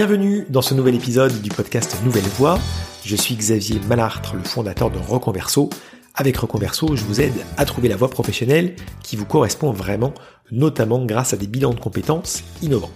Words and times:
Bienvenue 0.00 0.46
dans 0.48 0.62
ce 0.62 0.72
nouvel 0.72 0.94
épisode 0.94 1.42
du 1.42 1.50
podcast 1.50 1.94
Nouvelle 2.06 2.24
Voix. 2.38 2.58
Je 3.04 3.14
suis 3.14 3.34
Xavier 3.34 3.78
Malartre, 3.86 4.34
le 4.34 4.42
fondateur 4.42 4.90
de 4.90 4.96
Reconverso. 4.96 5.68
Avec 6.14 6.38
Reconverso, 6.38 6.96
je 6.96 7.04
vous 7.04 7.20
aide 7.20 7.34
à 7.58 7.66
trouver 7.66 7.88
la 7.88 7.96
voie 7.96 8.08
professionnelle 8.08 8.76
qui 9.02 9.16
vous 9.16 9.26
correspond 9.26 9.72
vraiment, 9.72 10.14
notamment 10.50 11.04
grâce 11.04 11.34
à 11.34 11.36
des 11.36 11.46
bilans 11.46 11.74
de 11.74 11.80
compétences 11.80 12.44
innovants. 12.62 12.92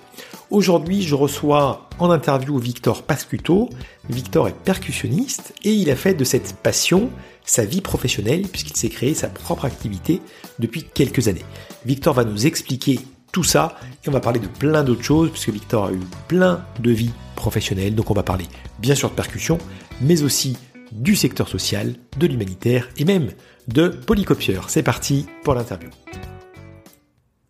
Aujourd'hui, 0.48 1.03
je 1.03 1.14
reçois 1.14 1.91
en 1.98 2.11
interview 2.11 2.57
Victor 2.57 3.03
Pascuto. 3.03 3.68
Victor 4.09 4.48
est 4.48 4.57
percussionniste 4.64 5.52
et 5.62 5.75
il 5.75 5.91
a 5.91 5.96
fait 5.96 6.14
de 6.14 6.25
cette 6.25 6.57
passion 6.62 7.11
sa 7.45 7.66
vie 7.66 7.82
professionnelle 7.82 8.48
puisqu'il 8.48 8.79
s'est 8.79 8.89
créé 8.89 9.12
sa 9.12 9.29
propre 9.29 9.66
activité 9.66 10.23
depuis 10.59 10.84
quelques 10.84 11.29
années. 11.29 11.45
Victor 11.84 12.15
va 12.15 12.25
nous 12.25 12.47
expliquer 12.47 12.98
tout 13.34 13.43
ça 13.43 13.77
et 14.05 14.09
on 14.09 14.12
va 14.12 14.20
parler 14.20 14.38
de 14.38 14.47
plein 14.47 14.84
d'autres 14.84 15.02
choses 15.02 15.29
puisque 15.29 15.48
Victor 15.48 15.87
a 15.87 15.93
eu 15.93 15.98
plein 16.29 16.65
de 16.79 16.93
vies 16.93 17.12
professionnelles. 17.34 17.97
Donc 17.97 18.12
on 18.12 18.15
va 18.15 18.23
parler 18.23 18.47
bien 18.79 18.95
sûr 18.95 19.10
de 19.10 19.15
percussion, 19.15 19.59
mais 20.01 20.23
aussi 20.23 20.57
du 20.93 21.16
secteur 21.16 21.48
social, 21.48 21.95
de 22.16 22.27
l'humanitaire 22.29 22.88
et 22.97 23.05
même 23.05 23.30
de 23.66 23.88
polycopieur. 23.88 24.70
C'est 24.70 24.84
parti 24.84 25.27
pour 25.43 25.55
l'interview. 25.55 25.91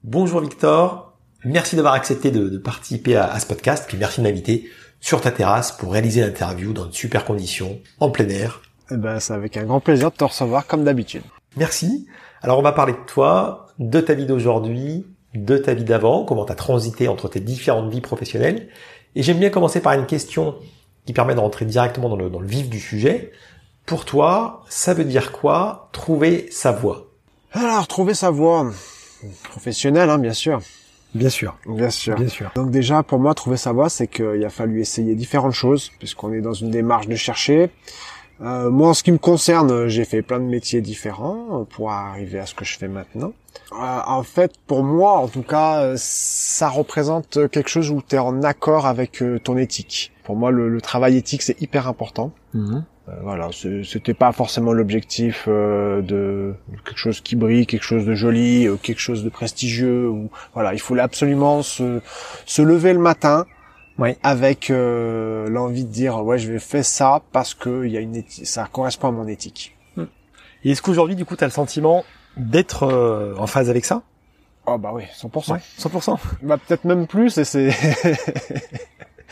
Bonjour 0.02 0.40
Victor, 0.40 1.18
merci 1.44 1.76
d'avoir 1.76 1.92
accepté 1.92 2.30
de, 2.30 2.56
participer 2.56 3.16
à, 3.16 3.38
ce 3.38 3.44
podcast, 3.44 3.84
puis 3.86 3.98
merci 3.98 4.22
de 4.22 4.26
m'inviter 4.26 4.70
sur 5.00 5.20
ta 5.20 5.30
terrasse 5.32 5.72
pour 5.72 5.92
réaliser 5.92 6.22
l'interview 6.22 6.72
dans 6.72 6.86
de 6.86 6.92
super 6.92 7.26
conditions, 7.26 7.78
en 8.00 8.10
plein 8.10 8.28
air. 8.30 8.62
Eh 8.90 8.96
ben, 8.96 9.20
c'est 9.20 9.34
avec 9.34 9.58
un 9.58 9.64
grand 9.64 9.80
plaisir 9.80 10.10
de 10.10 10.16
te 10.16 10.24
recevoir 10.24 10.66
comme 10.66 10.84
d'habitude. 10.84 11.22
Merci. 11.58 12.06
Alors 12.40 12.58
on 12.58 12.62
va 12.62 12.72
parler 12.72 12.94
de 12.94 13.06
toi, 13.06 13.66
de 13.78 14.00
ta 14.00 14.14
vie 14.14 14.26
d'aujourd'hui, 14.26 15.04
de 15.34 15.58
ta 15.58 15.74
vie 15.74 15.84
d'avant, 15.84 16.24
comment 16.24 16.44
tu 16.44 16.52
as 16.52 16.56
transité 16.56 17.08
entre 17.08 17.28
tes 17.28 17.40
différentes 17.40 17.90
vies 17.90 18.00
professionnelles. 18.00 18.68
Et 19.14 19.22
j'aime 19.22 19.38
bien 19.38 19.50
commencer 19.50 19.80
par 19.80 19.92
une 19.94 20.06
question 20.06 20.56
qui 21.06 21.12
permet 21.12 21.34
de 21.34 21.40
rentrer 21.40 21.64
directement 21.64 22.08
dans 22.08 22.16
le, 22.16 22.30
dans 22.30 22.40
le 22.40 22.46
vif 22.46 22.68
du 22.68 22.80
sujet. 22.80 23.32
Pour 23.86 24.04
toi, 24.04 24.64
ça 24.68 24.94
veut 24.94 25.04
dire 25.04 25.32
quoi 25.32 25.90
trouver 25.92 26.48
sa 26.50 26.72
voie? 26.72 27.08
Alors, 27.52 27.86
trouver 27.86 28.14
sa 28.14 28.30
voie 28.30 28.70
professionnelle, 29.44 30.10
hein, 30.10 30.18
bien 30.18 30.32
sûr. 30.32 30.60
Bien 31.14 31.28
sûr. 31.28 31.56
Bien 31.66 31.90
sûr. 31.90 32.16
Bien 32.16 32.28
sûr. 32.28 32.50
Donc 32.56 32.70
déjà, 32.70 33.02
pour 33.02 33.20
moi, 33.20 33.34
trouver 33.34 33.56
sa 33.56 33.72
voie, 33.72 33.88
c'est 33.88 34.08
qu'il 34.08 34.44
a 34.44 34.50
fallu 34.50 34.80
essayer 34.80 35.14
différentes 35.14 35.52
choses, 35.52 35.90
puisqu'on 35.98 36.32
est 36.32 36.40
dans 36.40 36.54
une 36.54 36.70
démarche 36.70 37.06
de 37.06 37.14
chercher. 37.14 37.70
Euh, 38.40 38.70
moi, 38.70 38.90
en 38.90 38.94
ce 38.94 39.02
qui 39.02 39.12
me 39.12 39.18
concerne, 39.18 39.86
j'ai 39.88 40.04
fait 40.04 40.22
plein 40.22 40.40
de 40.40 40.44
métiers 40.44 40.80
différents 40.80 41.66
pour 41.70 41.92
arriver 41.92 42.38
à 42.38 42.46
ce 42.46 42.54
que 42.54 42.64
je 42.64 42.76
fais 42.76 42.88
maintenant. 42.88 43.32
Euh, 43.72 44.00
en 44.06 44.22
fait, 44.22 44.52
pour 44.66 44.84
moi, 44.84 45.12
en 45.18 45.28
tout 45.28 45.42
cas, 45.42 45.94
ça 45.96 46.68
représente 46.68 47.48
quelque 47.50 47.68
chose 47.68 47.90
où 47.90 48.02
tu 48.06 48.16
es 48.16 48.18
en 48.18 48.42
accord 48.42 48.86
avec 48.86 49.22
euh, 49.22 49.38
ton 49.38 49.56
éthique. 49.56 50.12
Pour 50.24 50.36
moi, 50.36 50.50
le, 50.50 50.80
travail 50.80 51.16
éthique, 51.16 51.42
c'est 51.42 51.60
hyper 51.60 51.88
important. 51.88 52.32
Mhm. 52.54 52.84
Euh, 53.08 53.12
voilà, 53.22 53.50
c'était 53.84 54.14
pas 54.14 54.32
forcément 54.32 54.72
l'objectif 54.72 55.46
de 55.46 56.54
quelque 56.86 56.98
chose 56.98 57.20
qui 57.20 57.36
brille, 57.36 57.66
quelque 57.66 57.82
chose 57.82 58.06
de 58.06 58.14
joli, 58.14 58.66
quelque 58.82 59.00
chose 59.00 59.24
de 59.24 59.28
prestigieux. 59.28 60.08
Ou 60.08 60.30
voilà, 60.54 60.72
il 60.72 60.80
faut 60.80 60.96
absolument 60.98 61.62
se, 61.62 62.00
se 62.46 62.62
lever 62.62 62.94
le 62.94 63.00
matin 63.00 63.44
avec 64.22 64.68
l'envie 64.70 65.84
de 65.84 65.90
dire 65.90 66.22
ouais, 66.24 66.38
je 66.38 66.52
vais 66.52 66.58
faire 66.58 66.84
ça 66.84 67.22
parce 67.32 67.54
que 67.54 67.86
y 67.86 67.96
a 67.96 68.00
une 68.00 68.22
ça 68.28 68.68
correspond 68.70 69.08
à 69.08 69.12
mon 69.12 69.26
éthique. 69.28 69.74
Et 70.64 70.70
est-ce 70.70 70.82
qu'aujourd'hui, 70.82 71.14
du 71.14 71.24
coup, 71.24 71.36
tu 71.36 71.44
as 71.44 71.46
le 71.46 71.52
sentiment 71.52 72.04
d'être 72.36 72.84
euh, 72.84 73.34
en 73.36 73.46
phase 73.46 73.70
avec 73.70 73.84
ça? 73.84 74.02
Oh 74.66 74.78
bah 74.78 74.92
oui, 74.94 75.02
100%. 75.14 75.60
100%. 75.78 76.18
Bah 76.42 76.56
peut-être 76.56 76.84
même 76.84 77.06
plus 77.06 77.36
et 77.36 77.44
c'est 77.44 77.68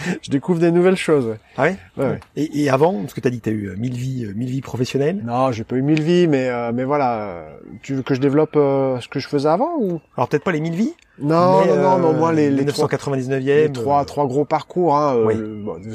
je 0.22 0.30
découvre 0.30 0.58
des 0.58 0.70
nouvelles 0.70 0.96
choses. 0.96 1.36
Ah 1.56 1.64
oui 1.64 1.76
ouais, 1.96 2.20
Et, 2.36 2.62
et, 2.62 2.70
avant, 2.70 3.00
parce 3.00 3.14
que 3.14 3.20
tu 3.20 3.28
as 3.28 3.30
dit 3.30 3.38
que 3.40 3.44
tu 3.44 3.50
as 3.50 3.52
eu 3.52 3.76
1000 3.76 3.92
euh, 3.92 3.96
vies, 3.96 4.26
1000 4.34 4.48
euh, 4.48 4.50
vies 4.50 4.60
professionnelles 4.60 5.22
Non, 5.24 5.52
j'ai 5.52 5.64
pas 5.64 5.76
eu 5.76 5.82
1000 5.82 6.02
vies, 6.02 6.26
mais, 6.26 6.48
euh, 6.48 6.72
mais 6.72 6.84
voilà. 6.84 7.46
Tu 7.82 7.94
veux 7.94 8.02
que 8.02 8.14
je 8.14 8.20
développe 8.20 8.54
ce 8.54 9.08
que 9.08 9.18
je 9.18 9.28
faisais 9.28 9.48
avant 9.48 9.76
ou? 9.78 10.00
Alors 10.16 10.28
peut-être 10.28 10.44
pas 10.44 10.52
les 10.52 10.60
1000 10.60 10.74
vies 10.74 10.94
non, 11.18 11.64
non, 11.66 11.76
non, 11.76 11.98
non, 11.98 12.12
moi 12.14 12.32
les, 12.32 12.50
les 12.50 12.64
999e, 12.64 13.44
les 13.44 13.70
trois, 13.70 14.04
trois 14.06 14.26
gros 14.26 14.46
parcours. 14.46 14.96
Hein, 14.96 15.18
oui. 15.26 15.36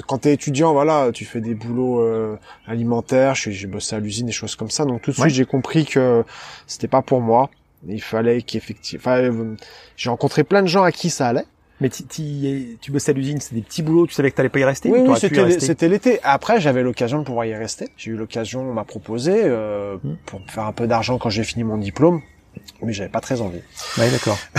quand 0.07 0.19
t'es 0.19 0.31
étudiant, 0.31 0.74
voilà, 0.74 1.09
tu 1.12 1.25
fais 1.25 1.41
des 1.41 1.56
boulots 1.56 2.38
alimentaires. 2.68 3.34
J'ai 3.35 3.68
bossé 3.68 3.95
à 3.95 4.00
l'usine, 4.00 4.28
des 4.28 4.31
choses 4.31 4.56
comme 4.56 4.69
ça. 4.69 4.85
Donc 4.85 5.01
tout 5.01 5.12
de 5.12 5.16
suite, 5.16 5.34
j'ai 5.34 5.45
compris 5.45 5.85
que 5.85 6.24
c'était 6.68 6.88
pas 6.88 7.01
pour 7.01 7.19
moi. 7.19 7.50
Il 7.88 8.01
fallait 8.01 8.41
qu'effectivement, 8.41 9.01
enfin, 9.01 9.56
j'ai 9.95 10.09
rencontré 10.09 10.44
plein 10.44 10.62
de 10.62 10.68
gens 10.68 10.84
à 10.84 10.91
qui 10.91 11.09
ça 11.09 11.28
allait. 11.28 11.45
Mais 11.79 11.89
tu 11.89 12.91
bossais 12.91 13.11
à 13.11 13.13
l'usine, 13.13 13.39
c'est 13.39 13.53
des 13.53 13.61
petits 13.61 13.83
boulots, 13.83 14.07
tu 14.07 14.13
savais 14.13 14.31
que 14.31 14.35
t'allais 14.35 14.49
pas 14.49 14.59
y 14.59 14.63
rester 14.63 14.89
Oui, 14.89 14.99
oui 15.07 15.55
c'était 15.59 15.88
l'été. 15.88 16.19
Après, 16.23 16.59
j'avais 16.59 16.81
l'occasion 16.81 17.19
de 17.19 17.23
pouvoir 17.23 17.45
y 17.45 17.53
rester. 17.53 17.89
J'ai 17.97 18.11
eu 18.11 18.15
l'occasion, 18.15 18.61
on 18.61 18.73
m'a 18.73 18.83
proposé 18.83 19.33
euh, 19.43 19.97
hmm. 20.03 20.15
pour 20.25 20.41
faire 20.47 20.65
un 20.65 20.71
peu 20.71 20.88
d'argent 20.88 21.17
quand 21.19 21.29
j'ai 21.29 21.43
fini 21.43 21.63
mon 21.63 21.77
diplôme, 21.77 22.21
mais 22.81 22.93
j'avais 22.93 23.09
pas 23.09 23.21
très 23.21 23.41
envie. 23.41 23.61
Ouais, 23.97 24.09
d'accord. 24.09 24.39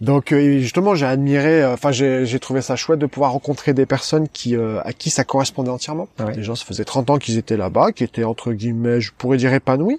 Donc 0.00 0.32
euh, 0.32 0.58
justement, 0.60 0.94
j'ai 0.94 1.06
admiré, 1.06 1.62
euh, 1.62 1.74
enfin 1.74 1.90
j'ai 1.90 2.38
trouvé 2.38 2.60
ça 2.60 2.76
chouette 2.76 3.00
de 3.00 3.06
pouvoir 3.06 3.32
rencontrer 3.32 3.74
des 3.74 3.86
personnes 3.86 4.28
qui 4.28 4.56
euh, 4.56 4.80
à 4.84 4.92
qui 4.92 5.10
ça 5.10 5.24
correspondait 5.24 5.70
entièrement. 5.70 6.08
Ouais. 6.20 6.34
Les 6.34 6.42
gens, 6.42 6.54
ça 6.54 6.64
faisait 6.64 6.84
30 6.84 7.10
ans 7.10 7.18
qu'ils 7.18 7.36
étaient 7.36 7.56
là-bas, 7.56 7.92
qui 7.92 8.04
étaient 8.04 8.24
entre 8.24 8.52
guillemets, 8.52 9.00
je 9.00 9.12
pourrais 9.16 9.38
dire 9.38 9.52
épanouis. 9.52 9.98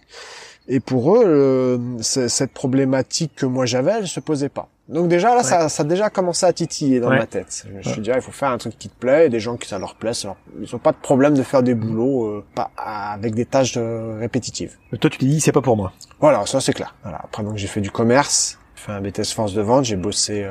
Et 0.69 0.79
pour 0.79 1.15
eux, 1.15 1.23
euh, 1.25 1.77
cette 1.99 2.53
problématique 2.53 3.31
que 3.35 3.45
moi 3.45 3.65
j'avais, 3.65 3.91
elle 3.99 4.07
se 4.07 4.19
posait 4.19 4.49
pas. 4.49 4.69
Donc 4.89 5.07
déjà 5.07 5.35
là, 5.35 5.43
ça, 5.43 5.69
ça 5.69 5.83
a 5.83 5.85
déjà 5.85 6.09
commencé 6.09 6.45
à 6.45 6.53
titiller 6.53 6.99
dans 6.99 7.09
ma 7.09 7.27
tête. 7.27 7.65
Je 7.67 7.73
me 7.73 7.81
suis 7.83 8.01
dit, 8.01 8.11
ah, 8.11 8.15
il 8.15 8.21
faut 8.21 8.31
faire 8.31 8.49
un 8.49 8.57
truc 8.57 8.77
qui 8.77 8.89
te 8.89 8.99
plaît, 8.99 9.27
et 9.27 9.29
des 9.29 9.39
gens 9.39 9.55
qui 9.55 9.67
ça 9.67 9.77
leur 9.77 9.95
plaît, 9.95 10.13
ça 10.13 10.35
ils 10.59 10.75
ont 10.75 10.79
pas 10.79 10.91
de 10.91 10.97
problème 10.97 11.35
de 11.35 11.43
faire 11.43 11.63
des 11.63 11.75
boulots 11.75 12.25
euh, 12.25 12.45
pas 12.55 12.71
avec 12.77 13.35
des 13.35 13.45
tâches 13.45 13.75
euh, 13.77 14.17
répétitives. 14.19 14.77
Mais 14.91 14.97
toi, 14.97 15.09
tu 15.09 15.19
t'es 15.19 15.25
dit, 15.25 15.39
c'est 15.39 15.51
pas 15.51 15.61
pour 15.61 15.77
moi. 15.77 15.93
Voilà, 16.19 16.45
ça 16.45 16.59
c'est 16.59 16.73
clair. 16.73 16.95
Voilà. 17.03 17.21
Après 17.23 17.43
donc 17.43 17.55
j'ai 17.55 17.67
fait 17.67 17.81
du 17.81 17.91
commerce, 17.91 18.58
fait 18.79 18.91
un 18.91 19.01
BTS 19.01 19.33
force 19.33 19.53
de 19.53 19.61
vente, 19.61 19.85
j'ai 19.85 19.95
bossé 19.95 20.47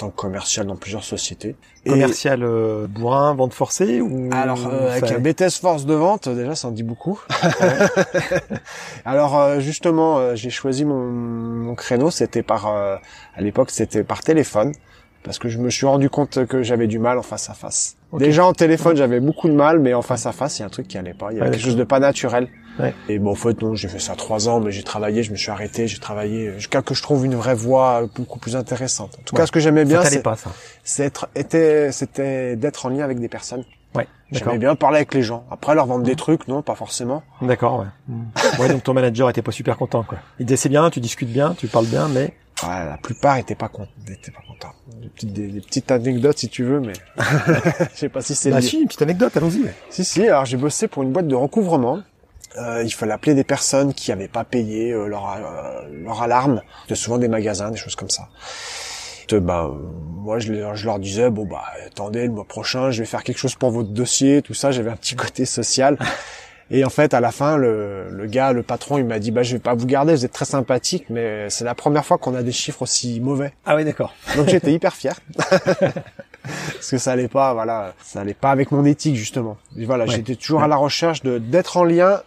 tant 0.00 0.08
que 0.08 0.16
commercial 0.16 0.66
dans 0.66 0.76
plusieurs 0.76 1.04
sociétés. 1.04 1.56
Commercial 1.86 2.42
euh, 2.42 2.86
bourrin, 2.86 3.34
vente 3.34 3.52
forcée 3.52 4.00
ou 4.00 4.30
Alors 4.32 4.66
euh, 4.66 4.90
avec 4.90 5.12
un 5.12 5.18
BTS 5.18 5.60
force 5.60 5.84
de 5.84 5.92
vente, 5.92 6.28
déjà 6.28 6.54
ça 6.54 6.68
en 6.68 6.70
dit 6.70 6.82
beaucoup. 6.82 7.20
Alors 9.04 9.38
euh, 9.38 9.60
justement, 9.60 10.18
euh, 10.18 10.34
j'ai 10.36 10.48
choisi 10.48 10.86
mon, 10.86 11.04
mon 11.04 11.74
créneau, 11.74 12.10
c'était 12.10 12.42
par 12.42 12.66
à 12.66 13.00
l'époque 13.40 13.70
c'était 13.70 14.02
par 14.02 14.20
téléphone 14.20 14.72
parce 15.22 15.38
que 15.38 15.50
je 15.50 15.58
me 15.58 15.68
suis 15.68 15.86
rendu 15.86 16.08
compte 16.08 16.46
que 16.46 16.62
j'avais 16.62 16.86
du 16.86 16.98
mal 16.98 17.18
en 17.18 17.22
face 17.22 17.50
à 17.50 17.54
face. 17.54 17.96
Déjà 18.14 18.44
en 18.46 18.54
téléphone, 18.54 18.96
j'avais 18.96 19.20
beaucoup 19.20 19.48
de 19.48 19.54
mal, 19.54 19.78
mais 19.78 19.92
en 19.92 20.02
face 20.02 20.24
à 20.24 20.32
face, 20.32 20.58
il 20.58 20.62
y 20.62 20.64
a 20.64 20.66
un 20.66 20.70
truc 20.70 20.88
qui 20.88 20.96
allait 20.96 21.14
pas. 21.14 21.30
Il 21.30 21.38
y 21.38 21.40
avait 21.40 21.50
quelque 21.50 21.62
chose 21.62 21.76
de 21.76 21.84
pas 21.84 22.00
naturel. 22.00 22.48
Et 23.08 23.18
bon, 23.18 23.30
en 23.30 23.34
fait, 23.34 23.60
non, 23.62 23.74
j'ai 23.74 23.88
fait 23.88 23.98
ça 23.98 24.14
trois 24.14 24.48
ans, 24.48 24.60
mais 24.60 24.70
j'ai 24.72 24.82
travaillé, 24.82 25.22
je 25.22 25.30
me 25.32 25.36
suis 25.36 25.50
arrêté, 25.50 25.86
j'ai 25.86 25.98
travaillé 25.98 26.52
jusqu'à 26.56 26.82
que 26.82 26.94
je 26.94 27.02
trouve 27.02 27.24
une 27.24 27.34
vraie 27.34 27.54
voie 27.54 28.08
beaucoup 28.14 28.38
plus 28.38 28.56
intéressante. 28.56 29.16
En 29.20 29.22
tout 29.22 29.36
cas, 29.36 29.46
ce 29.46 29.52
que 29.52 29.60
j'aimais 29.60 29.84
bien, 29.84 30.02
c'est 30.02 30.22
c'était 30.84 31.92
c'était 31.92 32.56
d'être 32.56 32.86
en 32.86 32.88
lien 32.88 33.04
avec 33.04 33.20
des 33.20 33.28
personnes. 33.28 33.64
Ouais. 33.94 34.06
J'aimais 34.30 34.58
bien 34.58 34.76
parler 34.76 34.98
avec 34.98 35.14
les 35.14 35.22
gens. 35.22 35.44
Après, 35.50 35.74
leur 35.74 35.86
vendre 35.86 36.04
des 36.04 36.12
mmh. 36.12 36.16
trucs, 36.16 36.48
non, 36.48 36.62
pas 36.62 36.76
forcément. 36.76 37.24
D'accord, 37.42 37.80
ouais. 37.80 37.86
Mmh. 38.08 38.60
ouais, 38.60 38.68
donc 38.68 38.84
ton 38.84 38.94
manager 38.94 39.28
était 39.28 39.42
pas 39.42 39.50
super 39.50 39.76
content, 39.76 40.04
quoi. 40.04 40.18
Il 40.38 40.46
disait 40.46 40.56
c'est 40.56 40.68
bien, 40.68 40.90
tu 40.90 41.00
discutes 41.00 41.32
bien, 41.32 41.54
tu 41.58 41.66
parles 41.66 41.86
bien, 41.86 42.08
mais 42.08 42.34
Ouais, 42.62 42.84
la 42.86 42.98
plupart 42.98 43.36
étaient 43.38 43.54
pas 43.54 43.70
étaient 44.08 44.30
pas 44.30 44.42
contents. 44.46 44.72
Des 45.00 45.08
petites, 45.08 45.32
des, 45.32 45.60
petites 45.60 45.90
anecdotes 45.90 46.38
si 46.38 46.48
tu 46.48 46.62
veux, 46.62 46.80
mais 46.80 46.92
je 47.18 47.96
sais 47.96 48.08
pas 48.08 48.20
si 48.20 48.34
c'est. 48.34 48.50
Bah 48.50 48.60
si, 48.60 48.80
une 48.80 48.86
petite 48.86 49.02
anecdote, 49.02 49.34
allons-y. 49.36 49.64
Si 49.88 50.04
si, 50.04 50.26
alors 50.26 50.44
j'ai 50.44 50.58
bossé 50.58 50.86
pour 50.86 51.02
une 51.02 51.12
boîte 51.12 51.26
de 51.26 51.34
recouvrement. 51.34 52.00
Euh, 52.58 52.82
il 52.84 52.92
fallait 52.92 53.12
appeler 53.12 53.34
des 53.34 53.44
personnes 53.44 53.94
qui 53.94 54.10
avaient 54.10 54.28
pas 54.28 54.44
payé 54.44 54.90
euh, 54.90 55.06
leur 55.06 55.30
euh, 55.30 55.88
leur 56.02 56.22
alarme. 56.22 56.62
C'était 56.82 56.96
souvent 56.96 57.18
des 57.18 57.28
magasins, 57.28 57.70
des 57.70 57.76
choses 57.76 57.94
comme 57.94 58.10
ça. 58.10 58.28
bah 59.34 59.70
moi 60.16 60.40
je, 60.40 60.52
je, 60.74 60.84
leur 60.84 60.98
disais 60.98 61.30
bon 61.30 61.46
bah 61.46 61.62
attendez 61.86 62.24
le 62.26 62.32
mois 62.32 62.44
prochain 62.44 62.90
je 62.90 63.00
vais 63.00 63.06
faire 63.06 63.22
quelque 63.22 63.38
chose 63.38 63.54
pour 63.54 63.70
votre 63.70 63.90
dossier 63.90 64.42
tout 64.42 64.54
ça 64.54 64.72
j'avais 64.72 64.90
un 64.90 64.96
petit 64.96 65.14
côté 65.14 65.46
social 65.46 65.96
et 66.70 66.84
en 66.84 66.90
fait, 66.90 67.14
à 67.14 67.20
la 67.20 67.32
fin, 67.32 67.56
le, 67.56 68.08
le 68.10 68.26
gars, 68.26 68.52
le 68.52 68.62
patron, 68.62 68.98
il 68.98 69.04
m'a 69.04 69.18
dit, 69.18 69.32
bah, 69.32 69.42
je 69.42 69.54
vais 69.54 69.58
pas 69.58 69.74
vous 69.74 69.86
garder, 69.86 70.14
vous 70.14 70.24
êtes 70.24 70.32
très 70.32 70.44
sympathique, 70.44 71.06
mais 71.10 71.50
c'est 71.50 71.64
la 71.64 71.74
première 71.74 72.04
fois 72.04 72.16
qu'on 72.16 72.34
a 72.34 72.42
des 72.42 72.52
chiffres 72.52 72.82
aussi 72.82 73.18
mauvais. 73.20 73.52
Ah 73.66 73.74
oui, 73.74 73.84
d'accord. 73.84 74.14
Donc 74.36 74.48
j'étais 74.48 74.72
hyper 74.72 74.94
fier. 74.94 75.18
Parce 76.42 76.90
que 76.90 76.98
ça 76.98 77.12
allait 77.12 77.28
pas, 77.28 77.52
voilà, 77.54 77.92
ça 78.02 78.20
allait 78.20 78.34
pas 78.34 78.50
avec 78.50 78.70
mon 78.70 78.84
éthique, 78.84 79.16
justement. 79.16 79.58
Et 79.76 79.84
voilà, 79.84 80.06
j'étais 80.06 80.36
toujours 80.36 80.62
à 80.62 80.68
la 80.68 80.76
recherche 80.76 81.22
de, 81.22 81.38
d'être 81.38 81.76
en 81.76 81.84
lien 81.84 82.22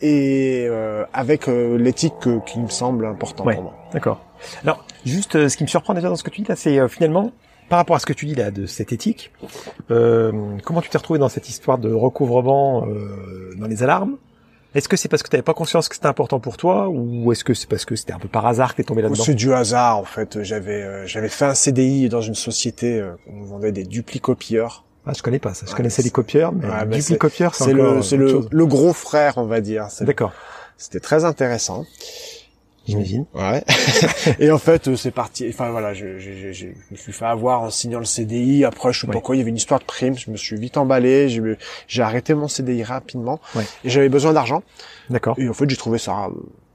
et 0.00 0.66
euh, 0.68 1.04
avec 1.12 1.48
euh, 1.48 1.76
l'éthique 1.76 2.14
qui 2.46 2.60
me 2.60 2.68
semble 2.68 3.06
important 3.06 3.44
pour 3.44 3.62
moi. 3.62 3.74
D'accord. 3.92 4.24
Alors, 4.62 4.84
juste, 5.04 5.36
euh, 5.36 5.48
ce 5.48 5.56
qui 5.56 5.64
me 5.64 5.68
surprend 5.68 5.94
déjà 5.94 6.08
dans 6.08 6.16
ce 6.16 6.22
que 6.22 6.30
tu 6.30 6.42
dis 6.42 6.48
là, 6.48 6.56
c'est 6.56 6.88
finalement, 6.88 7.32
par 7.68 7.78
rapport 7.78 7.96
à 7.96 7.98
ce 7.98 8.06
que 8.06 8.12
tu 8.12 8.26
dis 8.26 8.34
là 8.34 8.50
de 8.50 8.66
cette 8.66 8.92
éthique, 8.92 9.30
euh, 9.90 10.32
comment 10.64 10.80
tu 10.80 10.88
t'es 10.88 10.98
retrouvé 10.98 11.18
dans 11.18 11.28
cette 11.28 11.48
histoire 11.48 11.78
de 11.78 11.92
recouvrement 11.92 12.86
euh, 12.86 13.54
dans 13.58 13.66
les 13.66 13.82
alarmes? 13.82 14.16
Est-ce 14.74 14.88
que 14.88 14.96
c'est 14.96 15.08
parce 15.08 15.22
que 15.22 15.28
tu 15.28 15.36
n'avais 15.36 15.42
pas 15.42 15.54
conscience 15.54 15.88
que 15.88 15.94
c'était 15.94 16.08
important 16.08 16.40
pour 16.40 16.56
toi 16.56 16.88
ou 16.88 17.32
est-ce 17.32 17.42
que 17.42 17.54
c'est 17.54 17.68
parce 17.68 17.84
que 17.84 17.96
c'était 17.96 18.12
un 18.12 18.18
peu 18.18 18.28
par 18.28 18.46
hasard 18.46 18.72
que 18.72 18.76
tu 18.76 18.82
es 18.82 18.84
tombé 18.84 19.02
là-dedans? 19.02 19.24
C'est 19.24 19.34
du 19.34 19.52
hasard 19.52 19.98
en 19.98 20.04
fait. 20.04 20.42
J'avais 20.42 20.82
euh, 20.82 21.06
j'avais 21.06 21.30
fait 21.30 21.46
un 21.46 21.54
CDI 21.54 22.08
dans 22.08 22.20
une 22.20 22.34
société 22.34 23.00
euh, 23.00 23.12
où 23.26 23.40
on 23.40 23.44
vendait 23.44 23.72
des 23.72 23.84
duplicopieurs. 23.84 24.84
Ah, 25.08 25.12
je 25.16 25.22
connais 25.22 25.38
pas 25.38 25.54
ça. 25.54 25.64
Je 25.66 25.70
Ouais, 25.72 25.76
connaissais 25.78 26.02
les 26.02 26.10
copieurs, 26.10 26.52
mais 26.52 26.66
Ouais, 26.68 26.86
duplicopieur, 26.86 27.54
c'est 27.54 27.64
C'est 27.64 27.72
le 27.72 28.02
c'est 28.02 28.16
le, 28.18 28.42
le 28.50 28.66
gros 28.66 28.92
frère, 28.92 29.38
on 29.38 29.46
va 29.46 29.60
dire. 29.60 29.86
D'accord, 30.02 30.32
C'était 30.76 31.00
très 31.00 31.24
intéressant. 31.24 31.86
j'imagine. 32.86 33.24
Ouais. 33.34 33.64
et 34.38 34.50
en 34.50 34.58
fait, 34.58 34.88
euh, 34.88 34.96
c'est 34.96 35.10
parti. 35.10 35.46
Enfin 35.48 35.70
voilà, 35.70 35.94
je, 35.94 36.18
je, 36.18 36.30
je, 36.32 36.52
je 36.52 36.66
me 36.90 36.96
suis 36.96 37.12
fait 37.12 37.24
avoir 37.26 37.62
en 37.62 37.70
signant 37.70 37.98
le 37.98 38.04
CDI. 38.04 38.64
Après, 38.64 38.92
je 38.92 39.00
sais 39.00 39.06
Ouais. 39.06 39.12
pas 39.14 39.20
quoi, 39.20 39.34
il 39.34 39.38
y 39.38 39.40
avait 39.42 39.50
une 39.50 39.56
histoire 39.56 39.80
de 39.80 39.84
prime. 39.86 40.16
Je 40.16 40.30
me 40.30 40.36
suis 40.36 40.56
vite 40.58 40.76
emballé. 40.76 41.28
J'ai 41.86 42.02
arrêté 42.02 42.34
mon 42.34 42.48
CDI 42.48 42.82
rapidement. 42.84 43.40
Ouais. 43.54 43.64
Et 43.84 43.90
j'avais 43.90 44.08
besoin 44.10 44.32
d'argent. 44.32 44.62
D'accord, 45.10 45.36
Et 45.38 45.48
en 45.48 45.52
fait, 45.54 45.68
j'ai 45.70 45.76
trouvé 45.76 45.98
ça. 45.98 46.26
euh, 46.26 46.30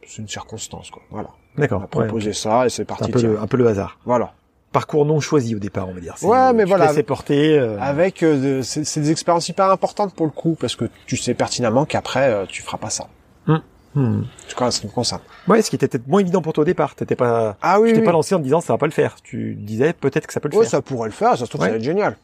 C'est 0.07 0.21
une 0.23 0.27
circonstance, 0.27 0.89
quoi. 0.91 1.01
Voilà. 1.11 1.29
On 1.57 1.61
d'accord. 1.61 1.79
m'a 1.81 1.85
Ouais, 1.85 2.05
proposé 2.07 2.33
ça 2.33 2.65
et 2.65 2.69
c'est 2.69 2.85
parti. 2.85 3.05
un 3.05 3.07
peu, 3.09 3.21
le, 3.21 3.39
un 3.39 3.47
peu 3.47 3.57
le 3.57 3.67
hasard. 3.67 3.99
Voilà. 4.05 4.33
Parcours 4.73 5.05
non 5.05 5.21
choisi 5.21 5.55
au 5.55 5.59
départ, 5.59 5.87
on 5.87 5.93
va 5.93 6.01
dire. 6.01 6.15
C'est, 6.17 6.25
Ouais, 6.25 6.37
euh, 6.37 6.51
mais 6.53 6.63
tu 6.63 6.69
voilà. 6.69 6.87
laissais 6.87 7.03
porter. 7.03 7.57
euh, 7.57 7.77
Avec, 7.79 8.23
euh, 8.23 8.61
c'est 8.63 8.83
c'est 8.83 8.99
des 8.99 9.11
expériences 9.11 9.47
hyper 9.47 9.69
importantes 9.69 10.13
pour 10.13 10.25
le 10.25 10.31
coup 10.31 10.57
parce 10.59 10.75
que 10.75 10.85
tu 11.05 11.15
sais 11.15 11.33
pertinemment 11.33 11.85
qu'après 11.85 12.29
euh, 12.29 12.45
tu 12.47 12.61
feras 12.61 12.77
pas 12.79 12.89
ça. 12.89 13.07
hmm. 13.47 13.53
En 13.95 14.21
tout 14.49 14.55
cas, 14.57 14.71
ce 14.71 14.81
qui 14.81 14.87
me 14.87 14.91
concerne. 14.91 15.21
Ouais, 15.47 15.61
ce 15.61 15.69
qui 15.69 15.75
était 15.75 15.87
peut-être 15.87 16.07
moins 16.07 16.19
évident 16.19 16.41
pour 16.41 16.51
toi 16.53 16.63
au 16.63 16.65
départ. 16.65 16.95
T'étais 16.95 17.15
pas, 17.15 17.55
Ah 17.61 17.79
oui. 17.79 17.89
tu 17.89 17.93
t'es 17.93 17.99
oui. 17.99 18.05
pas 18.07 18.11
lancé 18.11 18.33
en 18.35 18.39
te 18.39 18.43
disant 18.43 18.59
ça 18.59 18.73
va 18.73 18.77
pas 18.79 18.87
le 18.87 18.91
faire. 18.91 19.17
Tu 19.23 19.53
disais 19.53 19.93
peut-être 19.93 20.25
que 20.27 20.33
ça 20.33 20.39
peut 20.39 20.49
le 20.51 20.57
Ouais, 20.57 20.63
faire. 20.63 20.71
ça 20.71 20.81
pourrait 20.81 21.09
le 21.09 21.13
faire. 21.13 21.37
Ça 21.37 21.45
se 21.45 21.49
trouve, 21.49 21.61
Ouais. 21.61 21.67
ça 21.67 21.71
va 21.73 21.77
être 21.77 21.83
génial. 21.83 22.17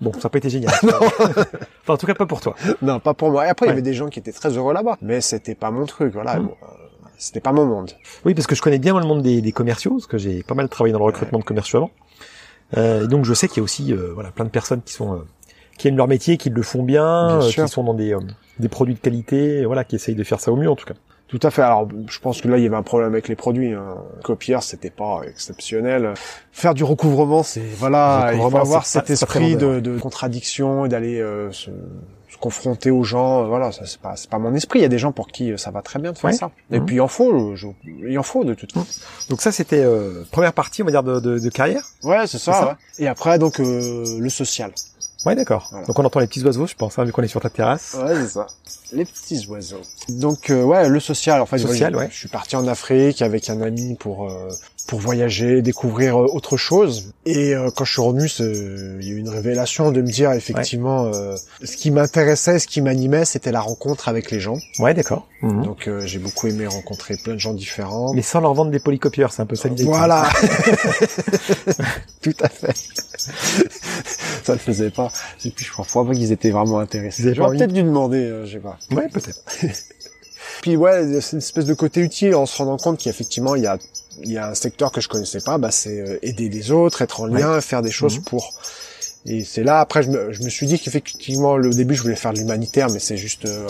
Bon, 0.00 0.12
ça 0.12 0.20
n'a 0.24 0.28
pas 0.28 0.38
été 0.38 0.50
génial. 0.50 0.72
enfin, 0.82 1.94
en 1.94 1.96
tout 1.96 2.06
cas, 2.06 2.14
pas 2.14 2.26
pour 2.26 2.40
toi. 2.42 2.54
Non, 2.82 3.00
pas 3.00 3.14
pour 3.14 3.30
moi. 3.30 3.46
Et 3.46 3.48
après, 3.48 3.64
il 3.66 3.70
y 3.70 3.72
avait 3.72 3.80
des 3.82 3.94
gens 3.94 4.08
qui 4.08 4.18
étaient 4.18 4.30
très 4.30 4.50
heureux 4.50 4.74
là-bas, 4.74 4.98
mais 5.00 5.22
c'était 5.22 5.54
pas 5.54 5.70
mon 5.70 5.86
truc. 5.86 6.12
Voilà. 6.12 6.36
Bon, 6.38 6.54
euh, 7.16 7.18
c'était 7.18 7.40
pas 7.40 7.52
mon 7.52 7.66
monde. 7.66 7.92
Oui, 8.24 8.34
parce 8.34 8.46
que 8.46 8.54
je 8.54 8.62
connais 8.62 8.78
bien 8.78 8.92
moi, 8.92 9.00
le 9.00 9.06
monde 9.06 9.22
des, 9.22 9.40
des 9.40 9.52
commerciaux, 9.52 9.92
parce 9.92 10.06
que 10.06 10.18
j'ai 10.18 10.42
pas 10.42 10.54
mal 10.54 10.68
travaillé 10.68 10.92
dans 10.92 10.98
le 10.98 11.04
recrutement 11.04 11.38
de 11.38 11.44
commerciaux 11.44 11.78
avant. 11.78 11.90
Euh, 12.76 13.04
et 13.04 13.08
donc, 13.08 13.24
je 13.24 13.34
sais 13.34 13.48
qu'il 13.48 13.58
y 13.58 13.60
a 13.60 13.64
aussi 13.64 13.92
euh, 13.92 14.12
voilà 14.14 14.30
plein 14.30 14.44
de 14.44 14.50
personnes 14.50 14.82
qui 14.82 14.92
sont 14.92 15.14
euh, 15.14 15.26
qui 15.78 15.88
aiment 15.88 15.96
leur 15.96 16.08
métier, 16.08 16.36
qui 16.36 16.50
le 16.50 16.62
font 16.62 16.82
bien, 16.82 17.38
Bien 17.38 17.46
euh, 17.46 17.50
qui 17.50 17.68
sont 17.68 17.84
dans 17.84 17.94
des 17.94 18.14
euh, 18.14 18.20
des 18.58 18.68
produits 18.68 18.94
de 18.94 19.00
qualité, 19.00 19.64
voilà, 19.64 19.84
qui 19.84 19.96
essayent 19.96 20.14
de 20.14 20.24
faire 20.24 20.40
ça 20.40 20.50
au 20.50 20.56
mieux 20.56 20.70
en 20.70 20.76
tout 20.76 20.86
cas. 20.86 20.94
Tout 21.28 21.40
à 21.42 21.50
fait. 21.50 21.62
Alors, 21.62 21.88
je 22.08 22.20
pense 22.20 22.40
que 22.40 22.46
là, 22.46 22.56
il 22.56 22.62
y 22.62 22.66
avait 22.66 22.76
un 22.76 22.84
problème 22.84 23.10
avec 23.10 23.26
les 23.26 23.34
produits. 23.34 23.72
Hein. 23.72 23.96
Copieur, 24.22 24.62
c'était 24.62 24.90
pas 24.90 25.22
exceptionnel. 25.26 26.14
Faire 26.52 26.72
du 26.72 26.84
recouvrement, 26.84 27.42
c'est 27.42 27.60
voilà, 27.60 28.30
il 28.32 28.36
faut 28.36 28.44
Recouvrement, 28.44 28.62
avoir 28.62 28.86
cet 28.86 29.10
esprit 29.10 29.56
de, 29.56 29.80
de 29.80 29.98
contradiction 29.98 30.86
et 30.86 30.88
d'aller 30.88 31.20
euh, 31.20 31.50
se, 31.50 31.70
se 32.36 32.40
confronter 32.40 32.90
aux 32.90 33.02
gens. 33.02 33.42
Euh, 33.42 33.46
Voilà, 33.46 33.72
ça 33.72 33.86
c'est 33.86 34.00
pas 34.00 34.14
c'est 34.16 34.28
pas 34.30 34.38
mon 34.38 34.54
esprit. 34.54 34.78
Il 34.78 34.82
y 34.82 34.84
a 34.84 34.88
des 34.88 34.98
gens 34.98 35.12
pour 35.12 35.28
qui 35.28 35.52
euh, 35.52 35.56
ça 35.56 35.70
va 35.70 35.82
très 35.82 35.98
bien 35.98 36.12
de 36.12 36.18
faire 36.18 36.30
Ouais. 36.30 36.36
ça. 36.36 36.50
Et 36.70 36.80
puis 36.80 36.96
il 36.96 37.00
en 37.00 37.08
faut, 37.08 37.56
je- 37.56 37.66
il 38.08 38.18
en 38.18 38.22
faut 38.22 38.44
de 38.44 38.54
toute 38.54 38.72
façon. 38.72 38.86
Donc 39.30 39.40
ça, 39.42 39.52
c'était 39.52 39.82
euh, 39.82 40.24
première 40.30 40.52
partie, 40.52 40.82
on 40.82 40.84
va 40.86 40.90
dire, 40.92 41.02
de, 41.02 41.18
de, 41.20 41.38
de 41.38 41.48
carrière. 41.50 41.82
Ouais, 42.02 42.26
c'est 42.26 42.38
ça. 42.38 42.52
ça 42.52 42.66
ouais. 42.68 42.74
Et 42.98 43.08
après, 43.08 43.38
donc 43.38 43.58
euh, 43.60 44.18
le 44.20 44.28
social. 44.28 44.72
Ouais, 45.24 45.34
d'accord. 45.34 45.66
Voilà. 45.72 45.86
Donc 45.86 45.98
on 45.98 46.04
entend 46.04 46.20
les 46.20 46.28
petits 46.28 46.44
oiseaux, 46.44 46.66
je 46.66 46.74
pense, 46.74 46.98
hein, 46.98 47.04
vu 47.04 47.10
qu'on 47.10 47.22
est 47.22 47.26
sur 47.28 47.40
ta 47.40 47.50
terrasse. 47.50 47.96
Ouais, 48.00 48.14
c'est 48.14 48.28
ça. 48.28 48.46
Les 48.92 49.04
petits 49.04 49.44
oiseaux. 49.48 49.80
Donc 50.08 50.50
euh, 50.50 50.62
ouais, 50.62 50.88
le 50.88 51.00
social. 51.00 51.40
En 51.40 51.46
fait, 51.46 51.58
Social, 51.58 51.96
ouais. 51.96 52.08
Je 52.12 52.16
suis 52.16 52.28
parti 52.28 52.54
en 52.54 52.66
Afrique 52.68 53.22
avec 53.22 53.50
un 53.50 53.60
ami 53.60 53.96
pour 53.96 54.30
euh, 54.30 54.50
pour 54.86 55.00
voyager, 55.00 55.62
découvrir 55.62 56.16
euh, 56.16 56.26
autre 56.32 56.56
chose. 56.56 57.12
Et 57.24 57.54
euh, 57.54 57.70
quand 57.74 57.84
je 57.84 57.92
suis 57.92 58.02
revenu, 58.02 58.28
il 58.38 59.06
y 59.06 59.10
a 59.10 59.14
eu 59.14 59.18
une 59.18 59.28
révélation 59.28 59.90
de 59.90 60.00
me 60.00 60.06
dire 60.06 60.32
effectivement 60.32 61.06
euh, 61.06 61.36
ce 61.62 61.76
qui 61.76 61.90
m'intéressait, 61.90 62.58
ce 62.58 62.66
qui 62.66 62.80
m'animait, 62.80 63.24
c'était 63.24 63.52
la 63.52 63.60
rencontre 63.60 64.08
avec 64.08 64.30
les 64.30 64.40
gens. 64.40 64.58
Ouais, 64.78 64.94
d'accord. 64.94 65.26
Mhm. 65.42 65.64
Donc 65.64 65.88
euh, 65.88 66.06
j'ai 66.06 66.18
beaucoup 66.18 66.46
aimé 66.46 66.66
rencontrer 66.66 67.16
plein 67.16 67.34
de 67.34 67.38
gens 67.38 67.52
différents. 67.52 68.14
Mais 68.14 68.22
sans 68.22 68.40
leur 68.40 68.54
vendre 68.54 68.70
des 68.70 68.78
polycopieurs, 68.78 69.32
c'est 69.32 69.42
un 69.42 69.46
peu 69.46 69.56
ça 69.56 69.68
l'idée. 69.68 69.84
Voilà. 69.84 70.28
Tout 72.22 72.34
à 72.40 72.48
fait. 72.48 72.74
ça 74.44 74.52
le 74.52 74.58
faisait 74.58 74.90
pas. 74.90 75.10
Et 75.44 75.50
puis 75.50 75.64
je 75.64 75.72
crois 75.72 75.84
pas 76.04 76.14
qu'ils 76.14 76.32
étaient 76.32 76.50
vraiment 76.50 76.78
intéressés. 76.78 77.34
J'aurais 77.34 77.56
peut-être 77.56 77.72
dû 77.72 77.82
demander, 77.82 78.18
euh, 78.18 78.46
je 78.46 78.52
sais 78.54 78.58
pas. 78.58 78.78
Ouais, 78.90 79.08
peut-être. 79.08 79.42
Puis 80.62 80.76
ouais, 80.76 81.20
c'est 81.20 81.32
une 81.32 81.38
espèce 81.38 81.66
de 81.66 81.74
côté 81.74 82.00
utile 82.00 82.34
en 82.34 82.46
se 82.46 82.56
rendant 82.56 82.78
compte 82.78 82.98
qu'effectivement 82.98 83.56
il 83.56 83.64
y 83.64 83.66
a 83.66 83.78
il 84.22 84.32
y 84.32 84.38
a 84.38 84.48
un 84.48 84.54
secteur 84.54 84.92
que 84.92 85.00
je 85.00 85.08
connaissais 85.08 85.40
pas, 85.40 85.58
bah 85.58 85.70
c'est 85.70 86.00
euh, 86.00 86.18
aider 86.22 86.48
les 86.48 86.70
autres, 86.70 87.02
être 87.02 87.20
en 87.20 87.26
lien, 87.26 87.60
faire 87.60 87.82
des 87.82 87.90
choses 87.90 88.18
Mhm. 88.18 88.24
pour. 88.24 88.54
Et 89.28 89.42
c'est 89.42 89.64
là 89.64 89.80
après 89.80 90.04
je 90.04 90.10
me, 90.10 90.32
je 90.32 90.40
me 90.44 90.48
suis 90.48 90.66
dit 90.66 90.78
qu'effectivement 90.78 91.56
le 91.56 91.70
début 91.70 91.96
je 91.96 92.02
voulais 92.02 92.14
faire 92.14 92.32
de 92.32 92.38
l'humanitaire, 92.38 92.88
mais 92.90 93.00
c'est 93.00 93.16
juste 93.16 93.44
euh, 93.44 93.66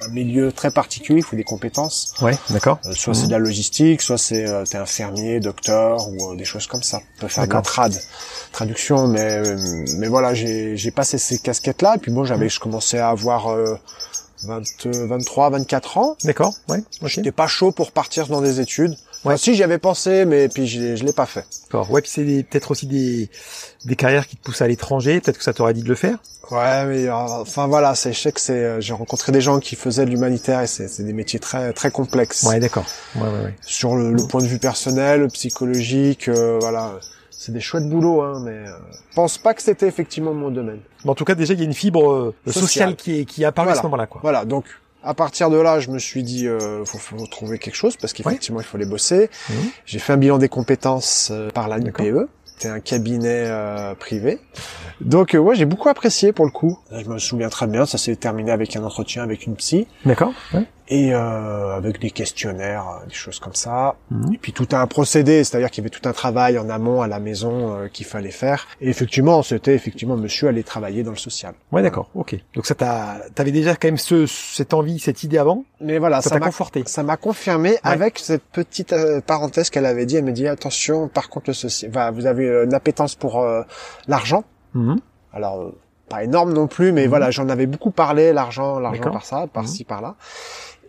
un 0.00 0.08
milieu 0.08 0.50
très 0.50 0.70
particulier, 0.70 1.18
il 1.18 1.22
faut 1.22 1.36
des 1.36 1.44
compétences. 1.44 2.14
Ouais, 2.22 2.38
d'accord. 2.48 2.78
Euh, 2.86 2.92
soit 2.94 3.12
Mhm. 3.12 3.20
c'est 3.20 3.26
de 3.26 3.32
la 3.32 3.38
logistique, 3.38 4.00
soit 4.00 4.16
c'est 4.16 4.48
euh, 4.48 4.64
t'es 4.64 4.78
infirmier, 4.78 5.40
docteur 5.40 6.08
ou 6.08 6.32
euh, 6.32 6.36
des 6.36 6.46
choses 6.46 6.66
comme 6.66 6.82
ça. 6.82 7.00
On 7.18 7.20
peut 7.20 7.28
faire 7.28 7.46
de 7.46 7.52
la 7.52 7.60
trad, 7.60 7.94
traduction, 8.52 9.06
mais 9.08 9.42
mais 9.98 10.08
voilà 10.08 10.32
j'ai 10.32 10.76
j'ai 10.78 10.90
passé 10.90 11.18
ces 11.18 11.38
casquettes 11.38 11.82
là, 11.82 11.96
et 11.96 11.98
puis 11.98 12.10
bon 12.10 12.24
j'avais 12.24 12.48
je 12.48 12.58
commençais 12.58 12.98
à 12.98 13.10
avoir 13.10 13.48
euh, 13.48 13.74
20, 14.44 14.86
23, 14.86 15.50
24 15.50 15.98
ans. 15.98 16.16
D'accord. 16.24 16.54
Ouais. 16.68 16.78
Ok. 17.02 17.08
J'étais 17.08 17.32
pas 17.32 17.46
chaud 17.46 17.72
pour 17.72 17.92
partir 17.92 18.26
dans 18.28 18.40
des 18.40 18.60
études. 18.60 18.96
Ouais. 19.24 19.34
Enfin, 19.34 19.36
si 19.38 19.54
j'y 19.54 19.62
avais 19.62 19.78
pensé, 19.78 20.24
mais 20.24 20.48
puis 20.48 20.66
je, 20.66 20.96
je 20.96 21.04
l'ai 21.04 21.12
pas 21.12 21.26
fait. 21.26 21.44
D'accord. 21.64 21.90
Ouais, 21.90 22.00
puis 22.02 22.10
c'est 22.10 22.24
des- 22.24 22.42
peut-être 22.42 22.70
aussi 22.70 22.86
des, 22.86 23.30
des 23.86 23.96
carrières 23.96 24.26
qui 24.26 24.36
te 24.36 24.42
poussent 24.42 24.62
à 24.62 24.68
l'étranger. 24.68 25.20
Peut-être 25.20 25.38
que 25.38 25.44
ça 25.44 25.52
t'aurait 25.54 25.74
dit 25.74 25.82
de 25.82 25.88
le 25.88 25.94
faire. 25.94 26.18
Ouais, 26.50 26.84
mais 26.84 27.06
euh, 27.06 27.14
enfin 27.14 27.66
voilà, 27.68 27.94
c'est 27.94 28.12
je 28.12 28.20
sais 28.20 28.30
que 28.32 28.40
c'est 28.40 28.52
euh, 28.52 28.80
j'ai 28.80 28.92
rencontré 28.92 29.32
des 29.32 29.40
gens 29.40 29.60
qui 29.60 29.76
faisaient 29.76 30.04
de 30.04 30.10
l'humanitaire 30.10 30.60
et 30.60 30.66
c'est 30.66 30.88
c'est 30.88 31.02
des 31.02 31.14
métiers 31.14 31.38
très 31.40 31.72
très 31.72 31.90
complexes. 31.90 32.42
Ouais, 32.42 32.60
d'accord. 32.60 32.84
Ouais, 33.16 33.22
ouais, 33.22 33.28
ouais. 33.44 33.54
Sur 33.62 33.96
le, 33.96 34.12
le 34.12 34.26
point 34.26 34.42
de 34.42 34.46
vue 34.46 34.58
personnel, 34.58 35.26
psychologique, 35.28 36.28
euh, 36.28 36.58
voilà, 36.60 36.98
c'est 37.30 37.52
des 37.52 37.60
chouettes 37.60 37.88
boulots, 37.88 38.20
hein, 38.20 38.42
mais 38.44 38.50
euh, 38.52 38.72
pense 39.14 39.38
pas 39.38 39.54
que 39.54 39.62
c'était 39.62 39.86
effectivement 39.88 40.34
mon 40.34 40.50
domaine. 40.50 40.80
Mais 41.04 41.10
en 41.10 41.14
tout 41.14 41.24
cas, 41.24 41.34
déjà, 41.34 41.54
il 41.54 41.60
y 41.60 41.62
a 41.62 41.66
une 41.66 41.72
fibre 41.72 42.10
euh, 42.12 42.34
sociale, 42.46 42.62
Sociale. 42.62 42.96
qui 42.96 43.20
est, 43.20 43.24
qui 43.24 43.42
est 43.42 43.46
apparue 43.46 43.70
à 43.70 43.74
ce 43.74 43.82
moment-là, 43.84 44.06
quoi. 44.06 44.20
Voilà, 44.22 44.44
donc 44.44 44.64
à 45.04 45.14
partir 45.14 45.50
de 45.50 45.56
là, 45.56 45.80
je 45.80 45.90
me 45.90 45.98
suis 45.98 46.22
dit, 46.22 46.46
euh, 46.46 46.84
faut, 46.84 46.98
faut 46.98 47.26
trouver 47.26 47.58
quelque 47.58 47.76
chose 47.76 47.96
parce 47.96 48.12
qu'effectivement, 48.12 48.60
il 48.60 48.66
faut 48.66 48.78
les 48.78 48.86
bosser. 48.86 49.30
Mhm. 49.50 49.56
J'ai 49.86 49.98
fait 49.98 50.12
un 50.12 50.16
bilan 50.16 50.38
des 50.38 50.48
compétences 50.48 51.28
euh, 51.30 51.50
par 51.50 51.68
la. 51.68 51.78
NPE. 51.78 52.28
C'était 52.56 52.68
un 52.68 52.80
cabinet 52.80 53.46
euh, 53.48 53.94
privé. 53.94 54.38
Donc, 55.00 55.34
euh, 55.34 55.38
ouais, 55.38 55.56
j'ai 55.56 55.64
beaucoup 55.64 55.88
apprécié 55.88 56.32
pour 56.32 56.44
le 56.44 56.52
coup. 56.52 56.78
Je 56.92 57.08
me 57.08 57.18
souviens 57.18 57.48
très 57.48 57.66
bien, 57.66 57.84
ça 57.84 57.98
s'est 57.98 58.14
terminé 58.14 58.52
avec 58.52 58.76
un 58.76 58.84
entretien 58.84 59.24
avec 59.24 59.46
une 59.46 59.56
psy 59.56 59.88
D'accord. 60.04 60.32
Ouais. 60.52 60.64
Et 60.88 61.14
euh, 61.14 61.74
avec 61.76 62.00
des 62.00 62.10
questionnaires, 62.10 63.00
euh, 63.02 63.06
des 63.06 63.14
choses 63.14 63.38
comme 63.38 63.54
ça. 63.54 63.96
Mhm. 64.10 64.34
Et 64.34 64.38
puis 64.38 64.52
tout 64.52 64.68
un 64.72 64.86
procédé, 64.86 65.42
c'est-à-dire 65.44 65.70
qu'il 65.70 65.82
y 65.82 65.86
avait 65.86 65.90
tout 65.90 66.06
un 66.08 66.12
travail 66.12 66.58
en 66.58 66.68
amont 66.68 67.00
à 67.00 67.06
la 67.08 67.20
maison 67.20 67.76
euh, 67.76 67.88
qu'il 67.88 68.06
fallait 68.06 68.30
faire. 68.30 68.66
Et 68.80 68.88
effectivement, 68.90 69.42
c'était 69.42 69.74
effectivement 69.74 70.16
monsieur 70.16 70.48
allait 70.48 70.62
travailler 70.62 71.02
dans 71.02 71.12
le 71.12 71.16
social. 71.16 71.54
Ouais, 71.72 71.82
d'accord. 71.82 72.10
Ok. 72.14 72.36
Donc 72.54 72.66
ça 72.66 72.74
t'a, 72.74 73.20
t'avais 73.34 73.52
déjà 73.52 73.74
quand 73.76 73.88
même 73.88 73.96
ce, 73.98 74.26
cette 74.26 74.74
envie, 74.74 74.98
cette 74.98 75.22
idée 75.22 75.38
avant? 75.38 75.64
Mais 75.80 75.98
voilà, 75.98 76.20
Ça 76.20 76.38
m'a 76.38 76.46
conforté. 76.46 76.82
ça 76.86 77.02
m'a 77.02 77.16
confirmé 77.16 77.78
avec 77.82 78.18
cette 78.18 78.44
petite 78.44 78.92
euh, 78.92 79.20
parenthèse 79.20 79.70
qu'elle 79.70 79.86
avait 79.86 80.06
dit. 80.06 80.16
Elle 80.16 80.24
me 80.24 80.32
dit 80.32 80.46
attention, 80.46 81.08
par 81.08 81.30
contre, 81.30 81.50
le 81.50 81.54
social, 81.54 81.90
vous 82.14 82.26
avez 82.26 82.46
une 82.64 82.74
appétence 82.74 83.14
pour 83.14 83.44
l'argent. 84.06 84.44
Mhm. 84.74 85.00
Alors 85.32 85.72
pas 86.08 86.24
énorme 86.24 86.52
non 86.52 86.66
plus, 86.66 86.92
mais 86.92 87.04
Mhm. 87.04 87.08
voilà, 87.08 87.30
j'en 87.30 87.48
avais 87.48 87.66
beaucoup 87.66 87.90
parlé, 87.90 88.32
l'argent, 88.32 88.78
l'argent 88.78 88.98
D'accord. 88.98 89.12
par 89.12 89.24
ça, 89.24 89.46
par-ci, 89.52 89.84
par-là. 89.84 90.14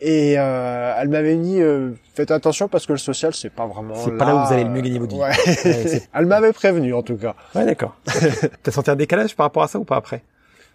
Et 0.02 0.36
euh, 0.38 0.94
elle 1.00 1.08
m'avait 1.08 1.38
dit 1.38 1.62
euh, 1.62 1.92
faites 2.16 2.30
attention 2.30 2.68
parce 2.68 2.86
que 2.86 2.92
le 2.92 2.98
social 2.98 3.34
c'est 3.34 3.50
pas 3.50 3.66
vraiment. 3.66 3.96
C'est 3.96 4.12
pas 4.18 4.26
là 4.26 4.36
où 4.36 4.46
vous 4.46 4.54
allez 4.54 4.66
le 4.66 4.70
mieux 4.70 4.82
gagner 4.82 5.00
votre 5.00 5.16
vie. 5.16 5.22
Ouais. 5.22 5.30
Ouais, 5.66 6.02
elle 6.14 6.26
m'avait 6.26 6.52
prévenu 6.52 6.94
en 6.94 7.02
tout 7.02 7.16
cas. 7.16 7.34
Ouais, 7.56 7.66
d'accord. 7.66 7.96
T'as 8.64 8.72
senti 8.72 8.92
un 8.92 8.98
décalage 8.98 9.36
par 9.38 9.46
rapport 9.46 9.64
à 9.64 9.70
ça 9.70 9.80
ou 9.80 9.86
pas 9.86 9.96
après? 9.96 10.22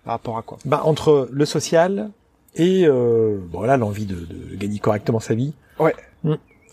Par 0.04 0.14
rapport 0.14 0.38
à 0.38 0.42
quoi? 0.42 0.56
Bah 0.64 0.80
entre 0.85 1.28
le 1.30 1.44
social 1.44 2.09
et 2.56 2.87
euh, 2.87 3.37
bon 3.52 3.61
là 3.62 3.76
l'envie 3.76 4.06
de, 4.06 4.14
de 4.16 4.56
gagner 4.56 4.78
correctement 4.78 5.20
sa 5.20 5.35
vie. 5.35 5.52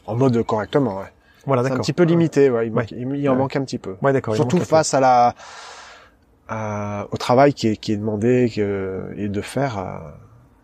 En 0.05 0.15
mode 0.15 0.41
correctement, 0.43 0.99
ouais. 0.99 1.03
Voilà, 1.45 1.63
C'est 1.63 1.67
un 1.67 1.69
d'accord. 1.71 1.85
petit 1.85 1.93
peu 1.93 2.03
limité, 2.03 2.49
ouais. 2.49 2.67
Il, 2.67 2.73
Ouais. 2.73 2.83
manque- 2.83 2.91
il- 2.91 3.15
il 3.19 3.29
en 3.29 3.33
Ouais. 3.33 3.37
manque 3.39 3.55
un 3.57 3.63
petit 3.63 3.77
peu. 3.77 3.95
Ouais, 4.01 4.13
d'accord. 4.13 4.35
Surtout 4.35 4.59
face 4.59 4.93
à 4.93 4.99
la 5.01 5.35
à- 6.49 7.07
au 7.11 7.17
travail 7.17 7.53
qui 7.53 7.67
est, 7.69 7.77
qui 7.77 7.91
est 7.93 7.97
demandé 7.97 8.51
que, 8.55 9.13
et 9.17 9.27
de 9.29 9.41
faire 9.41 9.77
euh, 9.79 9.83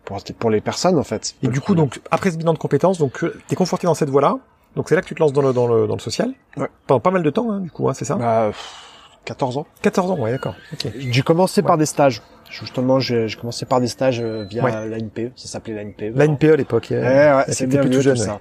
pour, 0.04 0.22
pour 0.38 0.50
les 0.50 0.60
personnes 0.60 0.98
en 0.98 1.02
fait. 1.04 1.34
Et 1.42 1.48
du 1.48 1.60
coup, 1.60 1.74
donc 1.74 2.00
après 2.10 2.30
ce 2.30 2.36
bilan 2.36 2.52
de 2.52 2.58
compétences, 2.58 2.98
donc 2.98 3.22
euh, 3.24 3.34
t'es 3.48 3.56
conforté 3.56 3.86
dans 3.86 3.94
cette 3.94 4.10
voie-là. 4.10 4.36
Donc 4.76 4.88
c'est 4.88 4.94
là 4.96 5.02
que 5.02 5.06
tu 5.06 5.14
te 5.14 5.20
lances 5.20 5.32
dans 5.32 5.42
le 5.42 5.52
dans 5.52 5.66
le 5.66 5.86
dans 5.86 5.94
le 5.94 6.00
social. 6.00 6.32
Ouais. 6.56 6.68
Pendant 6.86 7.00
pas 7.00 7.10
mal 7.10 7.22
de 7.22 7.30
temps, 7.30 7.50
hein, 7.50 7.60
du 7.60 7.70
coup, 7.70 7.88
hein, 7.88 7.94
c'est 7.94 8.04
ça. 8.04 8.16
bah, 8.16 8.46
pff, 8.48 8.72
14 9.24 9.56
ans. 9.58 9.66
14 9.82 10.10
ans, 10.10 10.18
ouais, 10.18 10.32
d'accord. 10.32 10.54
Ok. 10.72 10.88
J'ai 10.98 11.22
commencé 11.22 11.60
Ouais. 11.60 11.66
par 11.66 11.78
des 11.78 11.86
stages. 11.86 12.22
Justement, 12.50 13.00
j'ai 13.00 13.26
j'ai 13.28 13.38
commencé 13.38 13.64
par 13.66 13.80
des 13.80 13.86
stages 13.88 14.20
euh, 14.20 14.44
via 14.44 14.62
Ouais. 14.64 14.88
l'ANPE. 14.88 15.32
Ça 15.36 15.48
s'appelait 15.48 15.74
l'ANPE. 15.82 16.14
La 16.16 16.26
NPE 16.26 16.44
à 16.52 16.56
l'époque. 16.56 16.88
Ouais, 16.90 16.98
ouais, 16.98 17.14
là, 17.14 17.46
bien 17.66 17.80
plus 17.82 18.02
jeune. 18.02 18.16
ça. 18.16 18.40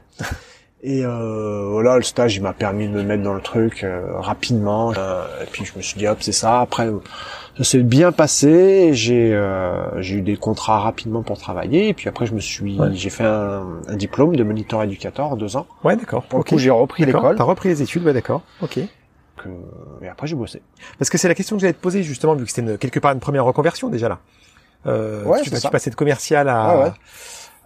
Et 0.85 1.05
euh, 1.05 1.69
voilà, 1.71 1.95
le 1.95 2.03
stage, 2.03 2.35
il 2.35 2.43
m'a 2.43 2.51
permis 2.51 2.89
de 2.89 2.93
me 2.93 3.03
mettre 3.03 3.23
dans 3.23 3.33
le 3.33 3.39
truc 3.41 3.85
euh, 3.85 4.03
rapidement. 4.19 4.91
Euh, 4.97 5.23
et 5.41 5.45
puis 5.45 5.63
je 5.63 5.71
me 5.77 5.81
suis 5.81 5.97
dit, 5.97 6.07
hop, 6.07 6.17
c'est 6.19 6.33
ça. 6.33 6.59
Après, 6.59 6.89
ça 7.57 7.63
s'est 7.63 7.79
bien 7.83 8.11
passé. 8.11 8.89
J'ai 8.93 9.33
euh, 9.33 10.01
j'ai 10.01 10.15
eu 10.17 10.21
des 10.21 10.35
contrats 10.35 10.79
rapidement 10.79 11.21
pour 11.23 11.37
travailler. 11.37 11.87
Et 11.87 11.93
puis 11.93 12.09
après, 12.09 12.25
je 12.25 12.33
me 12.33 12.41
suis, 12.41 12.77
Ouais. 12.77 12.89
j'ai 12.93 13.09
fait 13.09 13.23
un, 13.23 13.65
un 13.87 13.95
diplôme 13.95 14.35
de 14.35 14.43
moniteur 14.43 14.83
éducateur 14.83 15.27
en 15.27 15.37
deux 15.37 15.55
ans. 15.55 15.67
Ouais, 15.85 15.95
d'accord. 15.95 16.23
Pour 16.23 16.39
Ok. 16.39 16.51
le 16.51 16.55
coup, 16.57 16.59
j'ai 16.59 16.69
repris 16.69 17.05
l'école. 17.05 17.37
T'as 17.37 17.43
repris 17.45 17.69
les 17.69 17.81
études, 17.81 18.03
ouais, 18.03 18.11
d'accord. 18.13 18.41
Ok. 18.61 18.77
Donc, 18.79 18.87
euh, 19.47 20.05
et 20.05 20.09
après, 20.09 20.27
j'ai 20.27 20.35
bossé. 20.35 20.61
Parce 20.99 21.09
que 21.09 21.17
c'est 21.17 21.29
la 21.29 21.35
question 21.35 21.55
que 21.55 21.61
j'allais 21.61 21.71
te 21.73 21.81
poser 21.81 22.03
justement, 22.03 22.35
vu 22.35 22.43
que 22.43 22.51
c'était 22.51 22.77
quelque 22.77 22.99
part 22.99 23.13
une 23.13 23.21
première 23.21 23.45
reconversion 23.45 23.87
déjà 23.87 24.09
là. 24.09 24.19
Euh, 24.85 25.23
Ouais, 25.23 25.39
tu, 25.43 25.49
tu 25.49 25.69
passais 25.69 25.89
de 25.91 25.95
commercial 25.95 26.49
à 26.49 26.77
ouais. 26.77 26.91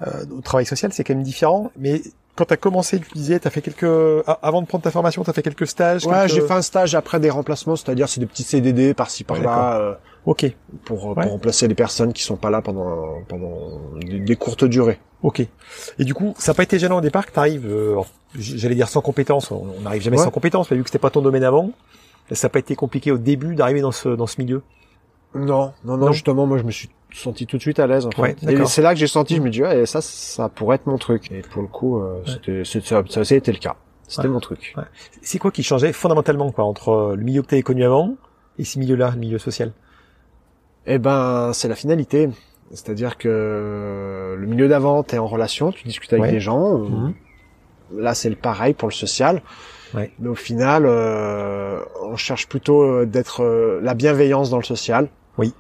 euh, 0.05 0.23
au 0.37 0.41
travail 0.41 0.67
social, 0.67 0.93
c'est 0.93 1.03
quand 1.03 1.15
même 1.15 1.23
différent. 1.23 1.71
Mais 1.79 2.03
quand 2.37 2.45
t'as 2.45 2.55
commencé, 2.57 2.99
tu 2.99 3.09
disais, 3.13 3.39
t'as 3.39 3.49
fait 3.49 3.61
quelques 3.61 3.83
avant 4.41 4.61
de 4.61 4.67
prendre 4.67 4.83
ta 4.83 4.91
formation, 4.91 5.23
t'as 5.23 5.33
fait 5.33 5.41
quelques 5.43 5.67
stages. 5.67 6.05
Ouais, 6.05 6.13
quelques- 6.13 6.29
j'ai 6.33 6.41
fait 6.41 6.53
un 6.53 6.61
stage 6.61 6.95
après 6.95 7.19
des 7.19 7.29
remplacements, 7.29 7.75
c'est-à-dire 7.75 8.07
c'est 8.07 8.19
des 8.21 8.25
petits 8.27 8.43
CDD 8.43 8.93
par-ci 8.93 9.23
par-là 9.25 9.79
euh, 9.79 9.93
Ok, 10.25 10.45
pour 10.85 10.99
pour 10.99 11.17
Ouais. 11.17 11.25
remplacer 11.25 11.67
les 11.67 11.75
personnes 11.75 12.11
qui 12.13 12.21
sont 12.23 12.35
pas 12.37 12.49
là 12.49 12.61
pendant 12.61 13.21
pendant 13.27 13.81
des, 13.99 14.19
des 14.19 14.35
courtes 14.35 14.65
durées. 14.65 14.99
ok. 15.23 15.39
Et 15.99 16.03
du 16.05 16.13
coup, 16.13 16.33
ça 16.37 16.51
n'a 16.51 16.55
pas 16.55 16.63
été 16.63 16.77
gênant 16.79 16.97
au 16.97 17.01
départ 17.01 17.25
que 17.25 17.31
t'arrives, 17.31 17.65
euh, 17.65 17.95
j'allais 18.35 18.75
dire 18.75 18.89
sans 18.89 19.01
compétences. 19.01 19.51
On 19.51 19.81
n'arrive 19.83 20.01
jamais 20.01 20.17
Ouais. 20.17 20.23
sans 20.23 20.31
compétences, 20.31 20.69
mais 20.69 20.77
vu 20.77 20.83
que 20.83 20.89
c'était 20.89 20.99
pas 20.99 21.09
ton 21.09 21.21
domaine 21.21 21.43
avant, 21.45 21.71
ça 22.31 22.47
n'a 22.47 22.49
pas 22.51 22.59
été 22.59 22.75
compliqué 22.75 23.11
au 23.11 23.17
début 23.17 23.55
d'arriver 23.55 23.81
dans 23.81 23.91
ce 23.93 24.09
dans 24.09 24.27
ce 24.27 24.39
milieu? 24.41 24.61
Non, 25.33 25.71
non, 25.85 25.97
non, 25.97 26.07
Non. 26.07 26.11
justement, 26.11 26.45
moi 26.45 26.57
je 26.57 26.63
me 26.63 26.71
suis 26.71 26.89
senti 27.17 27.45
tout 27.47 27.57
de 27.57 27.61
suite 27.61 27.79
à 27.79 27.87
l'aise. 27.87 28.05
En 28.05 28.11
fait. 28.11 28.21
Ouais, 28.21 28.35
et 28.47 28.65
c'est 28.65 28.81
là 28.81 28.93
que 28.93 28.99
j'ai 28.99 29.07
senti, 29.07 29.35
je 29.35 29.41
me 29.41 29.49
dis, 29.49 29.61
ouais, 29.63 29.85
ça, 29.85 30.01
ça 30.01 30.49
pourrait 30.49 30.75
être 30.75 30.85
mon 30.87 30.97
truc. 30.97 31.31
Et 31.31 31.41
pour 31.41 31.61
le 31.61 31.67
coup, 31.67 31.99
euh, 31.99 32.21
c'était, 32.25 32.63
c'est- 32.63 32.85
ça, 32.85 33.03
ça, 33.09 33.23
ça 33.23 33.33
a 33.33 33.37
été 33.37 33.51
le 33.51 33.57
cas. 33.57 33.75
C'était 34.07 34.23
Ouais. 34.27 34.33
mon 34.33 34.39
truc. 34.39 34.73
C'est 35.21 35.37
quoi 35.37 35.51
qui 35.51 35.63
changeait 35.63 35.91
fondamentalement 35.91 36.51
quoi 36.51 36.63
entre 36.63 36.89
euh, 36.89 37.15
le 37.15 37.23
milieu 37.23 37.41
que 37.41 37.47
t'avais 37.47 37.61
connu 37.63 37.83
avant 37.83 38.15
et 38.57 38.63
ce 38.63 38.79
milieu-là, 38.79 39.11
le 39.13 39.19
milieu 39.19 39.37
social? 39.37 39.73
Eh 40.85 40.97
ben, 40.97 41.51
c'est 41.53 41.67
la 41.67 41.75
finalité. 41.75 42.29
C'est-à-dire 42.71 43.17
que 43.17 44.35
le 44.37 44.45
milieu 44.47 44.67
d'avant, 44.67 45.03
t'es 45.03 45.17
en 45.17 45.27
relation, 45.27 45.71
tu 45.71 45.85
discutes 45.87 46.11
avec 46.13 46.23
Ouais. 46.23 46.31
des 46.31 46.39
gens. 46.39 46.77
Mhm. 46.79 47.13
Là, 47.97 48.13
c'est 48.13 48.29
le 48.29 48.35
pareil 48.35 48.73
pour 48.73 48.87
le 48.89 48.93
social. 48.93 49.41
Ouais. 49.93 50.11
Mais 50.19 50.27
au 50.27 50.35
final, 50.35 50.83
euh, 50.85 51.79
on 52.03 52.15
cherche 52.17 52.47
plutôt 52.49 52.81
euh, 52.81 53.05
d'être 53.05 53.41
euh, 53.43 53.79
la 53.81 53.93
bienveillance 53.93 54.49
dans 54.49 54.57
le 54.57 54.63
social. 54.63 55.07
Oui. 55.37 55.53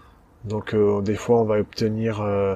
Donc, 0.47 0.73
euh, 0.73 1.01
des 1.01 1.15
fois, 1.15 1.41
on 1.41 1.45
va 1.45 1.59
obtenir, 1.59 2.21
euh, 2.21 2.55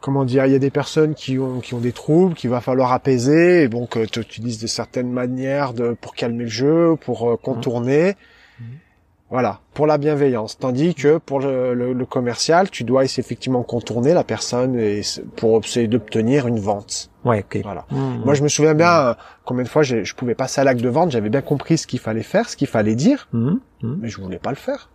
comment 0.00 0.24
dire, 0.24 0.46
il 0.46 0.52
y 0.52 0.56
a 0.56 0.58
des 0.58 0.70
personnes 0.70 1.14
qui 1.14 1.38
ont 1.38 1.60
qui 1.60 1.74
ont 1.74 1.80
des 1.80 1.92
troubles, 1.92 2.34
qu'il 2.34 2.50
va 2.50 2.60
falloir 2.60 2.92
apaiser, 2.92 3.62
et 3.64 3.68
donc 3.68 3.96
euh, 3.96 4.06
tu 4.10 4.20
utilises 4.20 4.60
de 4.60 4.66
certaines 4.66 5.10
manières 5.10 5.72
de 5.72 5.96
pour 6.00 6.14
calmer 6.14 6.44
le 6.44 6.50
jeu, 6.50 6.96
pour 7.00 7.30
euh, 7.30 7.36
contourner. 7.36 8.14
Mhm. 8.60 8.66
Voilà, 9.30 9.60
pour 9.72 9.86
la 9.88 9.98
bienveillance. 9.98 10.58
Tandis 10.58 10.94
que 10.94 11.18
pour 11.18 11.40
le, 11.40 11.74
le- 11.74 11.92
le 11.94 12.06
commercial, 12.06 12.70
tu 12.70 12.84
dois 12.84 13.04
effectivement 13.04 13.62
contourner 13.64 14.12
la 14.14 14.22
personne 14.22 14.78
et 14.78 15.00
pour 15.36 15.58
essayer 15.64 15.88
d'obtenir 15.88 16.46
une 16.46 16.60
vente. 16.60 17.10
Ouais, 17.24 17.40
ok. 17.42 17.60
Voilà. 17.64 17.84
Mmh. 17.90 18.22
Moi, 18.24 18.34
je 18.34 18.42
me 18.44 18.48
souviens 18.48 18.74
bien 18.74 18.92
euh, 18.92 19.14
combien 19.44 19.64
de 19.64 19.68
fois 19.68 19.82
je 19.82 20.14
pouvais 20.14 20.34
passer 20.36 20.60
à 20.60 20.64
l'acte 20.64 20.82
de 20.82 20.88
vente, 20.90 21.10
j'avais 21.10 21.30
bien 21.30 21.40
compris 21.40 21.78
ce 21.78 21.86
qu'il 21.88 21.98
fallait 21.98 22.22
faire, 22.22 22.48
ce 22.48 22.56
qu'il 22.56 22.68
fallait 22.68 22.94
dire, 22.94 23.26
Mmh. 23.32 23.54
Mmh. 23.82 23.94
mais 24.02 24.08
je 24.08 24.20
voulais 24.20 24.38
pas 24.38 24.50
le 24.50 24.56
faire. 24.56 24.90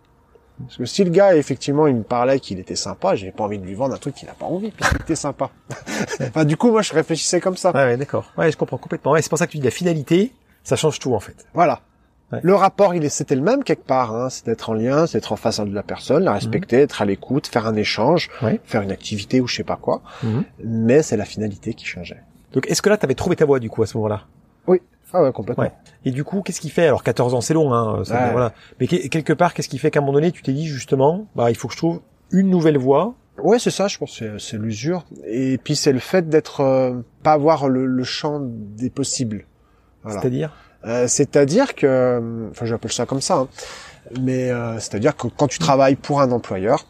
Parce 0.66 0.76
que 0.78 0.84
si 0.84 1.04
le 1.04 1.10
gars, 1.10 1.34
effectivement, 1.36 1.86
il 1.86 1.96
me 1.96 2.02
parlait 2.02 2.38
qu'il 2.40 2.58
était 2.58 2.76
sympa, 2.76 3.14
j'avais 3.14 3.32
pas 3.32 3.44
envie 3.44 3.58
de 3.58 3.64
lui 3.64 3.74
vendre 3.74 3.94
un 3.94 3.98
truc 3.98 4.14
qu'il 4.14 4.28
a 4.28 4.32
pas 4.34 4.46
envie, 4.46 4.70
puisqu'il 4.70 5.00
était 5.02 5.16
sympa. 5.16 5.50
enfin, 6.20 6.44
du 6.44 6.56
coup, 6.56 6.70
moi, 6.70 6.82
je 6.82 6.92
réfléchissais 6.92 7.40
comme 7.40 7.56
ça. 7.56 7.70
Ouais, 7.72 7.84
ouais, 7.84 7.96
d'accord. 7.96 8.32
Ouais, 8.38 8.50
je 8.50 8.56
comprends 8.56 8.78
complètement. 8.78 9.12
Ouais, 9.12 9.22
c'est 9.22 9.28
pour 9.28 9.38
ça 9.38 9.46
que 9.46 9.52
tu 9.52 9.58
dis 9.58 9.64
la 9.64 9.70
finalité, 9.70 10.32
ça 10.64 10.76
change 10.76 10.98
tout 10.98 11.14
en 11.14 11.20
fait. 11.20 11.46
Voilà. 11.54 11.80
Ouais. 12.32 12.38
Le 12.44 12.54
rapport, 12.54 12.94
il 12.94 13.04
est, 13.04 13.08
c'était 13.08 13.34
le 13.34 13.40
même 13.42 13.64
quelque 13.64 13.84
part. 13.84 14.14
Hein. 14.14 14.30
C'est 14.30 14.46
d'être 14.46 14.70
en 14.70 14.74
lien, 14.74 15.06
c'est 15.06 15.18
d'être 15.18 15.32
en 15.32 15.36
face 15.36 15.58
de 15.58 15.74
la 15.74 15.82
personne, 15.82 16.22
la 16.22 16.32
respecter, 16.34 16.76
être 16.82 17.02
à 17.02 17.04
l'écoute, 17.04 17.48
faire 17.48 17.66
un 17.66 17.74
échange, 17.74 18.30
Mhm. 18.40 18.48
Ouais. 18.48 18.60
faire 18.64 18.82
une 18.82 18.92
activité 18.92 19.40
ou 19.40 19.48
je 19.48 19.56
sais 19.56 19.64
pas 19.64 19.76
quoi. 19.76 20.02
Mhm. 20.22 20.44
Mais 20.64 21.02
c'est 21.02 21.16
la 21.16 21.24
finalité 21.24 21.74
qui 21.74 21.86
changeait. 21.86 22.20
Donc, 22.52 22.68
est-ce 22.70 22.82
que 22.82 22.88
là, 22.88 22.96
t'avais 22.96 23.14
trouvé 23.14 23.34
ta 23.36 23.44
voie 23.46 23.58
du 23.58 23.68
coup 23.68 23.82
à 23.82 23.86
ce 23.86 23.96
moment-là? 23.96 24.22
Ah 25.12 25.22
ouais, 25.24 25.32
complètement. 25.32 25.64
Ouais. 25.64 25.72
Et 26.04 26.12
du 26.12 26.22
coup, 26.22 26.40
qu'est-ce 26.42 26.60
qui 26.60 26.70
fait? 26.70 26.86
Alors, 26.86 27.02
14 27.02 27.34
ans, 27.34 27.40
c'est 27.40 27.52
long, 27.54 27.74
hein. 27.74 28.04
ça 28.04 28.26
Ouais. 28.26 28.30
voilà. 28.30 28.52
Mais 28.78 28.86
que- 28.86 29.08
quelque 29.08 29.32
part, 29.32 29.54
qu'est-ce 29.54 29.68
qui 29.68 29.78
fait 29.78 29.90
qu'à 29.90 29.98
un 29.98 30.02
moment 30.02 30.12
donné, 30.12 30.30
tu 30.30 30.40
t'es 30.42 30.52
dit 30.52 30.66
justement, 30.68 31.26
bah, 31.34 31.50
il 31.50 31.56
faut 31.56 31.66
que 31.66 31.74
je 31.74 31.78
trouve 31.78 32.00
une 32.30 32.48
nouvelle 32.48 32.78
voie? 32.78 33.14
Ouais, 33.42 33.58
c'est 33.58 33.70
ça, 33.72 33.88
je 33.88 33.98
pense, 33.98 34.16
c'est, 34.18 34.38
c'est 34.38 34.56
l'usure. 34.56 35.04
Et 35.26 35.58
puis 35.58 35.74
c'est 35.74 35.92
le 35.92 35.98
fait 35.98 36.28
d'être, 36.28 36.60
euh, 36.60 37.00
pas 37.24 37.32
avoir 37.32 37.68
le, 37.68 37.86
le 37.86 38.04
champ 38.04 38.38
des 38.40 38.88
possibles. 38.90 39.46
Voilà. 40.04 40.20
C'est-à-dire? 40.20 40.52
Euh, 40.84 41.08
c'est-à-dire 41.08 41.74
que, 41.74 41.86
euh, 41.86 42.48
enfin, 42.50 42.66
j'appelle 42.66 42.92
ça 42.92 43.04
comme 43.04 43.20
ça, 43.20 43.38
hein, 43.38 43.48
mais 44.20 44.50
euh, 44.50 44.74
c'est-à-dire 44.78 45.16
que 45.16 45.26
quand 45.26 45.48
tu 45.48 45.58
travailles 45.58 45.96
pour 45.96 46.20
un 46.20 46.30
employeur, 46.30 46.86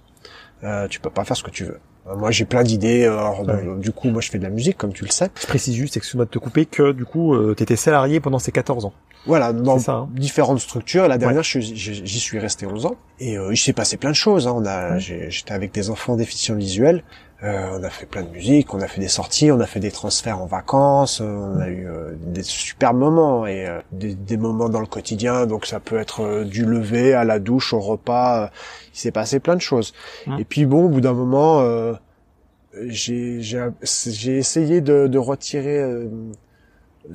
euh, 0.62 0.86
tu 0.88 1.00
peux 1.00 1.08
pas 1.10 1.24
faire 1.24 1.36
ce 1.36 1.42
que 1.42 1.50
tu 1.50 1.64
veux. 1.64 1.78
Euh, 2.08 2.16
Moi, 2.16 2.30
j'ai 2.30 2.44
plein 2.44 2.62
d'idées. 2.62 3.04
euh, 3.04 3.28
Ouais. 3.42 3.66
euh, 3.66 3.76
Du 3.76 3.92
coup, 3.92 4.08
moi, 4.10 4.20
je 4.20 4.30
fais 4.30 4.38
de 4.38 4.42
la 4.44 4.50
musique, 4.50 4.76
comme 4.78 4.92
tu 4.92 5.04
le 5.04 5.10
sais. 5.10 5.30
Je 5.40 5.46
précise 5.46 5.74
juste, 5.74 5.96
excuse-moi 5.96 6.24
de 6.24 6.30
te 6.30 6.38
couper, 6.38 6.66
que 6.66 6.92
du 6.92 7.04
coup, 7.04 7.34
euh, 7.34 7.54
t'étais 7.54 7.76
salarié 7.76 8.20
pendant 8.20 8.38
ces 8.38 8.52
14 8.52 8.84
ans. 8.84 8.92
Voilà, 9.26 9.52
dans 9.52 9.78
ça, 9.78 9.92
hein. 9.92 10.08
différentes 10.14 10.60
structures. 10.60 11.06
La 11.06 11.18
dernière, 11.18 11.42
j'y 11.42 12.20
suis 12.20 12.38
resté 12.38 12.66
11 12.66 12.86
ans. 12.86 12.96
Et 13.18 13.36
euh, 13.36 13.52
il 13.52 13.56
s'est 13.58 13.74
passé 13.74 13.98
plein 13.98 14.10
de 14.10 14.14
choses. 14.16 14.46
Hein. 14.48 14.54
On 14.56 14.64
a, 14.64 14.94
Ouais. 14.94 14.98
j'étais 15.00 15.52
avec 15.52 15.72
des 15.72 15.90
enfants 15.90 16.16
déficients 16.16 16.54
visuels. 16.54 17.04
Euh, 17.42 17.78
on 17.78 17.82
a 17.82 17.88
fait 17.88 18.04
plein 18.04 18.22
de 18.22 18.28
musique, 18.28 18.74
on 18.74 18.80
a 18.82 18.86
fait 18.86 19.00
des 19.00 19.08
sorties, 19.08 19.50
on 19.50 19.60
a 19.60 19.66
fait 19.66 19.80
des 19.80 19.90
transferts 19.90 20.42
en 20.42 20.44
vacances, 20.44 21.22
euh, 21.22 21.24
on 21.24 21.58
a 21.58 21.68
eu 21.68 21.88
euh, 21.88 22.12
des 22.20 22.42
super 22.42 22.92
moments 22.92 23.46
et 23.46 23.66
euh, 23.66 23.80
des, 23.92 24.14
des 24.14 24.36
moments 24.36 24.68
dans 24.68 24.80
le 24.80 24.86
quotidien. 24.86 25.46
Donc 25.46 25.64
ça 25.64 25.80
peut 25.80 25.98
être 25.98 26.20
euh, 26.22 26.44
du 26.44 26.66
lever 26.66 27.14
à 27.14 27.24
la 27.24 27.38
douche, 27.38 27.72
au 27.72 27.80
repas. 27.80 28.44
euh, 28.44 28.48
il 28.92 28.98
s'est 28.98 29.10
passé 29.10 29.40
plein 29.40 29.56
de 29.56 29.62
choses. 29.62 29.94
Mmh. 30.26 30.38
Et 30.40 30.44
puis 30.44 30.66
bon, 30.66 30.84
au 30.84 30.88
bout 30.90 31.00
d'un 31.00 31.14
moment, 31.14 31.60
euh, 31.60 31.94
j'ai 32.88 33.40
essayé 34.26 34.80
de, 34.82 35.06
de 35.06 35.18
retirer 35.18 35.78
euh, 35.78 36.08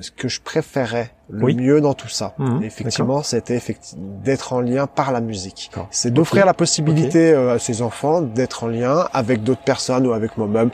ce 0.00 0.10
que 0.10 0.28
je 0.28 0.40
préférais 0.40 1.10
le 1.28 1.44
Oui. 1.44 1.54
mieux 1.56 1.80
dans 1.80 1.94
tout 1.94 2.08
ça. 2.08 2.34
Et 2.62 2.66
effectivement, 2.66 3.22
c'était 3.22 3.60
d'être 3.96 4.52
en 4.52 4.60
lien 4.60 4.86
par 4.86 5.12
la 5.12 5.20
musique. 5.20 5.70
C'est 5.90 6.12
d'offrir 6.12 6.46
la 6.46 6.54
possibilité 6.54 7.32
euh, 7.32 7.54
à 7.54 7.58
ses 7.58 7.82
enfants 7.82 8.20
d'être 8.22 8.64
en 8.64 8.68
lien 8.68 9.08
avec 9.12 9.42
d'autres 9.42 9.62
personnes 9.64 10.06
ou 10.06 10.12
avec 10.12 10.36
moi-même 10.36 10.70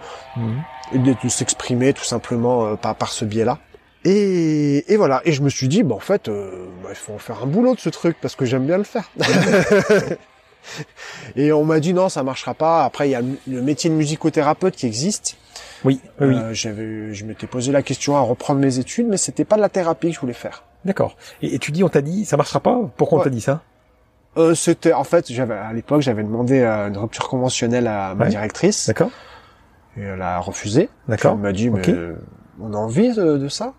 et 0.93 0.99
de, 0.99 1.15
de 1.23 1.29
s'exprimer 1.29 1.93
tout 1.93 2.05
simplement 2.05 2.67
euh, 2.67 2.75
par, 2.77 2.95
par 2.97 3.13
ce 3.13 3.25
biais-là. 3.25 3.59
Et, 4.05 4.93
et 4.93 4.97
voilà. 4.97 5.23
Et 5.25 5.33
je 5.33 5.43
me 5.43 5.49
suis 5.49 5.69
dit, 5.69 5.85
bah, 5.85 5.95
en 5.95 6.01
fait, 6.01 6.29
euh, 6.29 6.67
bah, 6.83 6.89
il 6.91 6.97
faut 6.97 7.13
en 7.15 7.19
faire 7.19 7.43
un 7.43 7.47
boulot 7.47 7.75
de 7.77 7.81
ce 7.81 7.89
truc 7.89 8.17
parce 8.21 8.35
que 8.35 8.45
j'aime 8.45 8.67
bien 8.67 8.77
le 8.79 8.85
faire. 8.85 9.09
et 11.37 11.53
on 11.53 11.65
m'a 11.65 11.81
dit 11.81 11.93
non, 11.95 12.09
ça 12.09 12.23
marchera 12.23 12.55
pas. 12.55 12.85
Après, 12.85 13.09
il 13.09 13.13
y 13.13 13.15
a 13.15 13.23
le- 13.23 13.63
métier 13.63 13.91
de 13.91 13.95
musicothérapeute 13.95 14.75
qui 14.77 14.87
existe. 14.87 15.37
Oui, 15.85 16.01
oui, 16.21 16.29
oui. 16.29 16.37
Euh, 16.37 16.55
j'avais, 16.55 17.13
je 17.13 17.25
m'étais 17.25 17.47
posé 17.47 17.73
la 17.73 17.83
question 17.83 18.17
à 18.17 18.21
reprendre 18.21 18.61
mes 18.61 18.79
études, 18.79 19.07
mais 19.09 19.17
c'était 19.17 19.45
pas 19.45 19.57
de 19.57 19.61
la 19.63 19.69
thérapie 19.69 20.09
que 20.09 20.15
je 20.15 20.21
voulais 20.21 20.33
faire. 20.33 20.65
D'accord. 20.85 21.17
Et, 21.43 21.55
et 21.55 21.59
tu 21.59 21.73
dis, 21.73 21.83
on 21.85 21.89
t'a 21.89 22.01
dit, 22.03 22.25
ça 22.25 22.37
marchera 22.37 22.61
pas? 22.61 22.79
Pourquoi 22.97 23.21
on 23.21 23.23
t'a 23.23 23.31
dit 23.31 23.41
ça? 23.41 23.63
Euh, 24.39 24.55
c'était 24.55 24.93
en 24.95 25.05
fait, 25.05 25.31
j'avais 25.31 25.55
à 25.55 25.73
l'époque, 25.75 26.01
j'avais 26.01 26.23
demandé 26.23 26.61
euh, 26.61 26.89
une 26.89 26.97
rupture 26.97 27.29
conventionnelle 27.29 27.87
à 27.87 28.15
ma 28.15 28.25
Ouais. 28.25 28.31
directrice 28.31 28.87
D'accord 28.87 29.11
et 29.99 30.01
elle 30.03 30.23
a 30.23 30.39
refusé. 30.39 30.89
D'accord. 31.07 31.35
Elle 31.35 31.41
m'a 31.41 31.53
dit 31.53 31.69
mais 31.69 31.87
euh, 31.91 32.15
on 32.59 32.73
a 32.73 32.77
envie 32.79 33.13
de, 33.13 33.37
de 33.37 33.49
ça. 33.49 33.75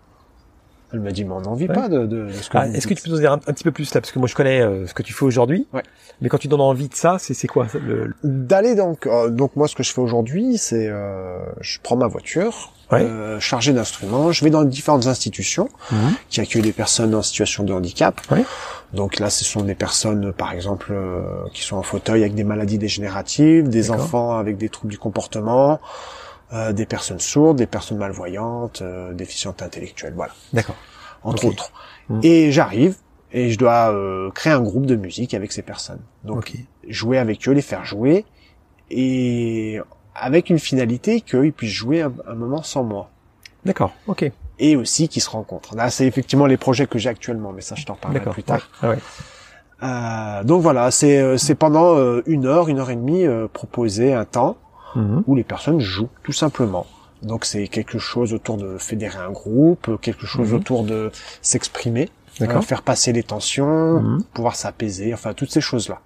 Elle 0.94 1.00
m'a 1.00 1.10
dit 1.10 1.24
mais 1.24 1.32
on 1.32 1.44
envie 1.44 1.66
Ouais. 1.68 1.74
pas 1.74 1.88
de, 1.88 2.06
de, 2.06 2.26
de 2.28 2.32
ce 2.32 2.48
que 2.48 2.56
Ah, 2.56 2.68
Est-ce 2.68 2.86
que 2.86 2.94
tu 2.94 3.02
peux 3.02 3.10
nous 3.10 3.18
dire 3.18 3.32
un, 3.32 3.36
un 3.36 3.52
petit 3.52 3.64
peu 3.64 3.72
plus 3.72 3.92
là? 3.92 4.00
Parce 4.00 4.12
que 4.12 4.18
moi, 4.20 4.28
je 4.28 4.34
connais 4.34 4.60
euh, 4.62 4.86
ce 4.86 4.94
que 4.94 5.02
tu 5.02 5.12
fais 5.12 5.24
aujourd'hui. 5.24 5.66
Ouais. 5.72 5.82
Mais 6.20 6.28
quand 6.28 6.38
tu 6.38 6.46
donnes 6.48 6.60
envie 6.60 6.88
de 6.88 6.94
ça, 6.94 7.16
c'est 7.18 7.34
c'est 7.34 7.48
quoi 7.48 7.66
ça, 7.68 7.78
le, 7.84 8.06
le- 8.06 8.14
d'aller 8.22 8.74
donc 8.76 9.06
euh, 9.06 9.28
donc 9.30 9.56
moi 9.56 9.66
ce 9.68 9.74
que 9.74 9.82
je 9.82 9.92
fais 9.92 10.00
aujourd'hui 10.00 10.56
c'est 10.58 10.86
euh, 10.88 11.38
je 11.60 11.78
prends 11.82 11.96
ma 11.96 12.06
voiture 12.06 12.70
Ouais. 12.92 13.00
euh, 13.02 13.40
chargée 13.40 13.72
d'instruments 13.72 14.30
je 14.30 14.44
vais 14.44 14.50
dans 14.50 14.62
différentes 14.62 15.06
institutions 15.06 15.68
qui 16.28 16.40
accueillent 16.42 16.60
des 16.62 16.72
personnes 16.72 17.14
en 17.14 17.22
situation 17.22 17.64
de 17.64 17.72
handicap 17.72 18.20
Ouais. 18.30 18.44
donc 18.92 19.18
là 19.18 19.30
ce 19.30 19.42
sont 19.44 19.62
des 19.62 19.74
personnes 19.74 20.32
par 20.32 20.52
exemple 20.52 20.92
euh, 20.92 21.22
qui 21.54 21.62
sont 21.62 21.76
en 21.76 21.82
fauteuil 21.82 22.20
avec 22.20 22.34
des 22.34 22.44
maladies 22.44 22.78
dégénératives 22.78 23.68
des 23.68 23.88
D'accord. 23.88 24.04
enfants 24.04 24.36
avec 24.36 24.58
des 24.58 24.68
troubles 24.68 24.92
du 24.92 24.98
comportement 24.98 25.80
euh, 26.54 26.72
des 26.72 26.86
personnes 26.86 27.20
sourdes 27.20 27.58
des 27.58 27.66
personnes 27.66 27.98
malvoyantes 27.98 28.80
euh, 28.82 29.12
déficientes 29.12 29.60
intellectuelles 29.62 30.14
voilà 30.14 30.32
D'accord. 30.52 30.76
entre 31.22 31.44
autres 31.46 31.72
Mhm. 32.10 32.20
et 32.22 32.52
j'arrive 32.52 32.96
et 33.32 33.50
je 33.50 33.58
dois 33.58 33.90
euh, 33.92 34.30
créer 34.30 34.52
un 34.52 34.60
groupe 34.60 34.84
de 34.86 34.94
musique 34.96 35.32
avec 35.34 35.52
ces 35.52 35.62
personnes 35.62 36.00
donc 36.22 36.36
Ok. 36.38 36.52
jouer 36.88 37.18
avec 37.18 37.48
eux, 37.48 37.52
les 37.52 37.62
faire 37.62 37.84
jouer, 37.84 38.26
et 38.90 39.80
avec 40.14 40.50
une 40.50 40.58
finalité 40.58 41.20
qu'ils 41.22 41.52
puissent 41.52 41.72
jouer 41.72 42.02
un, 42.02 42.12
un 42.28 42.34
moment 42.34 42.62
sans 42.62 42.84
moi. 42.84 43.10
D'accord. 43.64 43.92
Ok. 44.06 44.30
Et 44.58 44.76
aussi 44.76 45.08
qu'ils 45.08 45.22
se 45.22 45.30
rencontrent. 45.30 45.74
Là, 45.74 45.90
c'est 45.90 46.06
effectivement 46.06 46.46
les 46.46 46.56
projets 46.58 46.86
que 46.86 46.98
j'ai 46.98 47.08
actuellement, 47.08 47.52
mais 47.52 47.62
ça, 47.62 47.74
je 47.74 47.84
t'en 47.86 47.94
parlerai 47.94 48.30
plus 48.30 48.42
tard. 48.44 48.68
Ah 48.82 48.90
ouais. 48.90 48.98
Euh, 49.82 50.44
donc 50.44 50.62
voilà, 50.62 50.90
c'est 50.90 51.18
euh, 51.18 51.36
c'est 51.36 51.54
pendant 51.56 51.96
euh, 51.96 52.22
une 52.26 52.46
heure, 52.46 52.68
une 52.68 52.78
heure 52.78 52.90
et 52.90 52.96
demie 52.96 53.26
euh, 53.26 53.48
proposer 53.52 54.12
un 54.12 54.24
temps 54.24 54.56
Mhm. 54.94 55.24
où 55.26 55.34
les 55.34 55.44
personnes 55.44 55.80
jouent, 55.80 56.08
tout 56.22 56.32
simplement. 56.32 56.86
Donc 57.22 57.44
c'est 57.44 57.68
quelque 57.68 57.98
chose 57.98 58.34
autour 58.34 58.56
de 58.58 58.76
fédérer 58.78 59.18
un 59.18 59.30
groupe, 59.30 59.98
quelque 60.00 60.26
chose 60.26 60.50
Mhm. 60.50 60.56
autour 60.56 60.84
de 60.84 61.10
s'exprimer, 61.42 62.10
euh, 62.40 62.60
faire 62.60 62.82
passer 62.82 63.12
les 63.12 63.22
tensions, 63.22 64.00
Mhm. 64.00 64.22
pouvoir 64.34 64.56
s'apaiser, 64.56 65.14
enfin 65.14 65.32
toutes 65.34 65.50
ces 65.50 65.60
choses-là. 65.60 66.00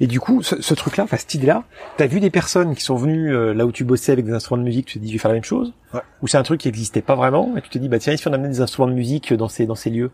Et 0.00 0.06
du 0.08 0.18
coup, 0.18 0.42
ce, 0.42 0.60
ce 0.60 0.74
truc-là, 0.74 1.04
enfin 1.04 1.16
cette 1.16 1.34
idée-là, 1.34 1.62
t'as 1.96 2.06
vu 2.06 2.18
des 2.18 2.30
personnes 2.30 2.74
qui 2.74 2.82
sont 2.82 2.96
venues 2.96 3.32
euh, 3.32 3.52
là 3.54 3.64
où 3.66 3.70
tu 3.72 3.84
bossais 3.84 4.10
avec 4.12 4.24
des 4.24 4.32
instruments 4.32 4.58
de 4.58 4.64
musique, 4.64 4.86
tu 4.86 4.98
te 4.98 5.04
dis 5.04 5.08
je 5.08 5.12
vais 5.14 5.18
faire 5.18 5.28
la 5.30 5.34
même 5.36 5.44
chose 5.44 5.72
Ouais. 5.92 6.00
Ou 6.22 6.26
c'est 6.26 6.38
un 6.38 6.42
truc 6.42 6.60
qui 6.60 6.68
existait 6.68 7.02
pas 7.02 7.14
vraiment 7.14 7.54
et 7.56 7.60
tu 7.62 7.68
te 7.68 7.78
dis 7.78 7.88
bah 7.88 7.98
tiens, 8.00 8.16
si 8.16 8.26
on 8.26 8.32
amenait 8.32 8.48
des 8.48 8.60
instruments 8.60 8.88
de 8.88 8.94
musique 8.94 9.32
dans 9.34 9.48
ces 9.48 9.66
dans 9.66 9.76
ces 9.76 9.90
lieux 9.90 10.10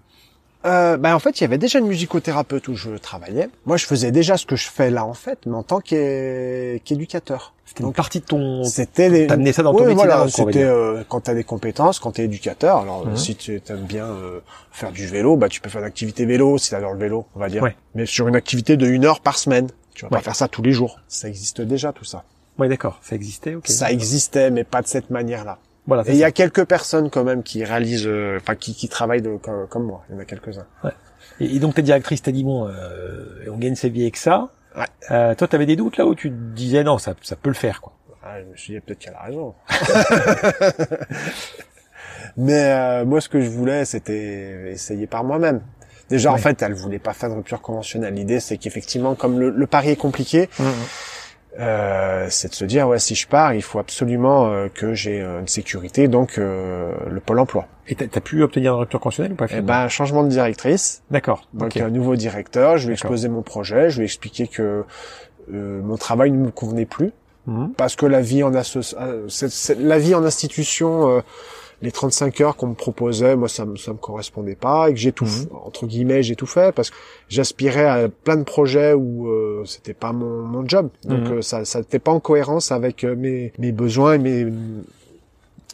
Euh, 0.66 0.98
ben 0.98 1.14
en 1.14 1.18
fait, 1.18 1.40
il 1.40 1.42
y 1.42 1.44
avait 1.44 1.56
déjà 1.58 1.78
une 1.78 1.86
musicothérapeute 1.86 2.68
où 2.68 2.74
je 2.74 2.90
travaillais. 2.90 3.48
Moi, 3.64 3.78
je 3.78 3.86
faisais 3.86 4.10
déjà 4.10 4.36
ce 4.36 4.44
que 4.44 4.56
je 4.56 4.68
fais 4.68 4.90
là 4.90 5.06
en 5.06 5.14
fait, 5.14 5.38
mais 5.46 5.54
en 5.56 5.62
tant 5.62 5.80
qu'é- 5.80 6.82
qu'éducateur. 6.84 7.54
C'était 7.64 7.80
une 7.80 7.86
Donc, 7.86 7.94
partie 7.96 8.20
de 8.20 8.24
ton 8.26 8.64
C'était 8.64 9.08
les... 9.08 9.26
T'as 9.28 9.34
amené 9.34 9.52
ça 9.52 9.62
dans 9.62 9.72
ton 9.72 9.78
Oui, 9.84 9.94
métier 9.94 10.04
voilà, 10.06 10.28
c'était 10.28 10.64
euh, 10.64 11.02
quand 11.08 11.20
tu 11.22 11.30
as 11.30 11.34
des 11.34 11.44
compétences, 11.44 11.98
quand 12.00 12.12
tu 12.12 12.20
es 12.20 12.24
éducateur. 12.24 12.78
Alors 12.78 13.06
Mhm. 13.06 13.16
si 13.16 13.36
tu 13.36 13.60
aimes 13.68 13.84
bien 13.84 14.06
euh, 14.06 14.40
faire 14.72 14.90
du 14.92 15.06
vélo, 15.06 15.36
bah 15.36 15.48
tu 15.48 15.60
peux 15.60 15.70
faire 15.70 15.80
une 15.80 15.86
activité 15.86 16.26
vélo 16.26 16.58
si 16.58 16.70
tu 16.70 16.74
adores 16.74 16.92
le 16.94 16.98
vélo, 16.98 17.26
on 17.36 17.38
va 17.38 17.48
dire. 17.48 17.62
Ouais. 17.62 17.76
Mais 17.94 18.04
sur 18.06 18.28
une 18.28 18.36
activité 18.36 18.76
de 18.76 18.86
une 18.86 19.04
heure 19.06 19.20
par 19.20 19.38
semaine. 19.38 19.68
Tu 19.94 20.04
vas 20.04 20.10
Ouais. 20.10 20.18
pas 20.18 20.22
faire 20.22 20.36
ça 20.36 20.48
tous 20.48 20.62
les 20.62 20.72
jours. 20.72 20.98
Ça 21.08 21.28
existe 21.28 21.60
déjà 21.60 21.92
tout 21.92 22.04
ça. 22.04 22.24
Ouais, 22.58 22.68
d'accord, 22.68 22.98
ça 23.02 23.14
existait, 23.16 23.54
OK. 23.54 23.68
Ça 23.68 23.90
existait, 23.90 24.50
mais 24.50 24.64
pas 24.64 24.82
de 24.82 24.86
cette 24.86 25.08
manière-là. 25.10 25.58
Voilà, 25.90 26.08
Et 26.08 26.12
il 26.12 26.18
y 26.18 26.24
a 26.24 26.30
quelques 26.30 26.64
personnes 26.64 27.10
quand 27.10 27.24
même 27.24 27.42
qui 27.42 27.64
réalisent, 27.64 28.06
euh, 28.06 28.38
enfin 28.40 28.54
qui, 28.54 28.74
qui 28.74 28.88
travaillent 28.88 29.22
de, 29.22 29.36
comme, 29.36 29.66
comme 29.68 29.84
moi. 29.84 30.04
Il 30.08 30.14
y 30.14 30.18
en 30.18 30.20
a 30.20 30.24
quelques-uns. 30.24 30.66
Et, 31.40 31.56
et 31.56 31.58
donc 31.58 31.74
ta 31.74 31.82
directrice 31.82 32.22
t'a 32.22 32.30
dit 32.32 32.44
bon, 32.44 32.68
euh, 32.68 33.44
on 33.50 33.56
gagne 33.56 33.74
sa 33.74 33.88
vie 33.88 34.02
avec 34.02 34.16
ça. 34.16 34.50
Ouais. 34.76 34.84
Euh, 35.10 35.34
toi, 35.34 35.48
t'avais 35.48 35.66
des 35.66 35.74
doutes 35.74 35.96
là 35.96 36.06
où 36.06 36.14
tu 36.14 36.30
te 36.30 36.34
disais 36.34 36.84
non, 36.84 36.98
ça, 36.98 37.14
ça 37.22 37.34
peut 37.34 37.48
le 37.50 37.54
faire 37.56 37.80
quoi. 37.80 37.92
Ah, 38.22 38.40
je 38.40 38.44
me 38.50 38.56
suis 38.56 38.74
dit 38.74 38.80
peut-être 38.80 38.98
qu'elle 39.00 39.14
a 39.14 39.22
raison. 39.24 39.54
Mais 42.36 42.64
euh, 42.70 43.04
moi, 43.04 43.20
ce 43.20 43.28
que 43.28 43.40
je 43.40 43.48
voulais, 43.50 43.84
c'était 43.84 44.70
essayer 44.72 45.06
par 45.06 45.24
moi-même. 45.24 45.60
Déjà, 46.08 46.30
en 46.30 46.34
Ouais. 46.34 46.40
fait, 46.40 46.60
elle 46.62 46.74
voulait 46.74 46.98
pas 46.98 47.12
faire 47.12 47.30
de 47.30 47.34
rupture 47.34 47.60
conventionnelle. 47.62 48.14
L'idée, 48.14 48.40
c'est 48.40 48.56
qu'effectivement, 48.56 49.14
comme 49.14 49.38
le, 49.38 49.50
le 49.50 49.66
pari 49.66 49.90
est 49.90 49.96
compliqué, 49.96 50.48
euh, 51.58 52.26
c'est 52.30 52.48
de 52.48 52.54
se 52.54 52.64
dire, 52.64 52.86
ouais, 52.88 52.98
si 52.98 53.14
je 53.14 53.26
pars, 53.26 53.54
il 53.54 53.62
faut 53.62 53.78
absolument 53.78 54.50
euh, 54.52 54.68
que 54.72 54.94
j'ai 54.94 55.20
euh, 55.20 55.40
une 55.40 55.48
sécurité, 55.48 56.06
donc 56.08 56.38
euh, 56.38 56.92
le 57.10 57.20
pôle 57.20 57.38
emploi. 57.40 57.66
Et 57.88 57.94
t'as 57.96 58.04
as 58.14 58.20
pu 58.20 58.42
obtenir 58.42 58.74
une 58.74 58.80
rupture 58.80 59.00
conventionnelle 59.00 59.32
ou 59.32 59.36
pas 59.36 59.48
finalement 59.48 59.66
ben, 59.66 59.88
changement 59.88 60.22
de 60.22 60.28
directrice, 60.28 61.02
D'accord. 61.10 61.48
donc 61.52 61.72
ok. 61.76 61.82
un 61.82 61.90
nouveau 61.90 62.14
directeur. 62.16 62.78
Je 62.78 62.84
lui 62.86 62.92
ai 62.92 62.94
exposé 62.94 63.28
mon 63.28 63.42
projet, 63.42 63.90
je 63.90 63.96
lui 63.96 64.02
ai 64.02 64.06
expliqué 64.06 64.46
que 64.46 64.84
euh, 65.52 65.82
mon 65.82 65.96
travail 65.96 66.30
ne 66.30 66.38
me 66.38 66.50
convenait 66.50 66.86
plus. 66.86 67.10
Mhm. 67.46 67.72
parce 67.74 67.96
que 67.96 68.04
la 68.04 68.20
vie 68.20 68.42
en 68.42 68.52
asso- 68.54 68.94
euh, 69.00 69.24
c'est- 69.28 69.48
c'est- 69.50 69.74
la 69.80 69.98
vie 69.98 70.14
en 70.14 70.24
institution 70.26 71.08
euh, 71.08 71.20
les 71.82 71.92
35 71.92 72.40
heures 72.42 72.56
qu'on 72.56 72.66
me 72.68 72.74
proposait 72.74 73.36
moi 73.36 73.48
ça 73.48 73.64
me 73.64 73.76
ça 73.76 73.92
me 73.92 73.96
correspondait 73.98 74.54
pas 74.54 74.90
et 74.90 74.92
que 74.94 74.98
j'ai 75.00 75.12
tout 75.12 75.24
Mhm. 75.24 75.48
entre 75.64 75.86
guillemets 75.86 76.22
j'ai 76.22 76.36
tout 76.36 76.46
fait 76.46 76.74
parce 76.74 76.90
que 76.90 76.96
j'aspirais 77.28 77.86
à 77.86 78.08
plein 78.08 78.36
de 78.36 78.42
projets 78.44 78.92
où 78.92 79.28
euh, 79.28 79.64
c'était 79.64 79.94
pas 79.94 80.12
mon, 80.12 80.42
mon 80.42 80.68
job 80.68 80.90
donc 81.04 81.20
Mhm. 81.28 81.32
euh, 81.38 81.42
ça 81.42 81.64
ça 81.64 81.78
n'était 81.78 81.98
pas 81.98 82.12
en 82.12 82.20
cohérence 82.20 82.70
avec 82.72 83.04
euh, 83.04 83.14
mes 83.16 83.52
mes 83.58 83.72
besoins 83.72 84.14
et 84.14 84.18
mes 84.18 84.46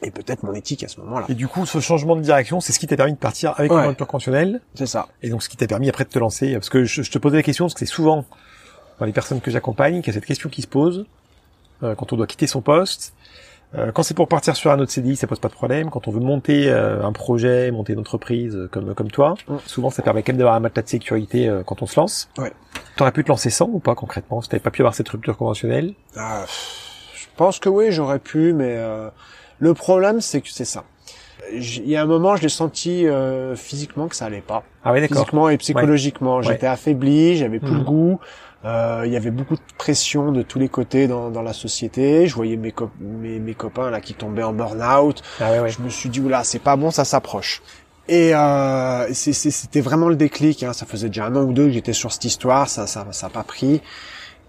et 0.03 0.11
peut-être 0.11 0.43
mon 0.43 0.53
éthique 0.53 0.85
à 0.85 0.89
ce 0.89 1.01
moment-là 1.01 1.25
Et 1.31 1.35
du 1.35 1.49
coup, 1.49 1.65
ce 1.65 1.81
changement 1.81 2.17
de 2.17 2.21
direction, 2.21 2.61
c'est 2.61 2.75
ce 2.75 2.79
qui 2.79 2.87
t'a 2.87 2.97
permis 2.97 3.15
de 3.15 3.19
partir 3.19 3.55
avec 3.57 3.73
Ouais. 3.73 3.81
une 3.81 3.87
rupture 3.89 4.07
conventionnelle, 4.07 4.61
c'est 4.75 4.87
ça 4.87 5.09
et 5.23 5.31
donc 5.31 5.43
ce 5.43 5.49
qui 5.49 5.57
t'a 5.57 5.67
permis 5.67 5.89
après 5.89 6.05
de 6.05 6.11
te 6.11 6.19
lancer. 6.19 6.53
Parce 6.53 6.69
que 6.69 6.85
je, 6.85 7.01
je 7.03 7.11
te 7.11 7.17
posais 7.19 7.37
la 7.37 7.43
question, 7.43 7.65
parce 7.65 7.73
que 7.75 7.81
c'est 7.81 7.87
souvent 7.87 8.27
dans 9.01 9.07
les 9.07 9.13
personnes 9.13 9.41
que 9.41 9.51
j'accompagne 9.51 10.03
qu'il 10.03 10.09
y 10.09 10.11
a 10.11 10.21
cette 10.21 10.27
question 10.27 10.51
qui 10.51 10.61
se 10.63 10.67
pose 10.67 11.07
euh, 11.83 11.95
quand 11.95 12.13
on 12.13 12.17
doit 12.17 12.27
quitter 12.27 12.47
son 12.47 12.61
poste. 12.61 13.15
Euh, 13.77 13.93
quand 13.93 14.03
c'est 14.03 14.15
pour 14.15 14.29
partir 14.29 14.57
sur 14.57 14.71
un 14.71 14.79
autre 14.79 14.91
CDI, 14.91 15.17
ça 15.17 15.27
pose 15.27 15.39
pas 15.39 15.49
de 15.49 15.53
problème. 15.53 15.91
Quand 15.91 16.09
on 16.09 16.11
veut 16.11 16.21
monter 16.21 16.71
euh, 16.71 17.05
un 17.05 17.13
projet, 17.13 17.71
monter 17.71 17.93
une 17.93 17.99
entreprise 17.99 18.55
euh, 18.57 18.69
comme 18.71 18.95
comme 18.95 19.11
toi, 19.11 19.35
Mm. 19.49 19.57
souvent 19.67 19.91
ça 19.91 20.03
permet 20.03 20.23
quand 20.23 20.33
même 20.33 20.39
d'avoir 20.39 20.55
un 20.55 20.61
matelas 20.61 20.83
de 20.83 20.89
sécurité 20.89 21.49
euh, 21.49 21.63
quand 21.65 21.83
on 21.83 21.87
se 21.87 21.99
lance. 22.01 22.29
Ouais. 22.39 22.53
T'aurais 22.97 23.13
pu 23.13 23.23
te 23.25 23.29
lancer 23.29 23.51
sans 23.51 23.67
ou 23.67 23.79
pas 23.79 23.95
concrètement 23.95 24.41
Si 24.41 24.49
t'avais 24.49 24.63
pas 24.63 24.71
pu 24.71 24.81
avoir 24.83 24.95
cette 24.95 25.09
rupture 25.09 25.37
conventionnelle? 25.37 25.93
Ah, 26.17 26.45
je 27.15 27.27
pense 27.37 27.59
que 27.59 27.69
oui 27.69 27.89
j'aurais 27.91 28.19
pu 28.19 28.53
mais 28.55 28.75
euh, 28.77 29.11
le 29.59 29.75
problème 29.75 30.21
c'est 30.23 30.41
que 30.41 30.49
c'est 30.51 30.65
ça 30.65 30.85
il 31.53 31.89
y 31.89 31.95
a 31.95 32.03
un 32.03 32.07
moment 32.07 32.35
je 32.35 32.43
l'ai 32.43 32.49
senti 32.49 33.07
euh, 33.07 33.55
physiquement 33.55 34.09
que 34.09 34.17
ça 34.17 34.25
allait 34.25 34.41
pas 34.41 34.65
Ah 34.85 34.93
ouais, 34.93 35.01
d'accord. 35.01 35.19
physiquement 35.19 35.49
et 35.49 35.57
psychologiquement. 35.59 36.39
Ouais. 36.39 36.43
J'étais 36.43 36.67
affaibli, 36.67 37.37
j'avais 37.37 37.61
plus 37.61 37.71
Mhm. 37.73 37.79
le 37.79 37.85
goût. 37.85 38.21
Euh, 38.65 39.03
il 39.05 39.13
y 39.13 39.17
avait 39.17 39.31
beaucoup 39.31 39.55
de 39.55 39.61
pression 39.79 40.33
de 40.33 40.43
tous 40.43 40.59
les 40.59 40.69
côtés 40.69 41.07
dans, 41.07 41.31
dans 41.31 41.43
la 41.43 41.53
société. 41.53 42.27
Je 42.27 42.35
voyais 42.35 42.57
mes, 42.57 42.75
mes, 43.01 43.39
mes 43.39 43.55
copains 43.55 43.91
là 43.91 44.01
qui 44.01 44.15
tombaient 44.15 44.43
en 44.43 44.53
burn-out. 44.53 45.23
Ah 45.41 45.53
ouais, 45.53 45.61
ouais. 45.61 45.69
Je 45.69 45.83
me 45.83 45.89
suis 45.89 46.09
dit 46.09 46.21
oula, 46.21 46.43
c'est 46.43 46.59
pas 46.59 46.77
bon, 46.77 46.91
ça 46.91 47.05
s'approche. 47.05 47.63
Et 48.09 48.35
euh, 48.35 49.13
c'était 49.13 49.81
vraiment 49.81 50.09
le 50.09 50.17
déclic. 50.17 50.63
Hein. 50.63 50.73
Ça 50.73 50.87
faisait 50.87 51.09
déjà 51.09 51.27
un 51.27 51.37
an 51.37 51.43
ou 51.43 51.53
deux 51.53 51.67
que 51.67 51.73
j'étais 51.73 51.93
sur 51.93 52.13
cette 52.13 52.25
histoire. 52.25 52.69
Ça, 52.69 52.87
ça, 52.87 53.07
ça 53.11 53.27
a 53.27 53.31
pas 53.31 53.43
pris. 53.45 53.83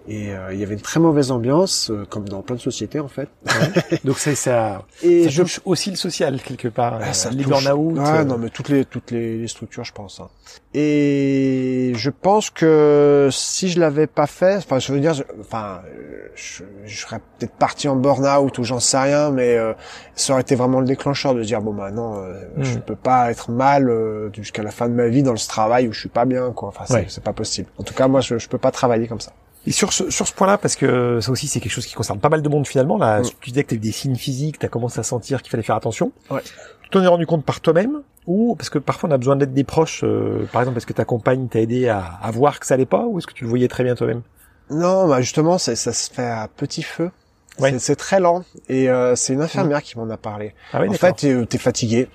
Et 0.09 0.31
euh, 0.33 0.53
il 0.53 0.59
y 0.59 0.63
avait 0.63 0.75
une 0.75 0.81
très 0.81 1.01
mauvaise 1.01 1.31
ambiance, 1.31 1.89
euh, 1.91 2.05
comme 2.09 2.29
dans 2.29 2.41
plein 2.41 2.55
de 2.55 2.61
sociétés 2.61 2.99
en 3.01 3.09
fait. 3.09 3.27
Donc 4.05 4.17
c'est 4.19 4.35
ça. 4.35 4.83
Et 5.03 5.23
ça 5.25 5.29
je 5.29 5.41
touche 5.41 5.59
aussi 5.65 5.89
le 5.89 5.97
social 5.97 6.41
quelque 6.41 6.69
part. 6.69 6.99
Ah, 7.01 7.09
euh, 7.09 7.13
ça 7.13 7.29
les 7.29 7.43
touche. 7.43 7.63
burn-out. 7.65 7.97
Ouais, 7.97 8.07
euh, 8.19 8.23
non, 8.23 8.37
mais 8.37 8.49
toutes 8.49 8.69
les 8.69 8.85
toutes 8.85 9.11
les, 9.11 9.37
les 9.37 9.47
structures, 9.49 9.83
je 9.83 9.91
pense. 9.91 10.21
hein. 10.21 10.29
Et 10.73 11.91
je 11.95 12.09
pense 12.09 12.49
que 12.49 13.27
si 13.31 13.67
je 13.69 13.79
l'avais 13.79 14.07
pas 14.07 14.27
fait, 14.27 14.55
enfin, 14.57 14.79
je 14.79 14.93
veux 14.93 14.99
dire, 14.99 15.13
je- 15.13 15.23
enfin, 15.41 15.81
euh, 15.87 16.27
je, 16.35 16.63
je 16.85 17.01
serais 17.01 17.19
peut-être 17.37 17.53
parti 17.55 17.87
en 17.89 17.95
burn-out 17.97 18.57
ou 18.59 18.63
j'en 18.63 18.79
sais 18.79 18.97
rien, 18.97 19.31
mais 19.31 19.57
euh, 19.57 19.73
ça 20.15 20.33
aurait 20.33 20.41
été 20.43 20.55
vraiment 20.55 20.79
le 20.79 20.85
déclencheur 20.85 21.33
de 21.35 21.43
dire 21.43 21.61
bon 21.61 21.73
bah 21.73 21.91
non, 21.91 22.15
euh, 22.23 22.33
Mm. 22.55 22.63
je 22.63 22.77
peux 22.79 22.95
pas 22.95 23.29
être 23.29 23.51
mal 23.51 23.89
euh, 23.89 24.29
jusqu'à 24.33 24.63
la 24.63 24.71
fin 24.71 24.87
de 24.87 24.93
ma 24.93 25.07
vie 25.07 25.21
dans 25.23 25.35
ce 25.35 25.47
travail 25.47 25.87
où 25.87 25.93
je 25.93 25.99
suis 25.99 26.09
pas 26.09 26.25
bien, 26.25 26.51
quoi. 26.53 26.69
Enfin, 26.69 26.85
c'est 26.87 26.93
Ouais. 27.17 27.23
pas 27.23 27.33
possible. 27.33 27.67
En 27.77 27.83
tout 27.83 27.93
cas, 27.93 28.07
moi, 28.07 28.21
je, 28.21 28.37
je 28.37 28.47
peux 28.47 28.57
pas 28.57 28.71
travailler 28.71 29.07
comme 29.07 29.19
ça. 29.19 29.33
Et 29.67 29.71
sur 29.71 29.91
ce, 29.93 30.09
sur 30.09 30.25
ce 30.27 30.33
point-là, 30.33 30.57
parce 30.57 30.75
que 30.75 31.19
ça 31.21 31.29
aussi 31.31 31.47
c'est 31.47 31.59
quelque 31.59 31.71
chose 31.71 31.85
qui 31.85 31.93
concerne 31.93 32.19
pas 32.19 32.29
mal 32.29 32.41
de 32.41 32.49
monde 32.49 32.65
finalement, 32.65 32.97
là, 32.97 33.19
Mm. 33.19 33.25
tu 33.41 33.49
disais 33.51 33.63
que 33.65 33.75
eu 33.75 33.79
des 33.79 33.91
signes 33.91 34.15
physiques, 34.15 34.57
tu 34.59 34.65
as 34.65 34.69
commencé 34.69 34.99
à 34.99 35.03
sentir 35.03 35.41
qu'il 35.41 35.51
fallait 35.51 35.61
faire 35.63 35.75
attention. 35.75 36.11
Ouais. 36.31 36.41
Tu 36.83 36.89
t'en 36.89 37.03
es 37.03 37.07
rendu 37.07 37.25
compte 37.27 37.43
par 37.45 37.59
toi-même 37.59 38.01
ou 38.25 38.55
parce 38.55 38.69
que 38.69 38.79
parfois 38.79 39.09
on 39.09 39.11
a 39.11 39.17
besoin 39.17 39.35
d'aide 39.35 39.53
des 39.53 39.65
proches, 39.65 40.01
euh, 40.05 40.47
par 40.53 40.61
exemple 40.61 40.75
parce 40.75 40.85
que 40.85 40.93
ta 40.93 41.03
compagne 41.05 41.47
t'a 41.49 41.59
aidé 41.59 41.89
à, 41.89 41.99
à 42.21 42.31
voir 42.31 42.59
que 42.61 42.65
ça 42.65 42.75
allait 42.75 42.85
pas 42.85 43.03
ou 43.05 43.17
est-ce 43.19 43.27
que 43.27 43.33
tu 43.33 43.43
le 43.43 43.49
voyais 43.49 43.67
très 43.67 43.83
bien 43.83 43.93
toi-même? 43.95 44.21
Non, 44.69 45.07
bah 45.07 45.19
justement, 45.21 45.57
ça 45.57 45.75
se 45.75 46.11
fait 46.13 46.23
à 46.25 46.47
petit 46.47 46.81
feu. 46.83 47.11
Ouais. 47.59 47.77
C'est- 47.79 47.95
très 47.95 48.19
lent. 48.19 48.43
Et 48.69 48.89
euh, 48.89 49.15
c'est 49.15 49.33
une 49.33 49.41
infirmière 49.41 49.81
qui 49.81 49.97
m'en 49.97 50.09
a 50.09 50.17
parlé. 50.17 50.53
Ah 50.73 50.79
oui, 50.81 50.89
en 50.89 50.93
fait, 50.93 51.13
t'es 51.13 51.45
t'es 51.47 51.57
fatigué. 51.57 52.07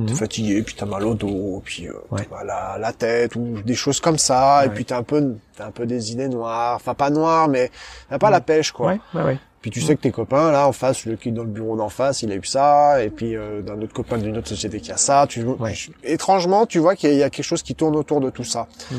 Mhm. 0.00 0.06
T'es 0.06 0.14
fatigué, 0.14 0.62
puis 0.62 0.74
t'as 0.76 0.86
mal 0.86 1.04
au 1.04 1.14
dos, 1.14 1.62
puis 1.64 1.88
euh, 1.88 1.92
Ouais. 2.10 2.20
t'as 2.28 2.36
mal 2.36 2.50
à 2.50 2.78
la 2.78 2.92
tête 2.92 3.36
ou 3.36 3.60
des 3.64 3.74
choses 3.74 4.00
comme 4.00 4.18
ça, 4.18 4.64
et 4.64 4.68
puis 4.68 4.84
t'as 4.84 4.98
un 4.98 5.02
peu, 5.02 5.34
t'as 5.56 5.66
un 5.66 5.70
peu 5.70 5.86
des 5.86 6.12
idées 6.12 6.28
noires, 6.28 6.76
enfin 6.76 6.94
pas 6.94 7.10
noires, 7.10 7.48
mais 7.48 7.70
t'as 8.08 8.18
pas 8.18 8.30
la 8.30 8.40
pêche 8.40 8.72
quoi. 8.72 8.88
Ouais, 8.92 9.00
ouais, 9.14 9.22
ouais. 9.22 9.38
Puis 9.60 9.72
tu 9.72 9.80
sais 9.80 9.96
que 9.96 10.00
tes 10.02 10.12
copains 10.12 10.52
là 10.52 10.68
en 10.68 10.72
face, 10.72 11.04
le 11.04 11.16
qui 11.16 11.30
est 11.30 11.32
dans 11.32 11.42
le 11.42 11.48
bureau 11.48 11.76
d'en 11.76 11.88
face, 11.88 12.22
il 12.22 12.30
a 12.30 12.36
eu 12.36 12.44
ça, 12.44 13.02
et 13.02 13.10
puis 13.10 13.34
euh, 13.36 13.60
d'un 13.60 13.80
autre 13.82 13.92
copain 13.92 14.16
d'une 14.18 14.36
autre 14.38 14.48
société 14.48 14.80
qui 14.80 14.92
a 14.92 14.96
ça. 14.96 15.26
Tu, 15.28 15.42
Ouais. 15.42 15.72
tu- 15.72 15.90
étrangement, 16.04 16.64
tu 16.64 16.78
vois 16.78 16.94
qu'il 16.94 17.08
y, 17.10 17.12
a- 17.12 17.16
il 17.16 17.18
y 17.18 17.22
a 17.24 17.30
quelque 17.30 17.44
chose 17.44 17.62
qui 17.64 17.74
tourne 17.74 17.96
autour 17.96 18.20
de 18.20 18.30
tout 18.30 18.44
ça. 18.44 18.68
Mhm. 18.92 18.98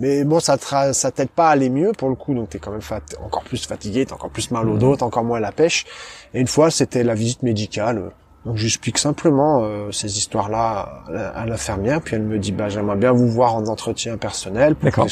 Mais 0.00 0.24
bon, 0.24 0.38
ça 0.40 0.56
te 0.56 0.64
ça 0.92 1.10
t'aide 1.10 1.28
pas 1.30 1.48
à 1.48 1.50
aller 1.52 1.68
mieux 1.70 1.92
pour 1.92 2.08
le 2.08 2.14
coup, 2.14 2.32
donc 2.32 2.48
t'es 2.50 2.58
quand 2.58 2.70
même 2.70 2.80
fat- 2.80 3.00
encore 3.22 3.42
plus 3.42 3.66
fatigué, 3.66 4.06
t'as 4.06 4.14
encore 4.14 4.30
plus 4.30 4.50
mal 4.50 4.66
au 4.68 4.74
Mhm. 4.74 4.78
dos, 4.78 4.96
t'as 4.96 5.04
encore 5.06 5.24
moins 5.24 5.40
la 5.40 5.52
pêche. 5.52 5.84
Et 6.32 6.40
une 6.40 6.46
fois, 6.46 6.70
c'était 6.70 7.02
la 7.04 7.14
visite 7.14 7.42
médicale. 7.42 8.10
Donc 8.48 8.56
j'explique 8.56 8.96
simplement 8.96 9.60
euh, 9.62 9.92
ces 9.92 10.16
histoires-là 10.16 11.02
à, 11.14 11.42
à 11.42 11.44
l'infirmière, 11.44 12.00
puis 12.00 12.16
elle 12.16 12.22
me 12.22 12.38
dit 12.38 12.50
bah 12.52 12.70
j'aimerais 12.70 12.96
bien 12.96 13.12
vous 13.12 13.28
voir 13.28 13.54
en 13.54 13.66
entretien 13.66 14.16
personnel. 14.16 14.74
D'accord. 14.82 15.06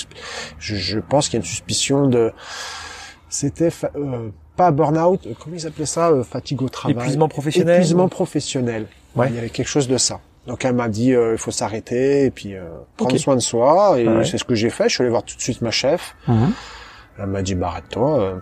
Je, 0.58 0.74
je 0.74 0.98
pense 0.98 1.28
qu'il 1.28 1.34
y 1.34 1.36
a 1.36 1.42
une 1.44 1.46
suspicion 1.46 2.06
de, 2.08 2.32
c'était 3.28 3.68
euh, 3.94 4.30
pas 4.56 4.70
burn-out, 4.70 5.26
euh, 5.26 5.34
comment 5.38 5.54
ils 5.54 5.66
appelaient 5.66 5.84
ça, 5.84 6.08
euh, 6.08 6.22
fatigue 6.24 6.62
au 6.62 6.70
travail? 6.70 6.96
Épuisement 6.96 7.28
professionnel. 7.28 7.76
Épuisement 7.76 8.08
professionnel. 8.08 8.86
Ouais. 9.14 9.28
Il 9.28 9.34
y 9.34 9.38
avait 9.38 9.50
quelque 9.50 9.68
chose 9.68 9.86
de 9.86 9.98
ça. 9.98 10.20
Donc 10.46 10.64
elle 10.64 10.74
m'a 10.74 10.88
dit 10.88 11.12
euh, 11.12 11.32
il 11.32 11.38
faut 11.38 11.50
s'arrêter 11.50 12.24
et 12.24 12.30
puis 12.30 12.54
euh, 12.54 12.64
prendre 12.96 13.18
soin 13.18 13.34
de 13.34 13.40
soi 13.40 14.00
et 14.00 14.08
ouais. 14.08 14.24
c'est 14.24 14.38
ce 14.38 14.44
que 14.44 14.54
j'ai 14.54 14.70
fait. 14.70 14.88
Je 14.88 14.94
suis 14.94 15.02
allé 15.02 15.10
voir 15.10 15.24
tout 15.24 15.36
de 15.36 15.42
suite 15.42 15.60
ma 15.60 15.70
chef. 15.70 16.16
Mhm. 16.26 16.52
Elle 17.18 17.26
m'a 17.26 17.42
dit 17.42 17.54
bah 17.54 17.68
arrête-toi. 17.68 18.40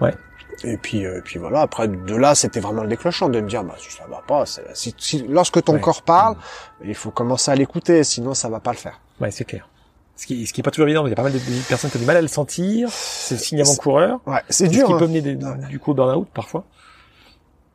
Ouais. 0.00 0.14
Et 0.64 0.76
puis 0.78 1.04
euh, 1.04 1.20
puis 1.24 1.38
voilà. 1.38 1.60
Après 1.60 1.86
de 1.88 2.16
là 2.16 2.34
c'était 2.34 2.60
vraiment 2.60 2.82
le 2.82 2.88
déclenchant 2.88 3.28
de 3.28 3.40
me 3.40 3.48
dire 3.48 3.62
bah 3.64 3.74
si 3.78 3.90
ça 3.92 4.04
va 4.08 4.22
pas. 4.26 4.44
Si, 4.74 4.94
si- 4.98 5.26
lorsque 5.28 5.62
ton 5.62 5.74
Ouais. 5.74 5.80
corps 5.80 6.02
parle, 6.02 6.36
il 6.84 6.94
faut 6.94 7.10
commencer 7.10 7.50
à 7.50 7.54
l'écouter 7.54 8.04
sinon 8.04 8.32
ça 8.34 8.48
va 8.48 8.60
pas 8.60 8.72
le 8.72 8.78
faire. 8.78 9.00
Ouais, 9.20 9.30
c'est 9.30 9.44
clair. 9.44 9.68
Ce 10.16 10.26
qui, 10.26 10.46
ce 10.46 10.54
qui 10.54 10.62
est 10.62 10.64
pas 10.64 10.70
toujours 10.70 10.86
évident, 10.86 11.02
mais 11.02 11.08
il 11.08 11.12
y 11.12 11.12
a 11.12 11.16
pas 11.16 11.24
mal 11.24 11.32
de, 11.32 11.38
de 11.38 11.68
personnes 11.68 11.90
qui 11.90 11.98
ont 11.98 12.00
du 12.00 12.06
mal 12.06 12.16
à 12.16 12.22
le 12.22 12.28
sentir. 12.28 12.88
C'est 12.90 13.34
le 13.34 13.40
signe 13.40 13.60
avant-coureur. 13.60 14.20
Ouais 14.26 14.40
c'est 14.48 14.64
Ce 14.66 14.70
dur 14.70 14.86
qui 14.86 14.92
hein, 14.94 14.98
peut 14.98 15.06
mener 15.06 15.20
des- 15.20 15.38
du 15.68 15.78
coup 15.78 15.90
au 15.90 15.94
burn-out 15.94 16.28
parfois? 16.32 16.64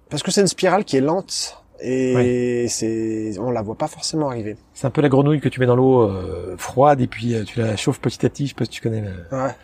parce 0.09 0.23
que 0.23 0.31
c'est 0.31 0.41
une 0.41 0.47
spirale 0.47 0.83
qui 0.83 0.97
est 0.97 1.01
lente 1.01 1.57
et 1.83 2.67
c'est 2.69 3.33
on 3.39 3.49
la 3.51 3.61
voit 3.61 3.75
pas 3.75 3.87
forcément 3.87 4.29
arriver. 4.29 4.57
C'est 4.73 4.85
un 4.87 4.91
peu 4.91 5.01
la 5.01 5.09
grenouille 5.09 5.39
que 5.39 5.49
tu 5.49 5.59
mets 5.59 5.65
dans 5.65 5.75
l'eau 5.75 6.01
euh, 6.01 6.55
froide 6.57 6.99
et 7.01 7.07
puis 7.07 7.33
euh, 7.33 7.43
tu 7.43 7.59
la 7.59 7.75
chauffes 7.77 7.99
petit 8.01 8.25
à 8.25 8.29
petit. 8.29 8.45
Je 8.45 8.49
sais 8.49 8.55
pas 8.55 8.65
si 8.65 8.71
tu 8.71 8.81
connais 8.81 9.03
euh, 9.05 9.45
Ouais. 9.47 9.55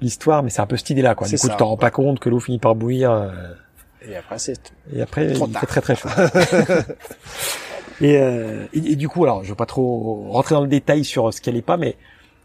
L'histoire, 0.00 0.42
mais 0.42 0.50
c'est 0.50 0.60
un 0.60 0.66
peu 0.66 0.76
cette 0.76 0.90
idée-là, 0.90 1.14
quoi. 1.14 1.26
Du 1.26 1.30
C'est 1.32 1.40
coup, 1.40 1.46
ça. 1.48 1.52
tu 1.54 1.58
t'en 1.58 1.66
rends 1.68 1.76
pas 1.76 1.90
compte 1.90 2.18
que 2.20 2.28
l'eau 2.28 2.40
finit 2.40 2.58
par 2.58 2.74
bouillir. 2.74 3.10
euh, 3.10 3.28
Et 4.08 4.16
après, 4.16 4.38
c'est 4.38 4.72
Et 4.94 5.00
après, 5.02 5.32
Trop 5.32 5.46
il 5.46 5.52
tard. 5.52 5.60
fait 5.62 5.66
très 5.66 5.80
très 5.80 5.96
chaud. 5.96 6.08
et, 8.00 8.18
euh, 8.18 8.66
et, 8.72 8.92
et 8.92 8.96
du 8.96 9.08
coup, 9.08 9.24
alors, 9.24 9.42
je 9.44 9.50
veux 9.50 9.54
pas 9.54 9.66
trop 9.66 10.26
rentrer 10.30 10.54
dans 10.54 10.62
le 10.62 10.68
détail 10.68 11.04
sur 11.04 11.32
ce 11.32 11.40
qu'elle 11.40 11.56
est 11.56 11.62
pas, 11.62 11.76
mais 11.76 11.96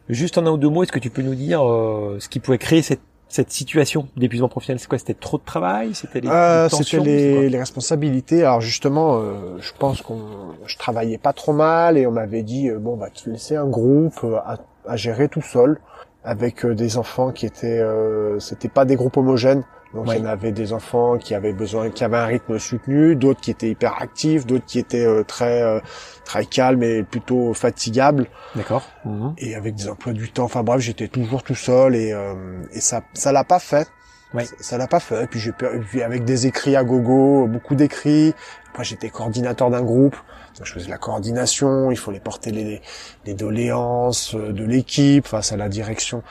juste 0.09 0.37
en 0.37 0.45
un 0.45 0.51
ou 0.51 0.57
deux 0.57 0.69
mots, 0.69 0.83
est-ce 0.83 0.91
que 0.91 0.99
tu 0.99 1.09
peux 1.09 1.21
nous 1.21 1.35
dire 1.35 1.61
euh, 1.67 2.17
ce 2.19 2.29
qui 2.29 2.39
pouvait 2.39 2.57
créer 2.57 2.81
cette, 2.81 3.01
cette 3.27 3.51
situation 3.51 4.07
d'épuisement 4.17 4.49
professionnel? 4.49 4.79
C'est 4.79 4.87
quoi? 4.87 4.97
C'était 4.97 5.13
trop 5.13 5.37
de 5.37 5.43
travail? 5.43 5.93
C'était 5.93 6.21
les, 6.21 6.29
Euh, 6.29 6.67
les 6.71 6.83
c'était 6.83 6.99
les, 6.99 7.49
les 7.49 7.57
responsabilités. 7.59 8.43
Alors 8.43 8.61
justement, 8.61 9.17
euh, 9.19 9.57
je 9.59 9.71
pense 9.77 10.01
qu'on, 10.01 10.21
je 10.65 10.77
travaillais 10.77 11.17
pas 11.17 11.33
trop 11.33 11.53
mal 11.53 11.97
et 11.97 12.07
on 12.07 12.11
m'avait 12.11 12.43
dit 12.43 12.69
euh, 12.69 12.77
bon 12.79 12.95
bah 12.97 13.09
te 13.09 13.29
laisser 13.29 13.55
un 13.55 13.67
groupe 13.67 14.19
euh, 14.23 14.37
à, 14.37 14.57
à 14.87 14.95
gérer 14.95 15.27
tout 15.29 15.41
seul 15.41 15.79
avec 16.23 16.65
euh, 16.65 16.75
des 16.75 16.97
enfants 16.97 17.31
qui 17.31 17.45
étaient, 17.45 17.79
euh, 17.79 18.39
c'était 18.39 18.69
pas 18.69 18.85
des 18.85 18.95
groupes 18.95 19.17
homogènes. 19.17 19.63
Donc 19.93 20.07
Ouais. 20.07 20.15
il 20.17 20.23
y 20.23 20.25
en 20.25 20.29
avait 20.29 20.53
des 20.53 20.71
enfants 20.71 21.17
qui 21.17 21.35
avaient 21.35 21.51
besoin, 21.51 21.89
qui 21.89 22.05
avaient 22.05 22.15
un 22.17 22.25
rythme 22.25 22.57
soutenu, 22.59 23.15
d'autres 23.17 23.41
qui 23.41 23.51
étaient 23.51 23.69
hyper 23.69 24.01
actifs, 24.01 24.45
d'autres 24.45 24.65
qui 24.65 24.79
étaient 24.79 25.05
euh, 25.05 25.23
très 25.23 25.61
euh, 25.63 25.79
très 26.23 26.45
calmes 26.45 26.81
et 26.83 27.03
plutôt 27.03 27.53
fatigables 27.53 28.27
D'accord. 28.55 28.87
Mhm. 29.03 29.33
et 29.37 29.53
avec 29.55 29.75
des 29.75 29.89
emplois 29.89 30.13
du 30.13 30.31
temps. 30.31 30.45
Enfin 30.45 30.63
bref, 30.63 30.79
j'étais 30.79 31.09
toujours 31.09 31.43
tout 31.43 31.55
seul 31.55 31.95
et, 31.95 32.13
euh, 32.13 32.33
et 32.71 32.79
ça 32.79 33.01
ça 33.13 33.33
l'a 33.33 33.43
pas 33.43 33.59
fait. 33.59 33.87
Ouais. 34.33 34.45
Ça- 34.59 34.77
l'a 34.77 34.87
pas 34.87 34.99
fait. 34.99 35.23
Et 35.23 35.27
puis 35.27 35.39
j'ai 35.39 35.51
puis 35.51 36.01
avec 36.03 36.23
des 36.25 36.47
écrits 36.47 36.75
à 36.75 36.83
gogo, 36.83 37.47
beaucoup 37.47 37.75
d'écrits. 37.75 38.33
Après 38.71 38.83
j'étais 38.83 39.09
coordinateur 39.09 39.69
d'un 39.69 39.81
groupe. 39.83 40.15
Donc, 40.57 40.67
je 40.67 40.73
faisais 40.73 40.89
la 40.89 40.97
coordination, 40.97 41.91
il 41.91 41.97
fallait 41.97 42.19
porter 42.19 42.51
les, 42.51 42.81
les 43.25 43.33
doléances 43.33 44.35
euh, 44.35 44.51
de 44.51 44.65
l'équipe 44.65 45.25
face 45.25 45.51
à 45.53 45.57
la 45.57 45.69
direction. 45.69 46.23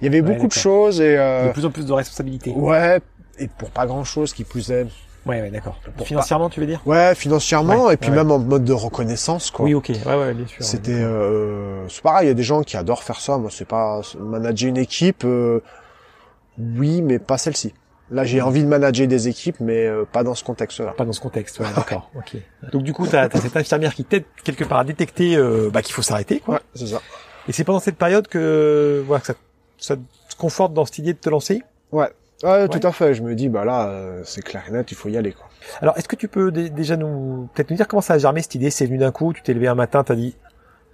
Il 0.00 0.04
y 0.04 0.08
avait 0.08 0.20
Ouais, 0.20 0.34
beaucoup 0.34 0.46
de 0.46 0.52
choses 0.52 1.00
et 1.00 1.16
euh, 1.18 1.48
De 1.48 1.52
plus 1.52 1.64
en 1.66 1.70
plus 1.70 1.84
de 1.86 1.92
responsabilités. 1.92 2.52
ouais 2.52 3.00
et 3.38 3.48
pour 3.48 3.70
pas 3.70 3.84
grand 3.86 4.04
chose 4.04 4.32
qui 4.32 4.44
plus 4.44 4.70
est. 4.70 4.86
Ouais, 5.26 5.40
ouais, 5.40 5.50
d'accord. 5.50 5.80
Financièrement, 6.04 6.50
tu 6.50 6.60
veux 6.60 6.66
dire? 6.66 6.80
Ouais, 6.86 7.14
financièrement 7.16 7.86
Ouais, 7.86 7.94
et 7.94 7.96
puis 7.96 8.10
ouais. 8.10 8.16
même 8.16 8.30
en 8.30 8.38
mode 8.38 8.62
de 8.64 8.72
reconnaissance 8.72 9.50
quoi. 9.50 9.64
Oui, 9.64 9.74
ok. 9.74 9.90
Ouais, 10.06 10.14
ouais, 10.14 10.34
bien 10.34 10.46
sûr. 10.46 10.62
C'était 10.64 10.92
euh, 10.94 11.88
c'est 11.88 12.02
pareil, 12.02 12.26
il 12.26 12.28
y 12.28 12.30
a 12.30 12.34
des 12.34 12.42
gens 12.44 12.62
qui 12.62 12.76
adorent 12.76 13.02
faire 13.02 13.18
ça. 13.18 13.38
Moi, 13.38 13.50
c'est 13.52 13.64
pas 13.66 14.02
manager 14.20 14.68
une 14.68 14.76
équipe. 14.76 15.24
euh, 15.24 15.60
oui, 16.58 17.02
mais 17.02 17.18
pas 17.18 17.38
celle-ci. 17.38 17.74
Là, 18.10 18.24
j'ai 18.24 18.40
envie 18.42 18.62
de 18.62 18.68
manager 18.68 19.06
des 19.08 19.28
équipes, 19.28 19.60
mais 19.60 19.86
euh, 19.86 20.04
pas 20.04 20.22
dans 20.22 20.34
ce 20.34 20.44
contexte-là. 20.44 20.92
Pas 20.96 21.04
dans 21.06 21.12
ce 21.12 21.20
contexte, 21.20 21.58
ouais, 21.60 21.66
d'accord. 21.76 22.10
Ok. 22.14 22.36
Donc 22.72 22.82
du 22.82 22.92
coup, 22.92 23.06
t'as 23.06 23.28
as 23.32 23.40
cette 23.40 23.56
infirmière 23.56 23.94
qui 23.94 24.04
t'aide 24.04 24.24
quelque 24.44 24.64
part 24.64 24.78
à 24.78 24.84
détecter 24.84 25.36
euh, 25.36 25.70
bah, 25.72 25.80
qu'il 25.82 25.94
faut 25.94 26.02
s'arrêter, 26.02 26.40
quoi. 26.40 26.54
Ouais, 26.56 26.60
c'est 26.74 26.86
ça. 26.88 27.00
Et 27.48 27.52
c'est 27.52 27.64
pendant 27.64 27.80
cette 27.80 27.96
période 27.96 28.28
que 28.28 29.02
voilà 29.06 29.20
que 29.20 29.26
ça, 29.26 29.34
ça 29.78 29.96
te 29.96 30.36
conforte 30.38 30.74
dans 30.74 30.84
cette 30.84 30.98
idée 30.98 31.12
de 31.14 31.18
te 31.18 31.30
lancer? 31.30 31.62
Ouais. 31.92 32.08
Ouais, 32.42 32.68
tout 32.68 32.86
à 32.86 32.92
fait. 32.92 33.14
Je 33.14 33.22
me 33.22 33.34
dis, 33.34 33.48
bah 33.48 33.64
là, 33.64 33.88
euh, 33.88 34.20
c'est 34.24 34.42
clair 34.42 34.64
et 34.68 34.70
net, 34.70 34.90
il 34.90 34.96
faut 34.96 35.08
y 35.08 35.16
aller, 35.16 35.32
quoi. 35.32 35.46
Alors, 35.80 35.96
est-ce 35.96 36.08
que 36.08 36.16
tu 36.16 36.28
peux 36.28 36.50
dé- 36.52 36.68
déjà 36.68 36.96
nous 36.96 37.48
peut-être 37.54 37.70
nous 37.70 37.76
dire 37.76 37.88
comment 37.88 38.02
ça 38.02 38.14
a 38.14 38.18
germé 38.18 38.42
cette 38.42 38.54
idée? 38.54 38.70
C'est 38.70 38.84
venu 38.84 38.98
d'un 38.98 39.12
coup 39.12 39.32
Tu 39.32 39.40
t'es 39.42 39.54
levé 39.54 39.66
un 39.66 39.74
matin, 39.74 40.04
t'as 40.04 40.14
dit 40.14 40.36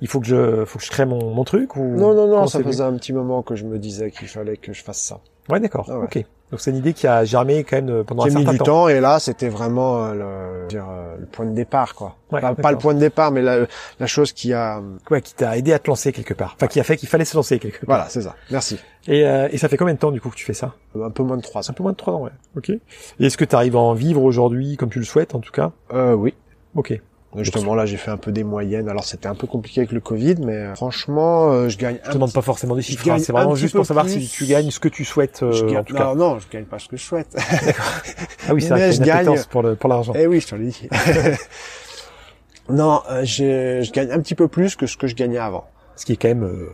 il 0.02 0.08
faut 0.08 0.20
que 0.20 0.26
je 0.26 0.64
faut 0.64 0.78
que 0.78 0.84
je 0.84 0.90
crée 0.90 1.04
mon, 1.06 1.34
mon 1.34 1.44
truc 1.44 1.76
ou 1.76 1.82
Non, 1.84 2.14
non, 2.14 2.26
non, 2.28 2.46
ça 2.46 2.62
faisait 2.62 2.84
un 2.84 2.94
petit 2.94 3.12
moment 3.12 3.42
que 3.42 3.54
je 3.56 3.64
me 3.64 3.78
disais 3.78 4.10
qu'il 4.10 4.28
fallait 4.28 4.56
que 4.56 4.72
je 4.72 4.82
fasse 4.82 4.98
ça. 5.02 5.20
Ouais, 5.50 5.60
d'accord. 5.60 5.86
Ah 5.88 5.98
ouais. 5.98 6.04
Ok. 6.04 6.24
Donc 6.50 6.60
c'est 6.60 6.72
une 6.72 6.78
idée 6.78 6.94
qui 6.94 7.06
a 7.06 7.24
germé 7.24 7.62
quand 7.62 7.76
même 7.76 7.90
euh, 7.90 8.02
pendant 8.02 8.24
un 8.24 8.26
mis 8.26 8.32
certain 8.32 8.50
du 8.52 8.58
temps. 8.58 8.64
temps, 8.64 8.88
et 8.88 8.98
là, 8.98 9.20
c'était 9.20 9.48
vraiment 9.48 10.04
euh, 10.04 10.14
le, 10.62 10.68
dire, 10.68 10.84
euh, 10.90 11.16
le 11.20 11.26
point 11.26 11.46
de 11.46 11.54
départ, 11.54 11.94
quoi. 11.94 12.16
Ouais, 12.32 12.40
pas, 12.40 12.72
le 12.72 12.78
point 12.78 12.92
de 12.92 12.98
départ, 12.98 13.30
mais 13.30 13.40
la, 13.40 13.66
la 14.00 14.06
chose 14.08 14.32
qui 14.32 14.52
a... 14.52 14.80
Ouais, 15.12 15.20
qui 15.22 15.32
t'a 15.34 15.56
aidé 15.56 15.72
à 15.72 15.78
te 15.78 15.88
lancer 15.88 16.12
quelque 16.12 16.34
part. 16.34 16.54
Enfin, 16.56 16.66
qui 16.66 16.80
a 16.80 16.82
fait 16.82 16.96
qu'il 16.96 17.08
fallait 17.08 17.24
se 17.24 17.36
lancer 17.36 17.60
quelque 17.60 17.86
part. 17.86 17.96
Voilà, 17.96 18.08
c'est 18.08 18.22
ça. 18.22 18.34
Merci. 18.50 18.80
Et, 19.06 19.24
euh, 19.24 19.48
et 19.52 19.58
ça 19.58 19.68
fait 19.68 19.76
combien 19.76 19.94
de 19.94 19.98
temps 20.00 20.10
du 20.10 20.20
coup 20.20 20.28
que 20.28 20.34
tu 20.34 20.44
fais 20.44 20.52
ça? 20.54 20.74
Un 21.00 21.10
peu 21.10 21.22
moins 21.22 21.36
de 21.36 21.42
trois 21.42 21.70
Un 21.70 21.72
peu 21.72 21.84
moins 21.84 21.92
de 21.92 21.96
trois 21.96 22.14
ans, 22.14 22.22
ouais. 22.22 22.32
Ok. 22.56 22.70
Et 22.70 22.80
est-ce 23.20 23.36
que 23.36 23.44
tu 23.44 23.54
arrives 23.54 23.76
à 23.76 23.80
en 23.80 23.94
vivre 23.94 24.22
aujourd'hui 24.24 24.76
comme 24.76 24.90
tu 24.90 24.98
le 24.98 25.04
souhaites 25.04 25.36
en 25.36 25.40
tout 25.40 25.52
cas? 25.52 25.70
Euh, 25.92 26.14
oui. 26.14 26.34
Ok. 26.74 27.00
Justement, 27.36 27.76
là, 27.76 27.86
j'ai 27.86 27.96
fait 27.96 28.10
un 28.10 28.16
peu 28.16 28.32
des 28.32 28.42
moyennes. 28.42 28.88
Alors, 28.88 29.04
c'était 29.04 29.28
un 29.28 29.36
peu 29.36 29.46
compliqué 29.46 29.82
avec 29.82 29.92
le 29.92 30.00
Covid, 30.00 30.34
mais 30.40 30.56
euh, 30.56 30.74
franchement, 30.74 31.52
euh, 31.52 31.68
je 31.68 31.78
gagne. 31.78 31.98
Je 32.02 32.08
te 32.08 32.14
demande 32.14 32.32
pas 32.32 32.42
forcément 32.42 32.74
des 32.74 32.82
chiffres. 32.82 33.08
hein, 33.08 33.18
C'est 33.20 33.30
vraiment 33.32 33.54
juste 33.54 33.76
pour 33.76 33.86
savoir 33.86 34.04
plus. 34.04 34.20
si 34.20 34.28
tu 34.28 34.46
gagnes 34.46 34.70
ce 34.72 34.80
que 34.80 34.88
tu 34.88 35.04
souhaites 35.04 35.44
euh, 35.44 35.52
je 35.52 35.64
gagne- 35.64 35.76
en 35.78 35.84
tout 35.84 35.94
cas. 35.94 36.06
non, 36.06 36.14
non, 36.16 36.38
je 36.40 36.48
gagne 36.48 36.64
pas 36.64 36.80
ce 36.80 36.88
que 36.88 36.96
je 36.96 37.04
souhaite. 37.04 37.36
Ah 38.48 38.54
oui, 38.54 38.62
c'est 38.62 38.70
vrai 38.70 38.90
je 38.90 38.98
une 38.98 39.04
gagne. 39.04 39.40
pour 39.50 39.62
le 39.62 39.76
pour 39.76 39.88
l'argent. 39.88 40.12
eh 40.16 40.26
oui, 40.26 40.40
je 40.40 40.48
te 40.48 40.54
l'ai 40.56 40.66
dit. 40.70 40.88
non, 42.68 43.02
euh, 43.10 43.24
je 43.24 43.90
gagne 43.92 44.10
un 44.10 44.20
petit 44.20 44.34
peu 44.34 44.48
plus 44.48 44.76
que 44.76 44.86
ce 44.86 44.96
que 44.96 45.06
je 45.06 45.14
gagnais 45.14 45.38
avant. 45.38 45.66
Ce 45.96 46.04
qui 46.04 46.12
est 46.12 46.16
quand 46.16 46.28
même, 46.28 46.66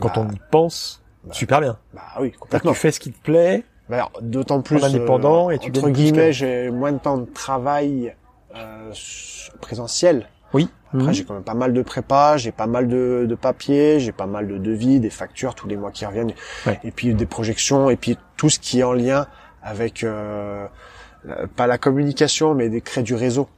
quand 0.00 0.08
Bah, 0.08 0.26
on 0.28 0.32
y 0.32 0.38
pense, 0.50 1.02
bah, 1.24 1.34
super 1.34 1.60
bien. 1.60 1.76
Bah 1.92 2.02
oui, 2.20 2.32
complètement. 2.32 2.72
tu 2.72 2.78
fais 2.78 2.90
ce 2.92 3.00
qui 3.00 3.12
te 3.12 3.22
plaît. 3.22 3.62
Bah, 3.88 4.10
D'autant 4.22 4.62
plus 4.62 4.82
indépendant 4.82 5.50
et 5.50 5.58
tu 5.58 5.68
entre 5.68 5.90
guillemets, 5.90 6.32
j'ai 6.32 6.70
moins 6.70 6.92
de 6.92 6.98
temps 6.98 7.18
de 7.18 7.26
travail 7.26 8.14
euh, 8.56 8.92
présentiel. 9.60 10.28
Oui. 10.52 10.68
Après, 10.92 11.06
Mhm. 11.08 11.12
j'ai 11.12 11.24
quand 11.24 11.34
même 11.34 11.42
pas 11.42 11.54
mal 11.54 11.72
de 11.72 11.82
prépa, 11.82 12.36
j'ai 12.36 12.52
pas 12.52 12.66
mal 12.68 12.86
de, 12.86 13.26
de 13.28 13.34
papiers, 13.34 13.98
j'ai 13.98 14.12
pas 14.12 14.26
mal 14.26 14.46
de 14.46 14.58
devis, 14.58 15.00
des 15.00 15.10
factures 15.10 15.54
tous 15.56 15.66
les 15.66 15.76
mois 15.76 15.90
qui 15.90 16.06
reviennent, 16.06 16.32
Ouais. 16.66 16.78
et 16.84 16.92
puis 16.92 17.12
des 17.14 17.26
projections, 17.26 17.90
et 17.90 17.96
puis 17.96 18.16
tout 18.36 18.48
ce 18.50 18.60
qui 18.60 18.80
est 18.80 18.84
en 18.84 18.92
lien 18.92 19.26
avec 19.62 20.04
euh, 20.04 20.66
pas 21.56 21.66
la 21.66 21.78
communication, 21.78 22.54
mais 22.54 22.68
des 22.68 22.80
créer 22.80 23.02
du 23.02 23.14
réseau. 23.14 23.48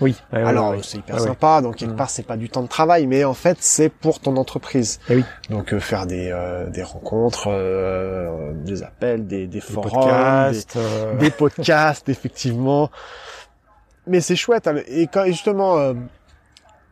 Oui. 0.00 0.16
Ouais, 0.32 0.42
Alors 0.42 0.70
ouais, 0.70 0.80
c'est 0.82 0.96
hyper 0.98 1.16
Ouais, 1.16 1.20
ouais. 1.20 1.26
sympa, 1.28 1.60
donc 1.60 1.76
quelque 1.76 1.90
Mhm. 1.90 1.96
part 1.96 2.08
c'est 2.10 2.22
pas 2.26 2.38
du 2.38 2.48
temps 2.48 2.62
de 2.62 2.68
travail, 2.68 3.06
mais 3.06 3.22
en 3.24 3.34
fait 3.34 3.58
c'est 3.60 3.90
pour 3.90 4.18
ton 4.18 4.36
entreprise. 4.38 4.98
Eh 5.10 5.16
oui. 5.16 5.24
Donc 5.50 5.74
euh, 5.74 5.78
faire 5.78 6.06
des 6.06 6.30
euh, 6.32 6.70
des 6.70 6.82
rencontres, 6.82 7.48
euh, 7.48 8.52
des 8.54 8.82
appels, 8.82 9.26
des, 9.26 9.40
des 9.46 9.46
Des 9.46 9.60
forums, 9.60 9.90
podcasts. 9.92 10.76
euh, 10.76 11.16
des 11.18 11.30
podcasts, 11.30 12.08
effectivement. 12.14 12.90
Mais 14.10 14.20
c'est 14.20 14.36
chouette. 14.36 14.66
hein. 14.66 14.76
Et 14.88 15.06
quand 15.06 15.24
justement, 15.26 15.78
euh, 15.78 15.94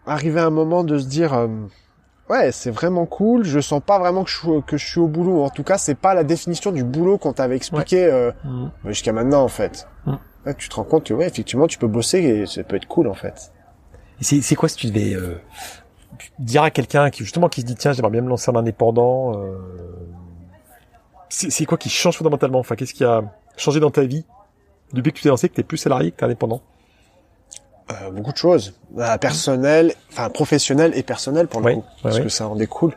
arriver 0.07 0.41
à 0.41 0.47
un 0.47 0.51
moment 0.51 0.85
de 0.85 0.99
se 0.99 1.07
dire, 1.07 1.35
euh, 1.35 1.49
ouais, 2.31 2.53
c'est 2.53 2.71
vraiment 2.71 3.07
cool. 3.07 3.45
Je 3.45 3.61
sens 3.61 3.83
pas 3.85 3.99
vraiment 3.99 4.25
que 4.25 4.31
je 4.31 4.37
suis, 4.39 4.63
que 4.67 4.77
je 4.77 4.87
suis 4.87 5.01
au 5.01 5.09
boulot. 5.09 5.43
En 5.43 5.51
tout 5.51 5.65
cas, 5.65 5.79
c'est 5.79 5.97
pas 5.97 6.15
la 6.15 6.25
définition 6.25 6.73
du 6.73 6.85
boulot 6.85 7.19
qu'on 7.19 7.33
t'avait 7.33 7.57
expliqué 7.57 8.05
euh, 8.05 8.31
mhm. 8.45 8.71
jusqu'à 8.87 9.13
maintenant, 9.13 9.43
en 9.43 9.49
fait. 9.49 9.89
Mm. 10.07 10.15
Là, 10.47 10.55
tu 10.55 10.69
te 10.69 10.77
rends 10.77 10.85
compte 10.85 11.05
que, 11.05 11.15
ouais, 11.15 11.27
effectivement, 11.27 11.67
tu 11.67 11.79
peux 11.79 11.89
bosser 11.89 12.21
et 12.21 12.47
ça 12.47 12.63
peut 12.63 12.77
être 12.77 12.87
cool, 12.87 13.09
en 13.09 13.15
fait. 13.15 13.53
Et 14.21 14.43
C'est 14.43 14.55
quoi 14.55 14.69
si 14.69 14.77
tu 14.77 14.87
devais 14.87 15.15
euh, 15.15 15.41
dire 16.39 16.63
à 16.63 16.71
quelqu'un 16.71 17.11
qui 17.11 17.23
justement 17.25 17.49
qui 17.49 17.61
se 17.61 17.67
dit 17.67 17.75
tiens 17.77 17.93
j'aimerais 17.93 18.11
bien 18.11 18.23
me 18.23 18.29
lancer 18.29 18.51
en 18.51 18.57
indépendant. 18.57 19.39
euh, 19.39 19.57
c'est 21.29 21.51
c'est 21.51 21.67
quoi 21.67 21.79
qui 21.79 21.89
change 21.89 22.17
fondamentalement? 22.17 22.59
Enfin 22.59 22.75
qu'est-ce 22.75 22.95
qui 22.95 23.05
a 23.05 23.23
changé 23.57 23.81
dans 23.81 23.91
ta 23.91 24.03
vie 24.03 24.25
depuis 24.93 25.13
que 25.13 25.19
tu 25.19 25.23
t'es 25.23 25.29
lancé 25.29 25.49
que 25.49 25.55
t'es 25.55 25.63
plus 25.63 25.77
salarié 25.77 26.11
que 26.11 26.17
t'es 26.17 26.25
indépendant? 26.25 26.63
Euh, 27.91 28.11
beaucoup 28.11 28.33
de 28.33 28.37
choses. 28.37 28.75
Euh, 28.99 29.17
personnel, 29.19 29.95
enfin 30.13 30.29
professionnel 30.31 30.93
et 30.95 31.03
personnel 31.03 31.47
pour 31.47 31.61
le 31.61 31.67
Ouais, 31.67 31.75
coup, 31.75 31.81
ouais, 31.81 32.01
parce 32.03 32.21
que 32.21 32.29
ça 32.29 32.47
en 32.49 32.55
découle. 32.57 32.93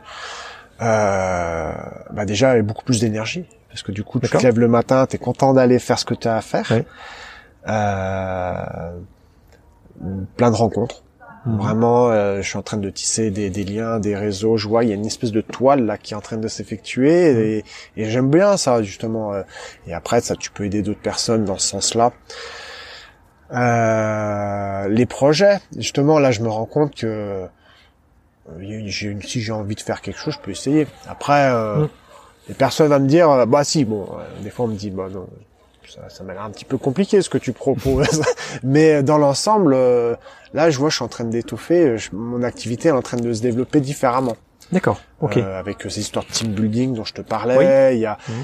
Euh, 0.82 1.72
bah 2.10 2.24
déjà, 2.26 2.52
il 2.54 2.56
y 2.56 2.60
a 2.60 2.62
beaucoup 2.62 2.84
plus 2.84 3.00
d'énergie, 3.00 3.46
parce 3.68 3.82
que 3.82 3.92
du 3.92 4.04
coup, 4.04 4.20
tu 4.20 4.28
te 4.28 4.36
lèves 4.38 4.58
le 4.58 4.68
matin, 4.68 5.06
t'es 5.06 5.18
content 5.18 5.54
d'aller 5.54 5.78
faire 5.78 5.98
ce 5.98 6.04
que 6.04 6.14
tu 6.14 6.28
as 6.28 6.36
à 6.36 6.40
faire. 6.42 6.70
Euh, 7.68 8.90
plein 10.36 10.50
de 10.50 10.56
rencontres. 10.56 11.02
Mhm. 11.46 11.56
Vraiment, 11.58 12.10
euh, 12.10 12.40
je 12.42 12.48
suis 12.48 12.58
en 12.58 12.62
train 12.62 12.76
de 12.76 12.88
tisser 12.90 13.30
des, 13.30 13.50
des 13.50 13.64
liens, 13.64 13.98
des 13.98 14.14
réseaux. 14.16 14.56
Je 14.56 14.68
vois, 14.68 14.84
il 14.84 14.90
y 14.90 14.92
a 14.92 14.94
une 14.94 15.06
espèce 15.06 15.32
de 15.32 15.40
toile 15.40 15.84
là 15.86 15.96
qui 15.98 16.14
est 16.14 16.16
en 16.16 16.20
train 16.20 16.36
de 16.36 16.48
s'effectuer, 16.48 17.32
Mhm. 17.32 17.40
et, 17.40 17.64
et 17.96 18.10
j'aime 18.10 18.30
bien 18.30 18.56
ça 18.56 18.82
justement. 18.82 19.32
euh. 19.32 19.42
Et 19.86 19.94
après, 19.94 20.20
ça, 20.20 20.36
tu 20.36 20.50
peux 20.50 20.64
aider 20.64 20.82
d'autres 20.82 21.00
personnes 21.02 21.44
dans 21.44 21.58
ce 21.58 21.68
sens-là. 21.68 22.12
Euh, 23.52 24.88
les 24.88 25.06
projets, 25.06 25.58
justement, 25.76 26.18
là, 26.18 26.30
je 26.30 26.40
me 26.40 26.48
rends 26.48 26.64
compte 26.66 26.94
que 26.94 27.46
euh, 28.60 28.90
si 28.90 29.40
j'ai 29.40 29.52
envie 29.52 29.74
de 29.74 29.80
faire 29.80 30.00
quelque 30.00 30.18
chose, 30.18 30.34
je 30.34 30.38
peux 30.40 30.50
essayer. 30.50 30.86
Après, 31.08 31.50
euh, 31.52 31.84
Mm. 31.84 31.88
les 32.48 32.54
personnes 32.54 32.88
vont 32.88 33.00
me 33.00 33.06
dire, 33.08 33.30
euh, 33.30 33.46
bah 33.46 33.64
si, 33.64 33.84
bon, 33.84 34.08
des 34.42 34.50
fois 34.50 34.64
on 34.66 34.68
me 34.68 34.74
dit, 34.76 34.90
bah 34.90 35.08
non, 35.12 35.26
ça, 35.88 36.08
ça 36.08 36.24
m'a 36.24 36.32
l'air 36.32 36.42
un 36.42 36.50
petit 36.50 36.64
peu 36.64 36.78
compliqué 36.78 37.20
ce 37.22 37.28
que 37.30 37.38
tu 37.38 37.52
proposes. 37.52 38.22
Mais 38.62 39.02
dans 39.02 39.18
l'ensemble, 39.18 39.74
euh, 39.74 40.16
là, 40.54 40.70
je 40.70 40.78
vois, 40.78 40.88
je 40.90 40.96
suis 40.96 41.04
en 41.04 41.08
train 41.08 41.24
d'étoffer, 41.24 41.96
mon 42.12 42.42
activité 42.42 42.88
est 42.88 42.92
en 42.92 43.02
train 43.02 43.18
de 43.18 43.32
se 43.32 43.42
développer 43.42 43.80
différemment. 43.80 44.36
D'accord. 44.72 45.00
Ok. 45.20 45.36
Euh, 45.36 45.58
avec 45.60 45.82
ces 45.82 46.00
histoires 46.00 46.24
de 46.24 46.30
team 46.32 46.48
building 46.52 46.94
dont 46.94 47.04
je 47.04 47.12
te 47.12 47.20
parlais, 47.20 47.94
il 47.94 48.00
y 48.00 48.06
a, 48.06 48.16
Mhm. 48.28 48.34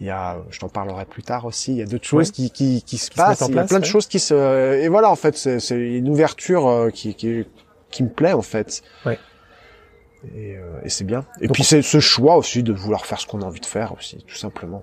Il 0.00 0.06
y 0.06 0.10
a, 0.10 0.38
je 0.50 0.58
t'en 0.58 0.68
parlerai 0.68 1.04
plus 1.06 1.22
tard 1.22 1.44
aussi. 1.46 1.72
Il 1.72 1.78
y 1.78 1.82
a 1.82 1.86
d'autres 1.86 2.04
choses 2.06 2.28
Ouais. 2.28 2.32
qui, 2.32 2.50
qui, 2.50 2.82
qui 2.82 2.98
se 2.98 3.08
Qui 3.10 3.16
se 3.16 3.22
passent. 3.22 3.42
en 3.42 3.46
il 3.46 3.50
y 3.50 3.52
a 3.52 3.56
place, 3.62 3.68
plein 3.68 3.78
de 3.80 3.84
ouais. 3.84 3.90
choses 3.90 4.06
qui 4.06 4.18
se, 4.18 4.74
et 4.82 4.88
voilà, 4.88 5.10
en 5.10 5.16
fait, 5.16 5.36
c'est, 5.36 5.58
c'est 5.60 5.76
une 5.78 6.08
ouverture 6.08 6.66
euh, 6.68 6.90
qui, 6.90 7.14
qui, 7.14 7.44
qui 7.90 8.02
me 8.02 8.08
plaît 8.10 8.32
en 8.34 8.42
fait. 8.42 8.82
Ouais. 9.06 9.18
Et, 10.34 10.56
euh, 10.56 10.80
et 10.84 10.88
c'est 10.88 11.04
bien. 11.04 11.24
Et 11.40 11.46
Donc- 11.46 11.54
puis 11.54 11.64
c'est 11.64 11.82
ce 11.82 12.00
choix 12.00 12.36
aussi 12.36 12.62
de 12.62 12.72
vouloir 12.72 13.06
faire 13.06 13.20
ce 13.20 13.26
qu'on 13.26 13.42
a 13.42 13.44
envie 13.44 13.60
de 13.60 13.66
faire 13.66 13.92
aussi, 13.92 14.24
tout 14.26 14.36
simplement. 14.36 14.82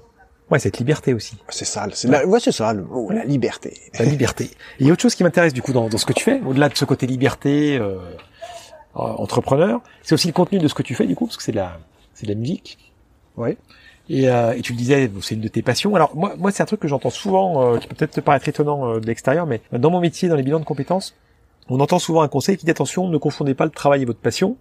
Ouais 0.51 0.59
cette 0.59 0.77
liberté 0.77 1.13
aussi. 1.13 1.37
C'est 1.49 1.65
ça, 1.65 1.87
c'est 1.93 2.07
la, 2.07 2.25
ouais, 2.25 2.39
c'est 2.39 2.51
ça 2.51 2.73
le 2.73 2.83
mot, 2.83 3.09
la 3.09 3.23
liberté. 3.23 3.79
La 3.97 4.05
liberté. 4.05 4.45
Et 4.45 4.49
il 4.81 4.87
y 4.87 4.89
a 4.89 4.93
autre 4.93 5.01
chose 5.01 5.15
qui 5.15 5.23
m'intéresse 5.23 5.53
du 5.53 5.61
coup 5.61 5.73
dans, 5.73 5.89
dans 5.89 5.97
ce 5.97 6.05
que 6.05 6.13
tu 6.13 6.23
fais, 6.23 6.41
au-delà 6.41 6.69
de 6.69 6.75
ce 6.77 6.85
côté 6.85 7.07
liberté, 7.07 7.77
euh, 7.77 7.95
euh, 7.95 8.99
entrepreneur, 8.99 9.81
c'est 10.03 10.13
aussi 10.13 10.27
le 10.27 10.33
contenu 10.33 10.59
de 10.59 10.67
ce 10.67 10.73
que 10.73 10.83
tu 10.83 10.95
fais 10.95 11.05
du 11.07 11.15
coup, 11.15 11.25
parce 11.25 11.37
que 11.37 11.43
c'est 11.43 11.53
de 11.53 11.57
la, 11.57 11.79
c'est 12.13 12.25
de 12.27 12.31
la 12.33 12.37
musique. 12.39 12.77
Oui. 13.37 13.57
Et, 14.09 14.29
euh, 14.29 14.53
et 14.53 14.61
tu 14.61 14.73
le 14.73 14.77
disais, 14.77 15.09
c'est 15.21 15.35
une 15.35 15.41
de 15.41 15.47
tes 15.47 15.61
passions. 15.61 15.95
Alors 15.95 16.15
moi, 16.15 16.33
moi 16.37 16.51
c'est 16.51 16.61
un 16.61 16.65
truc 16.65 16.81
que 16.81 16.87
j'entends 16.87 17.09
souvent, 17.09 17.75
euh, 17.75 17.77
qui 17.77 17.87
peut 17.87 17.95
peut-être 17.95 18.11
te 18.11 18.21
paraître 18.21 18.47
étonnant 18.49 18.87
euh, 18.87 18.99
de 18.99 19.05
l'extérieur, 19.05 19.45
mais 19.45 19.61
dans 19.71 19.91
mon 19.91 20.01
métier, 20.01 20.27
dans 20.29 20.35
les 20.35 20.43
bilans 20.43 20.59
de 20.59 20.65
compétences, 20.65 21.15
on 21.69 21.79
entend 21.79 21.99
souvent 21.99 22.21
un 22.21 22.27
conseil 22.27 22.57
qui 22.57 22.65
dit 22.65 22.71
attention, 22.71 23.07
ne 23.07 23.17
confondez 23.17 23.53
pas 23.53 23.65
le 23.65 23.71
travail 23.71 24.01
et 24.01 24.05
votre 24.05 24.19
passion, 24.19 24.57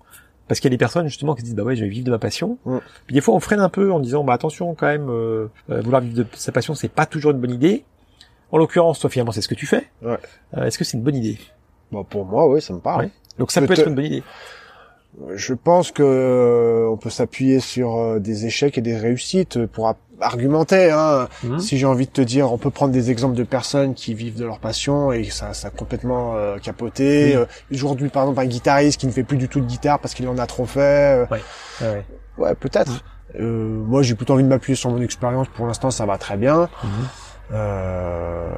parce 0.48 0.60
qu'il 0.60 0.68
y 0.68 0.72
a 0.72 0.76
des 0.76 0.78
personnes 0.78 1.06
justement 1.06 1.34
qui 1.34 1.40
se 1.40 1.46
disent 1.46 1.54
bah 1.54 1.62
ouais, 1.62 1.76
je 1.76 1.84
vais 1.84 1.90
vivre 1.90 2.04
de 2.04 2.10
ma 2.10 2.18
passion. 2.18 2.58
Mm. 2.64 2.78
Puis 3.06 3.14
des 3.14 3.20
fois, 3.20 3.34
on 3.34 3.40
freine 3.40 3.60
un 3.60 3.68
peu 3.68 3.92
en 3.92 4.00
disant 4.00 4.24
bah 4.24 4.34
attention 4.34 4.74
quand 4.74 4.86
même, 4.86 5.08
euh, 5.08 5.48
euh, 5.70 5.80
vouloir 5.80 6.02
vivre 6.02 6.16
de 6.16 6.26
sa 6.34 6.52
passion, 6.52 6.74
c'est 6.74 6.88
pas 6.88 7.06
toujours 7.06 7.32
une 7.32 7.38
bonne 7.38 7.52
idée. 7.52 7.84
En 8.50 8.58
l'occurrence, 8.58 8.98
toi 9.00 9.08
finalement, 9.08 9.32
c'est 9.32 9.40
ce 9.40 9.48
que 9.48 9.54
tu 9.54 9.66
fais. 9.66 9.88
Ouais. 10.02 10.18
Euh, 10.56 10.66
Est-ce 10.66 10.78
que 10.78 10.84
c'est 10.84 10.96
une 10.96 11.02
bonne 11.02 11.16
idée? 11.16 11.38
Bon, 11.90 12.04
pour 12.04 12.26
moi, 12.26 12.46
oui, 12.48 12.60
ça 12.60 12.74
me 12.74 12.80
parle. 12.80 13.04
Ouais. 13.04 13.10
Donc 13.38 13.50
ça 13.50 13.62
peut 13.62 13.72
être 13.72 13.88
une 13.88 13.94
bonne 13.94 14.04
idée. 14.04 14.22
Je 15.34 15.52
pense 15.54 15.90
que 15.92 16.02
euh, 16.02 16.88
on 16.90 16.96
peut 16.96 17.10
s'appuyer 17.10 17.60
sur 17.60 17.96
euh, 17.98 18.18
des 18.18 18.46
échecs 18.46 18.78
et 18.78 18.80
des 18.80 18.96
réussites 18.96 19.66
pour 19.66 19.88
a- 19.88 19.96
argumenter. 20.20 20.90
Hein. 20.90 21.28
Mhm. 21.44 21.58
Si 21.58 21.76
j'ai 21.76 21.84
envie 21.84 22.06
de 22.06 22.12
te 22.12 22.22
dire, 22.22 22.50
on 22.50 22.56
peut 22.56 22.70
prendre 22.70 22.92
des 22.92 23.10
exemples 23.10 23.34
de 23.36 23.42
personnes 23.44 23.92
qui 23.94 24.14
vivent 24.14 24.38
de 24.38 24.44
leur 24.46 24.58
passion 24.58 25.12
et 25.12 25.24
ça, 25.24 25.52
ça 25.52 25.68
a 25.68 25.70
complètement 25.70 26.34
euh, 26.36 26.56
capoté. 26.58 27.36
Euh, 27.36 27.44
Aujourd'hui, 27.70 28.08
par 28.08 28.22
exemple, 28.22 28.40
un 28.40 28.46
guitariste 28.46 28.98
qui 29.00 29.06
ne 29.06 29.12
fait 29.12 29.22
plus 29.22 29.36
du 29.36 29.48
tout 29.48 29.60
de 29.60 29.66
guitare 29.66 29.98
parce 29.98 30.14
qu'il 30.14 30.26
en 30.28 30.38
a 30.38 30.46
trop 30.46 30.64
fait. 30.64 30.80
euh, 30.80 31.26
Ouais, 31.30 31.40
ouais. 31.82 32.04
ouais, 32.38 32.54
peut-être. 32.54 33.04
Euh, 33.38 33.44
moi, 33.84 34.02
j'ai 34.02 34.14
plutôt 34.14 34.32
envie 34.32 34.44
de 34.44 34.48
m'appuyer 34.48 34.76
sur 34.76 34.90
mon 34.90 35.00
expérience. 35.02 35.46
Pour 35.48 35.66
l'instant, 35.66 35.90
ça 35.90 36.06
va 36.06 36.16
très 36.16 36.38
bien. 36.38 36.70
Mhm. 36.84 36.90
Euh, 37.52 38.50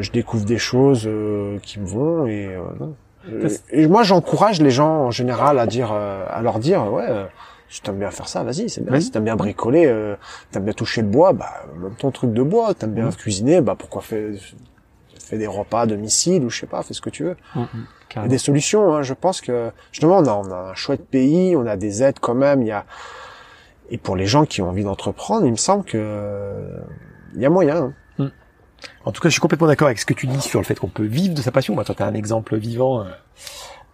je 0.00 0.10
découvre 0.10 0.44
des 0.44 0.58
choses 0.58 1.04
euh, 1.06 1.58
qui 1.62 1.78
me 1.78 1.86
vont 1.86 2.26
et, 2.26 2.46
euh, 2.48 2.60
non. 2.80 2.94
Euh, 3.32 3.48
et 3.70 3.86
moi 3.86 4.02
j'encourage 4.02 4.60
les 4.60 4.70
gens 4.70 5.04
en 5.06 5.10
général 5.10 5.58
à 5.58 5.66
dire 5.66 5.90
euh, 5.92 6.24
à 6.28 6.42
leur 6.42 6.58
dire 6.58 6.92
ouais 6.92 7.06
euh, 7.08 7.24
si 7.68 7.80
t'aimes 7.82 7.98
bien 7.98 8.10
faire 8.10 8.28
ça 8.28 8.42
vas-y 8.44 8.68
c'est 8.68 8.82
bien 8.84 8.92
si 9.00 9.10
t'aimes 9.10 9.24
bien 9.24 9.36
bricoler 9.36 9.86
euh, 9.86 10.16
t'aimes 10.50 10.64
bien 10.64 10.74
toucher 10.74 11.00
le 11.02 11.08
bois 11.08 11.32
bah 11.32 11.50
même 11.80 11.94
ton 11.94 12.10
truc 12.10 12.32
de 12.32 12.42
bois 12.42 12.74
t'aimes 12.74 12.92
bien 12.92 13.06
Mhm. 13.06 13.14
cuisiner 13.14 13.60
bah 13.60 13.76
pourquoi 13.78 14.02
faire 14.02 14.32
fais 15.18 15.38
des 15.38 15.46
repas 15.46 15.80
à 15.82 15.86
domicile 15.86 16.44
ou 16.44 16.50
je 16.50 16.60
sais 16.60 16.66
pas 16.66 16.82
fais 16.82 16.92
ce 16.92 17.00
que 17.00 17.08
tu 17.10 17.24
veux 17.24 17.36
il 18.16 18.22
y 18.22 18.26
a 18.26 18.28
des 18.28 18.38
solutions 18.38 18.94
hein, 18.94 19.02
je 19.02 19.14
pense 19.14 19.40
que 19.40 19.70
justement 19.90 20.18
on 20.18 20.26
a, 20.26 20.32
on 20.32 20.50
a 20.52 20.70
un 20.70 20.74
chouette 20.74 21.06
pays 21.08 21.56
on 21.56 21.66
a 21.66 21.76
des 21.76 22.02
aides 22.02 22.18
quand 22.20 22.34
même 22.34 22.60
il 22.62 22.68
y 22.68 22.72
a 22.72 22.84
et 23.90 23.96
pour 23.98 24.16
les 24.16 24.26
gens 24.26 24.44
qui 24.44 24.60
ont 24.60 24.68
envie 24.68 24.84
d'entreprendre 24.84 25.46
il 25.46 25.50
me 25.52 25.56
semble 25.56 25.84
que 25.84 25.96
euh, 25.98 26.78
il 27.34 27.40
y 27.40 27.46
a 27.46 27.50
moyen 27.50 27.76
hein. 27.76 27.94
En 29.04 29.12
tout 29.12 29.20
cas, 29.20 29.28
je 29.28 29.32
suis 29.34 29.40
complètement 29.40 29.66
d'accord 29.66 29.86
avec 29.86 29.98
ce 29.98 30.06
que 30.06 30.14
tu 30.14 30.26
dis 30.26 30.40
sur 30.40 30.60
le 30.60 30.64
fait 30.64 30.78
qu'on 30.78 30.88
peut 30.88 31.04
vivre 31.04 31.34
de 31.34 31.42
sa 31.42 31.50
passion. 31.50 31.74
Bah, 31.74 31.84
toi, 31.84 31.94
t'as 31.96 32.06
un 32.06 32.14
exemple 32.14 32.56
vivant 32.56 33.00
euh, 33.00 33.04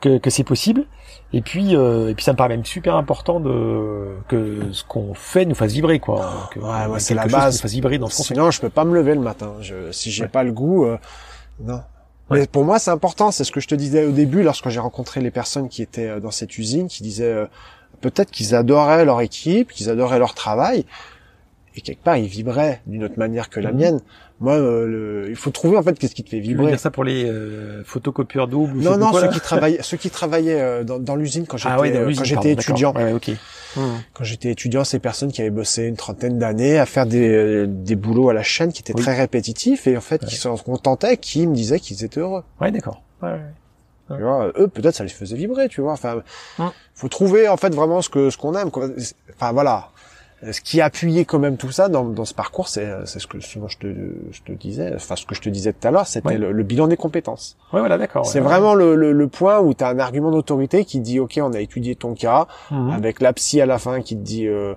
que, 0.01 0.19
que 0.19 0.31
c'est 0.31 0.45
possible. 0.45 0.85
Et 1.33 1.43
puis, 1.43 1.77
euh, 1.77 2.09
et 2.11 2.15
puis, 2.15 2.25
ça 2.25 2.33
me 2.33 2.37
paraît 2.37 2.49
même 2.51 2.65
super 2.65 2.97
important 2.97 3.39
de 3.41 4.09
que 4.29 4.73
ce 4.73 4.83
qu'on 4.85 5.15
fait 5.15 5.45
nous 5.45 5.55
fasse 5.55 5.73
vibrer, 5.73 5.99
quoi. 6.01 6.49
Que, 6.53 6.59
Ouais, 6.61 6.87
ouais, 6.93 7.01
c'est 7.01 7.15
la 7.15 7.27
base. 7.27 7.57
Nous 7.57 7.63
fasse 7.63 7.73
vibrer 7.73 7.99
dans 7.99 8.09
ce. 8.09 8.23
Sinon, 8.23 8.51
je 8.51 8.61
peux 8.61 8.71
pas 8.71 8.85
me 8.85 8.95
lever 8.95 9.15
le 9.15 9.21
matin. 9.21 9.55
Je, 9.61 9.93
si 9.93 10.11
j'ai 10.11 10.25
Ouais. 10.25 10.29
pas 10.29 10.43
le 10.43 10.53
goût, 10.53 10.85
euh, 10.87 10.99
non. 11.61 11.81
Mais 12.33 12.47
pour 12.47 12.65
moi, 12.65 12.79
c'est 12.79 12.93
important. 12.93 13.33
C'est 13.33 13.43
ce 13.45 13.51
que 13.51 13.59
je 13.61 13.67
te 13.69 13.75
disais 13.75 14.05
au 14.05 14.13
début, 14.13 14.43
lorsque 14.45 14.69
j'ai 14.69 14.79
rencontré 14.79 15.21
les 15.21 15.33
personnes 15.33 15.69
qui 15.69 15.83
étaient 15.83 16.09
euh, 16.09 16.21
dans 16.21 16.31
cette 16.31 16.57
usine, 16.59 16.87
qui 16.89 17.03
disaient 17.03 17.25
euh, 17.25 17.47
peut-être 18.01 18.31
qu'ils 18.31 18.55
adoraient 18.55 19.05
leur 19.05 19.21
équipe, 19.21 19.73
qu'ils 19.73 19.91
adoraient 19.91 20.21
leur 20.21 20.35
travail, 20.35 20.85
et 21.77 21.81
quelque 21.83 22.03
part, 22.03 22.17
ils 22.17 22.27
vibraient 22.27 22.81
d'une 22.87 23.05
autre 23.05 23.19
manière 23.19 23.49
que 23.49 23.61
la 23.61 23.71
Mhm. 23.73 23.79
mienne. 23.79 24.01
Moi, 24.41 24.55
euh, 24.55 24.87
le- 24.87 25.27
il 25.31 25.37
faut 25.37 25.51
trouver 25.51 25.77
en 25.77 25.83
fait 25.83 25.99
qu'est-ce 25.99 26.15
qui 26.15 26.25
te 26.25 26.31
fait 26.31 26.37
Tu 26.41 26.43
veux 26.43 26.49
vibrer. 26.55 26.67
dire 26.69 26.81
ça 26.81 26.91
pour 26.91 27.05
les 27.05 27.25
euh, 27.27 27.83
photocopieurs 27.85 28.49
doubles 28.49 28.79
Non, 28.81 28.97
non, 28.97 29.11
quoi, 29.11 29.21
ceux 29.21 29.29
qui 29.29 29.41
travaillaient, 29.41 29.83
ceux 29.83 29.97
qui 29.99 30.09
travaillaient 30.11 30.61
euh, 30.61 30.83
dans, 30.85 30.99
dans 30.99 31.15
l'usine 31.15 31.47
quand 31.47 31.59
j'étais 31.59 31.71
Ah 31.77 31.81
ouais, 31.81 31.95
euh, 31.95 32.13
quand 32.17 32.25
j'étais 32.25 32.53
étudiant. 32.53 32.95
Ouais, 32.95 33.05
ouais, 33.05 33.13
ok. 33.13 33.31
Quand 34.15 34.25
j'étais 34.25 34.51
étudiant, 34.51 34.83
ces 34.83 34.99
personnes 34.99 35.31
qui 35.31 35.43
avaient 35.43 35.51
bossé 35.51 35.85
une 35.85 35.97
trentaine 35.97 36.39
d'années 36.39 36.79
à 36.79 36.87
faire 36.87 37.07
des, 37.07 37.29
euh, 37.29 37.67
des 37.69 37.95
boulots 37.97 38.31
à 38.31 38.35
la 38.35 38.43
chaîne 38.43 38.73
qui 38.73 38.81
étaient 38.81 38.95
Oui. 38.97 39.03
très 39.03 39.15
répétitifs 39.15 39.87
et 39.87 39.97
en 39.97 40.01
fait 40.01 40.23
Ouais. 40.23 40.29
qui 40.29 40.37
s'en 40.37 40.57
contentaient, 40.57 41.19
qui 41.19 41.47
me 41.47 41.55
disaient 41.55 41.79
qu'ils 41.79 42.03
étaient 42.03 42.21
heureux. 42.21 42.43
Ouais, 42.61 42.73
d'accord. 42.73 43.03
Ouais. 43.23 43.39
Tu 44.09 44.21
vois, 44.23 44.51
eux 44.59 44.67
peut-être 44.67 44.97
ça 44.97 45.05
les 45.05 45.11
faisait 45.11 45.37
vibrer, 45.37 45.69
tu 45.69 45.83
vois. 45.83 45.93
Enfin, 45.93 46.23
Hum. 46.59 46.73
faut 46.95 47.09
trouver 47.09 47.47
en 47.49 47.57
fait 47.57 47.73
vraiment 47.73 48.03
ce 48.03 48.09
que 48.09 48.29
ce 48.31 48.37
qu'on 48.37 48.57
aime. 48.57 48.73
quoi. 48.73 48.89
Enfin 49.37 49.53
voilà. 49.53 49.91
Ce 50.53 50.61
qui 50.63 50.81
a 50.81 50.87
appuyé 50.87 51.27
quand 51.27 51.39
même 51.39 51.59
tout 51.59 51.71
ça 51.71 51.89
dans, 51.91 52.05
dans 52.05 52.25
ce 52.25 52.33
parcours, 52.33 52.69
c'est 52.69 52.89
c'est 53.05 53.19
ce 53.19 53.27
que 53.27 53.41
souvent 53.41 53.69
je 53.69 53.77
te 53.79 53.87
je 54.33 54.41
te 54.41 54.53
disais, 54.53 54.93
enfin 54.95 55.15
ce 55.15 55.27
que 55.27 55.35
je 55.35 55.43
te 55.43 55.51
disais 55.51 55.73
tout 55.75 55.87
à 55.87 55.91
l'heure, 55.91 56.07
c'était 56.07 56.29
Ouais. 56.29 56.39
le, 56.39 56.53
le 56.53 56.63
bilan 56.63 56.87
des 56.89 56.97
compétences. 56.97 57.59
Ouais, 57.75 57.81
voilà, 57.81 57.99
d'accord. 57.99 58.25
c'est 58.25 58.39
ouais, 58.41 58.45
vraiment 58.47 58.75
le, 58.75 58.95
le, 58.95 59.13
le 59.13 59.29
point 59.29 59.61
où 59.61 59.75
tu 59.75 59.85
as 59.85 59.89
un 59.89 59.99
argument 59.99 60.31
d'autorité 60.31 60.85
qui 60.87 61.01
dit 61.01 61.21
ok, 61.21 61.39
on 61.43 61.53
a 61.53 61.61
étudié 61.61 61.95
ton 61.95 62.15
cas. 62.15 62.47
Mhm. 62.71 62.91
avec 62.91 63.21
la 63.21 63.33
psy 63.35 63.61
à 63.61 63.67
la 63.67 63.79
fin 63.79 64.01
qui 64.01 64.17
te 64.17 64.23
dit 64.23 64.47
euh, 64.47 64.75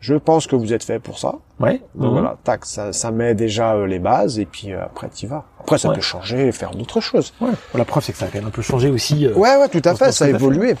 je 0.00 0.14
pense 0.14 0.46
que 0.46 0.54
vous 0.56 0.72
êtes 0.74 0.84
fait 0.84 0.98
pour 0.98 1.18
ça. 1.18 1.36
Ouais. 1.60 1.80
Donc 1.94 2.08
Mhm. 2.08 2.18
voilà, 2.20 2.36
tac, 2.44 2.66
ça, 2.66 2.92
ça 2.92 3.10
met 3.10 3.34
déjà 3.34 3.74
euh, 3.76 3.86
les 3.86 3.98
bases 4.00 4.38
et 4.38 4.44
puis 4.46 4.72
euh, 4.72 4.82
après 4.84 5.08
t'y 5.08 5.26
vas. 5.26 5.44
Après 5.60 5.78
ça 5.78 5.90
peut 5.92 6.00
changer 6.02 6.48
et 6.48 6.52
faire 6.52 6.72
d'autres 6.72 7.00
choses. 7.00 7.32
Ouais. 7.40 7.48
Bon, 7.72 7.78
la 7.78 7.84
preuve, 7.86 8.04
c'est 8.04 8.12
que 8.12 8.18
ça 8.18 8.26
a 8.26 8.28
quand 8.28 8.38
même 8.38 8.48
un 8.48 8.50
peu 8.50 8.60
changé 8.62 8.90
aussi. 8.90 9.26
euh, 9.26 9.32
Ouais 9.34 9.56
ouais, 9.56 9.68
tout 9.68 9.82
à 9.82 9.94
fait, 9.94 10.12
ça 10.12 10.26
a 10.26 10.28
évolué. 10.28 10.74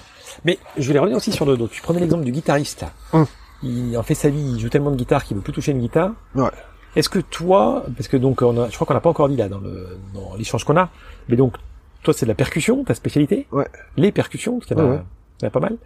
Mais 0.44 0.58
je 0.78 0.86
voulais 0.86 0.98
revenir 0.98 1.16
aussi 1.16 1.32
sur 1.32 1.44
le. 1.46 1.56
Donc, 1.56 1.70
tu 1.70 1.80
prenais 1.82 2.00
l'exemple 2.00 2.24
du 2.24 2.32
guitariste. 2.32 2.84
Hum. 3.12 3.26
Il 3.62 3.96
en 3.98 4.02
fait 4.02 4.14
sa 4.14 4.28
vie, 4.30 4.40
il 4.54 4.60
joue 4.60 4.68
tellement 4.68 4.90
de 4.90 4.96
guitare 4.96 5.24
qu'il 5.24 5.36
veut 5.36 5.42
plus 5.42 5.52
toucher 5.52 5.72
une 5.72 5.80
guitare. 5.80 6.12
Ouais. 6.34 6.48
Est-ce 6.96 7.08
que 7.08 7.18
toi, 7.18 7.84
parce 7.96 8.08
que 8.08 8.16
donc 8.16 8.42
on 8.42 8.56
a, 8.62 8.68
je 8.68 8.74
crois 8.74 8.86
qu'on 8.86 8.94
n'a 8.94 9.00
pas 9.00 9.10
encore 9.10 9.28
dit 9.28 9.36
là 9.36 9.48
dans 9.48 9.58
le 9.60 9.98
dans 10.14 10.34
l'échange 10.36 10.64
qu'on 10.64 10.76
a, 10.76 10.88
mais 11.28 11.36
donc 11.36 11.54
toi 12.02 12.14
c'est 12.14 12.26
de 12.26 12.30
la 12.30 12.34
percussion, 12.34 12.82
ta 12.84 12.94
spécialité? 12.94 13.46
Ouais. 13.52 13.66
Les 13.96 14.10
percussions, 14.12 14.54
parce 14.58 14.66
qu'il 14.66 14.76
y 14.76 14.80
en 14.80 14.84
a, 14.84 14.86
Ouais, 14.88 14.96
ouais. 14.96 15.02
il 15.40 15.42
y 15.42 15.46
en 15.46 15.48
a 15.48 15.50
pas 15.50 15.60
mal. 15.60 15.76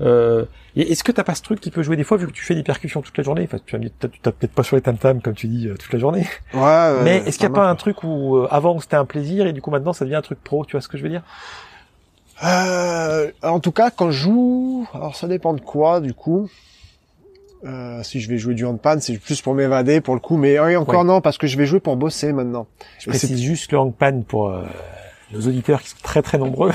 Euh, 0.00 0.44
est-ce 0.74 1.04
que 1.04 1.12
t'as 1.12 1.22
pas 1.24 1.34
ce 1.34 1.42
truc 1.42 1.60
qui 1.60 1.70
peut 1.70 1.82
jouer 1.82 1.96
des 1.96 2.02
fois 2.04 2.16
vu 2.16 2.26
que 2.26 2.32
tu 2.32 2.44
fais 2.44 2.54
des 2.54 2.62
percussions 2.62 3.02
toute 3.02 3.16
la 3.18 3.22
journée? 3.24 3.42
Enfin, 3.44 3.58
tu 3.64 3.78
t'as- 4.00 4.08
t'as 4.22 4.32
peut-être 4.32 4.52
pas 4.52 4.62
sur 4.64 4.74
les 4.76 4.82
tam 4.82 4.96
tam 4.98 5.20
comme 5.22 5.34
tu 5.34 5.46
dis 5.48 5.68
euh, 5.68 5.76
toute 5.76 5.92
la 5.92 5.98
journée. 5.98 6.26
Ouais. 6.54 7.02
mais 7.04 7.18
est-ce 7.26 7.36
qu'il 7.38 7.44
y 7.48 7.52
a 7.52 7.54
pas 7.54 7.68
un 7.68 7.74
truc 7.76 8.02
où 8.02 8.36
euh, 8.38 8.48
avant 8.50 8.80
c'était 8.80 8.96
un 8.96 9.04
plaisir 9.04 9.46
et 9.46 9.52
du 9.52 9.60
coup 9.62 9.70
maintenant 9.70 9.92
ça 9.92 10.04
devient 10.04 10.16
un 10.16 10.22
truc 10.22 10.42
pro 10.42 10.64
Tu 10.64 10.72
vois 10.72 10.80
ce 10.80 10.88
que 10.88 10.96
je 10.98 11.02
veux 11.04 11.08
dire? 11.10 11.22
Euh, 12.44 13.30
En 13.42 13.60
tout 13.60 13.72
cas, 13.72 13.90
quand 13.90 14.10
je 14.10 14.18
joue, 14.22 14.88
alors 14.94 15.14
ça 15.16 15.26
dépend 15.28 15.54
de 15.54 15.60
quoi 15.60 16.00
du 16.00 16.14
coup. 16.14 16.48
Euh, 17.64 18.02
si 18.04 18.20
je 18.20 18.28
vais 18.28 18.38
jouer 18.38 18.54
du 18.54 18.64
handpan, 18.64 18.98
c'est 19.00 19.18
plus 19.18 19.40
pour 19.42 19.52
m'évader 19.54 20.00
pour 20.00 20.14
le 20.14 20.20
coup, 20.20 20.36
mais 20.36 20.60
oui, 20.60 20.76
encore 20.76 21.00
Ouais. 21.00 21.04
non 21.06 21.20
parce 21.20 21.38
que 21.38 21.46
je 21.48 21.58
vais 21.58 21.66
jouer 21.66 21.80
pour 21.80 21.96
bosser 21.96 22.32
maintenant. 22.32 22.66
Je 23.00 23.10
Et 23.10 23.12
c'est- 23.14 23.26
précise 23.26 23.42
juste 23.42 23.72
le 23.72 23.78
hangpan 23.78 24.22
pour 24.22 24.48
euh, 24.50 24.62
nos 25.32 25.40
auditeurs 25.40 25.82
qui 25.82 25.88
sont 25.90 25.96
très 26.02 26.22
très 26.22 26.38
nombreux, 26.38 26.70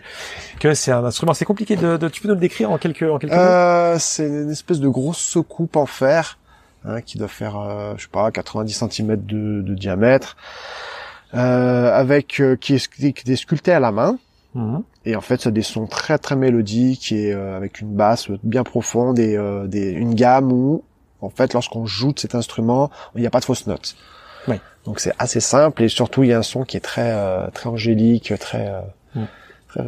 que 0.60 0.74
c'est 0.74 0.92
un 0.92 1.04
instrument 1.04 1.32
assez 1.32 1.44
compliqué 1.44 1.74
de, 1.76 1.96
de- 1.96 2.08
Tu 2.08 2.20
peux 2.22 2.28
nous 2.28 2.34
le 2.34 2.40
décrire 2.40 2.70
en 2.70 2.78
quelques 2.78 3.02
en 3.02 3.18
quelques 3.18 3.32
mots? 3.32 3.38
Euh, 3.38 3.96
c'est 3.98 4.26
une 4.28 4.50
espèce 4.50 4.78
de 4.78 4.88
grosse 4.88 5.18
soucoupe 5.18 5.74
en 5.76 5.86
fer 5.86 6.38
hein, 6.84 7.00
qui 7.00 7.18
doit 7.18 7.26
faire, 7.28 7.58
euh, 7.58 7.94
je 7.96 8.02
sais 8.02 8.08
pas, 8.08 8.30
90 8.30 8.72
cm 8.88 9.16
de, 9.26 9.62
de 9.62 9.74
diamètre, 9.74 10.36
euh, 11.34 11.92
avec 11.92 12.40
euh, 12.40 12.56
qui, 12.56 12.74
est, 12.76 12.88
qui 12.88 13.32
est 13.32 13.36
sculpté 13.36 13.72
à 13.72 13.80
la 13.80 13.90
main. 13.92 14.18
Mhm. 14.54 14.82
Et 15.04 15.14
en 15.16 15.20
fait, 15.20 15.40
ça 15.42 15.48
a 15.50 15.52
des 15.52 15.62
sons 15.62 15.86
très 15.86 16.18
très 16.18 16.36
mélodiques 16.36 17.12
et 17.12 17.32
euh, 17.32 17.56
avec 17.56 17.80
une 17.80 17.94
basse 17.94 18.28
bien 18.42 18.64
profonde 18.64 19.18
et 19.18 19.36
euh, 19.36 19.66
des, 19.66 19.90
une 19.90 20.14
gamme 20.14 20.52
où, 20.52 20.82
en 21.20 21.28
fait, 21.30 21.52
lorsqu'on 21.54 21.86
joue 21.86 22.12
de 22.12 22.18
cet 22.18 22.34
instrument, 22.34 22.90
il 23.14 23.20
n'y 23.20 23.26
a 23.26 23.30
pas 23.30 23.40
de 23.40 23.44
fausses 23.44 23.66
notes. 23.66 23.96
Ouais. 24.46 24.60
Donc 24.84 25.00
c'est 25.00 25.12
assez 25.18 25.40
simple 25.40 25.82
et 25.82 25.88
surtout 25.88 26.22
il 26.22 26.30
y 26.30 26.32
a 26.32 26.38
un 26.38 26.42
son 26.42 26.64
qui 26.64 26.76
est 26.76 26.80
très 26.80 27.10
euh, 27.12 27.48
très 27.50 27.68
angélique, 27.68 28.32
très 28.40 28.68
euh, 28.68 28.80
Mm. 29.14 29.24
très 29.68 29.82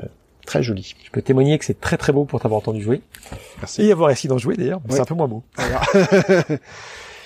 très 0.46 0.62
joli. 0.62 0.94
Je 1.04 1.10
peux 1.10 1.20
témoigner 1.22 1.58
que 1.58 1.64
c'est 1.66 1.78
très 1.80 1.96
très 1.98 2.12
beau 2.12 2.24
pour 2.24 2.40
t'avoir 2.40 2.58
entendu 2.58 2.80
jouer 2.82 3.02
Merci. 3.58 3.82
et 3.82 3.92
avoir 3.92 4.10
essayé 4.10 4.28
d'en 4.30 4.38
jouer 4.38 4.56
d'ailleurs. 4.56 4.80
Ouais. 4.88 4.94
C'est 4.96 5.00
un 5.00 5.04
peu 5.04 5.14
moins 5.14 5.28
beau. 5.28 5.42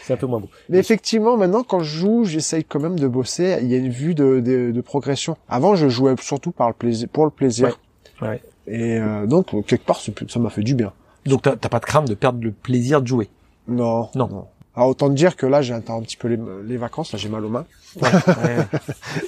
C'est 0.06 0.12
un 0.12 0.16
peu 0.16 0.26
moins 0.26 0.40
beau. 0.40 0.48
Mais 0.68 0.78
effectivement, 0.78 1.36
maintenant, 1.36 1.62
quand 1.62 1.80
je 1.80 1.98
joue, 1.98 2.24
j'essaye 2.24 2.64
quand 2.64 2.80
même 2.80 2.98
de 2.98 3.08
bosser. 3.08 3.58
Il 3.62 3.68
y 3.68 3.74
a 3.74 3.78
une 3.78 3.90
vue 3.90 4.14
de, 4.14 4.40
de, 4.40 4.70
de 4.70 4.80
progression. 4.80 5.36
Avant, 5.48 5.76
je 5.76 5.88
jouais 5.88 6.14
surtout 6.20 6.50
par 6.50 6.68
le 6.68 6.74
plaisir, 6.74 7.08
pour 7.08 7.24
le 7.24 7.30
plaisir. 7.30 7.78
Ouais. 8.20 8.28
Ouais. 8.28 8.42
Et 8.66 8.98
euh, 8.98 9.26
donc, 9.26 9.46
quelque 9.66 9.84
part, 9.84 10.00
ça 10.00 10.40
m'a 10.40 10.50
fait 10.50 10.62
du 10.62 10.74
bien. 10.74 10.92
Donc 11.26 11.42
t'as 11.42 11.56
pas 11.56 11.80
de 11.80 11.86
crainte 11.86 12.06
de 12.06 12.14
perdre 12.14 12.42
le 12.42 12.52
plaisir 12.52 13.00
de 13.00 13.06
jouer? 13.06 13.30
Non. 13.66 14.10
Non. 14.14 14.46
Alors, 14.76 14.90
autant 14.90 15.08
te 15.08 15.14
dire 15.14 15.36
que 15.36 15.46
là, 15.46 15.62
j'ai 15.62 15.72
un 15.72 15.80
petit 15.80 16.16
peu 16.16 16.28
les, 16.28 16.38
les 16.66 16.76
vacances. 16.76 17.12
Là, 17.12 17.18
j'ai 17.18 17.28
mal 17.28 17.44
aux 17.44 17.48
mains. 17.48 17.64
Ouais, 18.00 18.10
ouais. 18.12 18.66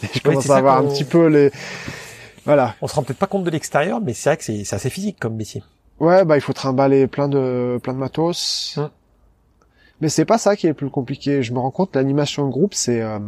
Je 0.12 0.20
commence 0.24 0.50
à 0.50 0.56
avoir 0.56 0.78
un 0.78 0.84
petit 0.88 1.04
peu 1.04 1.26
les... 1.28 1.50
Voilà. 2.44 2.74
On 2.82 2.86
se 2.86 2.94
rend 2.94 3.02
peut-être 3.02 3.18
pas 3.18 3.26
compte 3.26 3.44
de 3.44 3.50
l'extérieur, 3.50 4.00
mais 4.00 4.12
c'est 4.12 4.28
vrai 4.28 4.36
que 4.36 4.44
c'est 4.44 4.64
c'est 4.64 4.76
assez 4.76 4.90
physique 4.90 5.18
comme 5.18 5.36
métier. 5.36 5.62
Ouais, 6.00 6.24
bah, 6.24 6.36
il 6.36 6.40
faut 6.40 6.52
trimballer 6.52 7.06
plein 7.06 7.28
de, 7.28 7.78
plein 7.82 7.94
de 7.94 7.98
matos. 7.98 8.74
Hum. 8.76 8.90
Mais 10.00 10.08
c'est 10.08 10.24
pas 10.24 10.38
ça 10.38 10.56
qui 10.56 10.66
est 10.66 10.70
le 10.70 10.74
plus 10.74 10.90
compliqué. 10.90 11.42
Je 11.42 11.52
me 11.52 11.58
rends 11.58 11.70
compte, 11.70 11.96
l'animation 11.96 12.46
de 12.46 12.50
groupe, 12.52 12.74
c'est, 12.74 13.00
euh, 13.02 13.18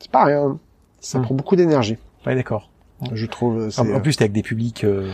c'est 0.00 0.10
pas 0.10 0.24
rien. 0.24 0.58
Ça 1.00 1.18
Hum. 1.18 1.24
prend 1.24 1.34
beaucoup 1.34 1.56
d'énergie. 1.56 1.98
Ouais, 2.26 2.34
d'accord. 2.34 2.70
Je 3.12 3.26
trouve, 3.26 3.68
En, 3.76 3.90
en 3.94 4.00
plus 4.00 4.16
t'es 4.16 4.22
avec 4.24 4.32
des 4.32 4.42
publics. 4.42 4.84
euh, 4.84 5.10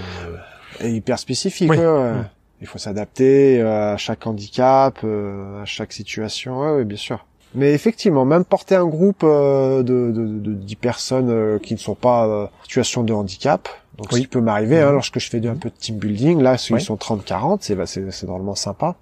est 0.78 0.92
hyper 0.92 1.18
spécifique. 1.18 1.70
Oui. 1.70 1.76
ouais, 1.78 1.84
ouais. 1.86 2.12
Mm. 2.12 2.28
Il 2.60 2.66
faut 2.66 2.78
s'adapter 2.78 3.60
euh, 3.60 3.94
à 3.94 3.96
chaque 3.96 4.26
handicap, 4.26 4.98
euh, 5.02 5.62
à 5.62 5.64
chaque 5.64 5.92
situation. 5.92 6.60
Ouais, 6.60 6.70
ouais, 6.76 6.84
bien 6.84 6.96
sûr. 6.98 7.24
Mais 7.54 7.72
effectivement, 7.72 8.24
même 8.24 8.44
porter 8.44 8.76
un 8.76 8.86
groupe 8.86 9.22
euh, 9.24 9.82
de, 9.82 10.12
de, 10.12 10.26
de 10.38 10.52
10 10.54 10.76
personnes 10.76 11.30
euh, 11.30 11.58
qui 11.58 11.72
ne 11.74 11.78
sont 11.78 11.96
pas 11.96 12.26
euh, 12.28 12.44
en 12.44 12.62
situation 12.62 13.02
de 13.02 13.12
handicap, 13.12 13.68
donc 13.98 14.08
Oui. 14.12 14.18
ce 14.18 14.20
qui 14.20 14.26
peut 14.28 14.40
m'arriver 14.40 14.78
hein, 14.80 14.88
Mhm. 14.90 14.94
lorsque 14.94 15.18
je 15.18 15.28
fais 15.28 15.40
de- 15.40 15.48
un 15.48 15.56
peu 15.56 15.68
de 15.70 15.74
team 15.74 15.96
building, 15.98 16.40
là, 16.40 16.56
ceux 16.58 16.76
qui 16.76 16.84
sont 16.84 16.96
30-40, 16.96 17.58
c'est, 17.62 17.86
c'est, 17.86 18.08
c'est 18.12 18.26
normalement 18.26 18.54
sympa. 18.54 18.94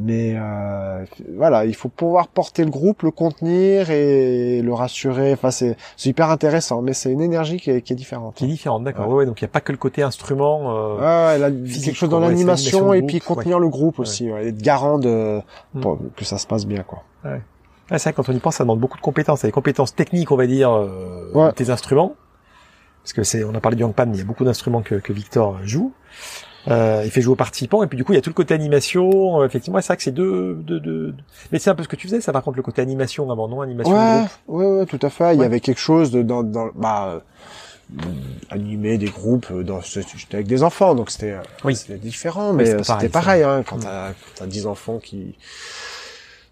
Mais 0.00 0.36
euh, 0.36 1.04
voilà, 1.36 1.64
il 1.64 1.74
faut 1.74 1.88
pouvoir 1.88 2.28
porter 2.28 2.64
le 2.64 2.70
groupe, 2.70 3.02
le 3.02 3.10
contenir 3.10 3.90
et 3.90 4.62
le 4.62 4.72
rassurer. 4.72 5.32
Enfin, 5.32 5.50
c'est 5.50 5.76
hyper 6.04 6.30
intéressant, 6.30 6.82
mais 6.82 6.92
c'est 6.92 7.10
une 7.10 7.20
énergie 7.20 7.58
qui 7.58 7.70
est, 7.70 7.82
qui 7.82 7.94
est 7.94 7.96
différente. 7.96 8.36
Qui 8.36 8.44
est 8.44 8.48
différente, 8.48 8.84
d'accord. 8.84 9.08
Ouais. 9.08 9.16
ouais 9.16 9.26
donc 9.26 9.40
il 9.40 9.44
n'y 9.44 9.48
a 9.48 9.50
pas 9.50 9.60
que 9.60 9.72
le 9.72 9.78
côté 9.78 10.02
instrument. 10.02 10.70
Euh, 10.70 10.96
ouais, 10.98 11.38
là, 11.38 11.50
physique, 11.50 11.86
quelque 11.86 11.96
chose 11.96 12.10
dans 12.10 12.20
l'animation 12.20 12.94
et 12.94 13.02
puis 13.02 13.18
contenir 13.18 13.58
le 13.58 13.68
groupe 13.68 13.98
aussi, 13.98 14.30
ouais. 14.30 14.48
être 14.48 14.62
garant 14.62 15.00
de 15.00 15.40
mm. 15.74 15.80
pour, 15.80 15.98
que 16.14 16.24
ça 16.24 16.38
se 16.38 16.46
passe 16.46 16.64
bien, 16.64 16.84
quoi. 16.84 17.02
Ouais. 17.24 17.40
c'est 17.90 18.04
vrai 18.04 18.12
quand 18.12 18.28
on 18.28 18.32
y 18.32 18.38
pense, 18.38 18.56
ça 18.56 18.64
demande 18.64 18.78
beaucoup 18.78 18.98
de 18.98 19.02
compétences. 19.02 19.42
des 19.42 19.50
compétences 19.50 19.96
techniques, 19.96 20.30
on 20.30 20.36
va 20.36 20.46
dire, 20.46 20.70
euh, 20.70 21.50
tes 21.56 21.70
instruments. 21.70 22.14
Parce 23.02 23.14
que 23.14 23.24
c'est, 23.24 23.42
on 23.42 23.54
a 23.54 23.60
parlé 23.60 23.76
du 23.76 23.82
Yangpan, 23.82 24.06
mais 24.06 24.14
il 24.14 24.18
y 24.18 24.22
a 24.22 24.26
beaucoup 24.26 24.44
d'instruments 24.44 24.82
que, 24.82 24.94
que 24.94 25.12
Victor 25.12 25.58
joue. 25.64 25.92
Euh, 26.70 27.02
il 27.04 27.10
fait 27.10 27.22
jouer 27.22 27.32
aux 27.32 27.36
participants 27.36 27.82
et 27.82 27.86
puis 27.86 27.96
du 27.96 28.04
coup 28.04 28.12
il 28.12 28.16
y 28.16 28.18
a 28.18 28.22
tout 28.22 28.30
le 28.30 28.34
côté 28.34 28.54
animation. 28.54 29.40
Euh, 29.40 29.46
effectivement, 29.46 29.80
c'est 29.80 29.88
vrai 29.88 29.96
que 29.96 30.02
c'est 30.02 30.12
deux, 30.12 30.54
deux, 30.54 30.80
deux, 30.80 31.14
Mais 31.50 31.58
c'est 31.58 31.70
un 31.70 31.74
peu 31.74 31.82
ce 31.82 31.88
que 31.88 31.96
tu 31.96 32.06
faisais, 32.06 32.20
ça 32.20 32.32
par 32.32 32.42
contre 32.42 32.56
le 32.56 32.62
côté 32.62 32.82
animation 32.82 33.26
vraiment 33.26 33.48
non 33.48 33.60
animation. 33.62 33.94
Ouais, 33.94 34.24
ouais, 34.48 34.78
ouais, 34.78 34.86
tout 34.86 34.98
à 35.02 35.08
fait. 35.08 35.34
Il 35.34 35.40
y 35.40 35.44
avait 35.44 35.60
quelque 35.60 35.80
chose 35.80 36.10
de, 36.10 36.22
dans, 36.22 36.42
dans 36.42 36.70
bah 36.74 37.22
euh, 37.94 38.04
animer 38.50 38.98
des 38.98 39.08
groupes 39.08 39.50
dans 39.62 39.80
j'étais 39.80 40.34
avec 40.34 40.46
des 40.46 40.62
enfants 40.62 40.94
donc 40.94 41.10
c'était 41.10 41.36
oui. 41.64 41.74
différent 42.02 42.52
mais, 42.52 42.82
c'était 42.82 43.08
pareil, 43.08 43.42
hein, 43.42 43.62
quand 43.66 43.78
t'as 43.78 44.08
quand 44.08 44.30
t'as 44.34 44.46
dix 44.46 44.66
enfants 44.66 44.98
qui 44.98 45.36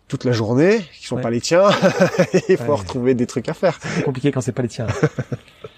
toute 0.09 0.25
la 0.25 0.33
journée 0.33 0.81
qui 0.99 1.07
sont 1.07 1.19
pas 1.19 1.29
les 1.29 1.43
tiens 1.43 1.69
il 2.49 2.57
faut 2.57 2.75
retrouver 2.75 3.15
des 3.15 3.27
trucs 3.27 3.51
à 3.51 3.55
faire 3.55 3.79
c'est 3.83 4.03
compliqué 4.03 4.33
quand 4.33 4.41
c'est 4.41 4.53
pas 4.53 4.63
les 4.63 4.69
tiens 4.69 4.87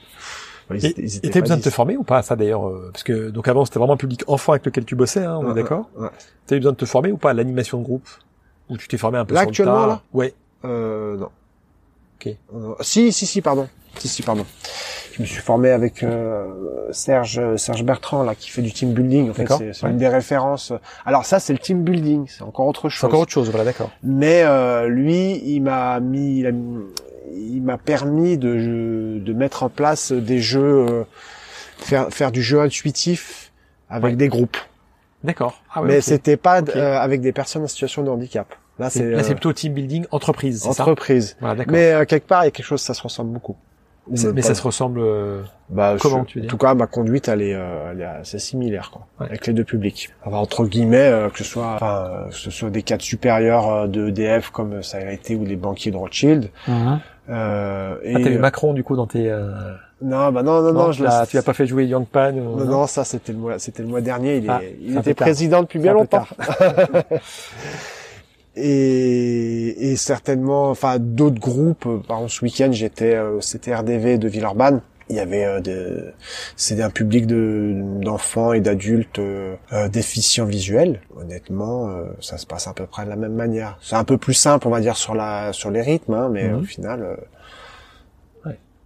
et 0.74 1.30
t'as 1.30 1.40
besoin 1.40 1.56
de 1.56 1.62
te 1.62 1.70
former 1.70 1.96
ou 1.96 2.02
pas 2.02 2.22
ça 2.22 2.36
d'ailleurs 2.36 2.68
euh, 2.68 2.90
Parce 2.92 3.02
que 3.02 3.30
donc 3.30 3.48
avant 3.48 3.64
c'était 3.64 3.78
vraiment 3.78 3.94
un 3.94 3.98
public 3.98 4.22
enfant 4.26 4.52
avec 4.52 4.66
lequel 4.66 4.84
tu 4.84 4.94
bossais, 4.96 5.24
hein, 5.24 5.38
on 5.40 5.52
est 5.52 5.54
d'accord 5.54 5.88
ouais. 5.96 6.08
T'as 6.46 6.56
eu 6.56 6.58
besoin 6.58 6.72
de 6.72 6.76
te 6.76 6.84
former 6.84 7.12
ou 7.12 7.16
pas 7.16 7.32
l'animation 7.32 7.78
de 7.78 7.84
groupe 7.84 8.08
Ou 8.68 8.76
tu 8.76 8.88
t'es 8.88 8.98
formé 8.98 9.18
un 9.18 9.24
peu 9.24 9.34
là, 9.34 9.40
sur 9.40 9.48
actuellement, 9.48 9.86
Là 9.86 10.02
ouais. 10.12 10.34
Euh, 10.64 11.16
non. 11.16 11.30
Ok. 12.20 12.34
si, 12.80 13.12
si, 13.12 13.26
si, 13.26 13.40
pardon. 13.40 13.68
Si, 13.96 14.08
si, 14.08 14.22
pardon. 14.22 14.44
Je 15.12 15.22
me 15.22 15.26
suis 15.26 15.40
formé 15.40 15.70
avec 15.70 16.02
euh, 16.02 16.46
Serge 16.92 17.56
Serge 17.56 17.82
Bertrand 17.84 18.22
là 18.22 18.34
qui 18.34 18.50
fait 18.50 18.62
du 18.62 18.72
team 18.72 18.92
building. 18.92 19.30
En 19.30 19.34
fait, 19.34 19.46
c'est 19.72 19.86
une 19.86 19.98
des 19.98 20.08
références. 20.08 20.72
Alors 21.04 21.24
ça, 21.24 21.40
c'est 21.40 21.52
le 21.52 21.58
team 21.58 21.82
building. 21.82 22.26
C'est 22.28 22.42
encore 22.42 22.66
autre 22.66 22.88
chose. 22.88 23.00
C'est 23.00 23.06
encore 23.06 23.20
autre 23.20 23.32
chose, 23.32 23.50
voilà, 23.50 23.64
d'accord. 23.64 23.90
Mais 24.02 24.42
euh, 24.44 24.86
lui, 24.86 25.42
il 25.44 25.60
m'a 25.60 25.98
mis, 26.00 26.38
il 26.38 26.46
a 26.46 26.52
mis, 26.52 26.84
il 27.34 27.62
m'a 27.62 27.78
permis 27.78 28.38
de, 28.38 29.18
de 29.18 29.32
mettre 29.32 29.62
en 29.62 29.68
place 29.68 30.12
des 30.12 30.40
jeux, 30.40 30.86
euh, 30.88 31.04
faire, 31.78 32.08
faire 32.10 32.32
du 32.32 32.42
jeu 32.42 32.60
intuitif 32.60 33.52
avec 33.88 34.16
des 34.16 34.28
groupes. 34.28 34.56
D'accord. 35.24 35.60
Ah 35.74 35.82
Mais 35.82 36.00
c'était 36.00 36.36
pas 36.36 36.60
euh, 36.62 36.96
avec 36.98 37.20
des 37.20 37.32
personnes 37.32 37.64
en 37.64 37.68
situation 37.68 38.02
de 38.02 38.10
handicap. 38.10 38.54
Là, 38.78 38.90
c'est 38.90 39.10
là, 39.10 39.24
c'est 39.24 39.30
euh, 39.30 39.34
plutôt 39.34 39.52
team 39.52 39.72
building 39.72 40.06
entreprise. 40.12 40.66
Entreprise. 40.66 41.36
Voilà, 41.40 41.64
Mais 41.66 42.06
quelque 42.06 42.28
part, 42.28 42.42
il 42.42 42.46
y 42.46 42.48
a 42.48 42.50
quelque 42.52 42.66
chose, 42.66 42.80
ça 42.80 42.94
se 42.94 43.02
ressemble 43.02 43.32
beaucoup. 43.32 43.56
Mais 44.10 44.42
ça 44.42 44.54
se 44.54 44.62
ressemble 44.62 45.00
euh, 45.00 45.42
bah, 45.68 45.96
comment 46.00 46.24
tu 46.24 46.40
dis 46.40 46.46
En 46.46 46.50
tout 46.50 46.56
cas, 46.56 46.74
ma 46.74 46.86
conduite, 46.86 47.28
elle 47.28 47.42
est, 47.42 47.54
euh, 47.54 47.92
elle 47.92 48.00
est 48.00 48.04
assez 48.04 48.38
similaire, 48.38 48.90
quoi, 48.90 49.06
avec 49.18 49.46
les 49.46 49.52
deux 49.52 49.64
publics. 49.64 50.10
Alors, 50.24 50.40
entre 50.40 50.64
guillemets, 50.66 50.96
euh, 50.98 51.28
que 51.28 51.38
ce 51.38 51.44
soit, 51.44 51.74
enfin, 51.74 52.26
que 52.30 52.34
ce 52.34 52.50
soit 52.50 52.70
des 52.70 52.82
cadres 52.82 53.02
supérieurs 53.02 53.88
de 53.88 54.08
EDF 54.08 54.50
comme 54.50 54.82
ça 54.82 54.98
a 54.98 55.12
été 55.12 55.34
ou 55.36 55.44
les 55.44 55.56
banquiers 55.56 55.90
de 55.90 55.96
Rothschild. 55.96 56.50
Mhm. 56.66 57.00
Euh, 57.28 57.96
et... 58.02 58.14
Ah, 58.16 58.20
t'as 58.22 58.30
eu 58.30 58.38
Macron 58.38 58.72
du 58.74 58.82
coup 58.84 58.96
dans 58.96 59.06
tes. 59.06 59.30
Non, 60.00 60.30
bah 60.30 60.42
non, 60.42 60.62
non, 60.62 60.72
non, 60.72 60.92
je 60.92 61.04
tu 61.26 61.38
as 61.38 61.42
pas 61.42 61.54
fait 61.54 61.66
jouer 61.66 61.84
Young 61.86 62.06
Pan 62.06 62.32
non, 62.32 62.64
non, 62.64 62.86
ça 62.86 63.02
c'était 63.02 63.32
le 63.32 63.38
mois, 63.38 63.58
c'était 63.58 63.82
le 63.82 63.88
mois 63.88 64.00
dernier. 64.00 64.36
Il, 64.36 64.44
est, 64.44 64.48
ah, 64.48 64.60
il 64.80 64.96
était 64.96 65.14
président 65.14 65.62
depuis 65.62 65.80
bien 65.80 65.92
longtemps. 65.92 66.26
et, 68.56 69.90
et 69.90 69.96
certainement, 69.96 70.70
enfin 70.70 70.98
d'autres 71.00 71.40
groupes. 71.40 71.88
Par 72.06 72.18
exemple, 72.18 72.32
ce 72.32 72.44
week-end, 72.44 72.68
j'étais 72.70 73.18
au 73.18 73.40
CTRDV 73.40 74.18
de 74.18 74.28
Villeurbanne. 74.28 74.80
Il 75.10 75.16
y 75.16 75.20
avait 75.20 75.44
euh, 75.44 75.60
de, 75.60 76.12
c'est 76.56 76.82
un 76.82 76.90
public 76.90 77.26
de 77.26 77.72
d'enfants 78.00 78.52
et 78.52 78.60
d'adultes 78.60 79.18
euh, 79.18 79.56
euh, 79.72 79.88
déficients 79.88 80.44
visuels. 80.44 81.00
Honnêtement, 81.16 81.88
euh, 81.88 82.04
ça 82.20 82.36
se 82.38 82.46
passe 82.46 82.68
à 82.68 82.74
peu 82.74 82.86
près 82.86 83.04
de 83.04 83.10
la 83.10 83.16
même 83.16 83.34
manière. 83.34 83.78
C'est 83.80 83.96
un 83.96 84.04
peu 84.04 84.18
plus 84.18 84.34
simple, 84.34 84.68
on 84.68 84.70
va 84.70 84.80
dire, 84.80 84.96
sur 84.96 85.14
la 85.14 85.52
sur 85.52 85.70
les 85.70 85.82
rythmes, 85.82 86.14
hein, 86.14 86.28
mais 86.30 86.52
au 86.52 86.58
mhm. 86.58 86.64
final. 86.64 87.18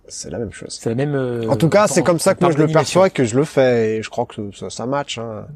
C'est 0.09 0.31
la 0.31 0.39
même 0.39 0.53
chose. 0.53 0.79
C'est 0.79 0.91
la 0.91 0.95
même. 0.95 1.49
en 1.49 1.57
tout 1.57 1.71
cas, 1.71 1.87
c'est 1.87 2.03
comme 2.03 2.19
ça 2.19 2.35
que 2.35 2.41
moi 2.45 2.53
je 2.53 2.59
le 2.59 2.67
perçois 2.67 3.07
et 3.07 3.11
que 3.11 3.25
je 3.25 3.35
le 3.35 3.45
fais, 3.45 3.97
et 3.97 4.03
je 4.03 4.11
crois 4.11 4.27
que 4.27 4.51
ça, 4.53 4.69
ça 4.69 4.85
match. 4.85 5.17
Hein. 5.17 5.47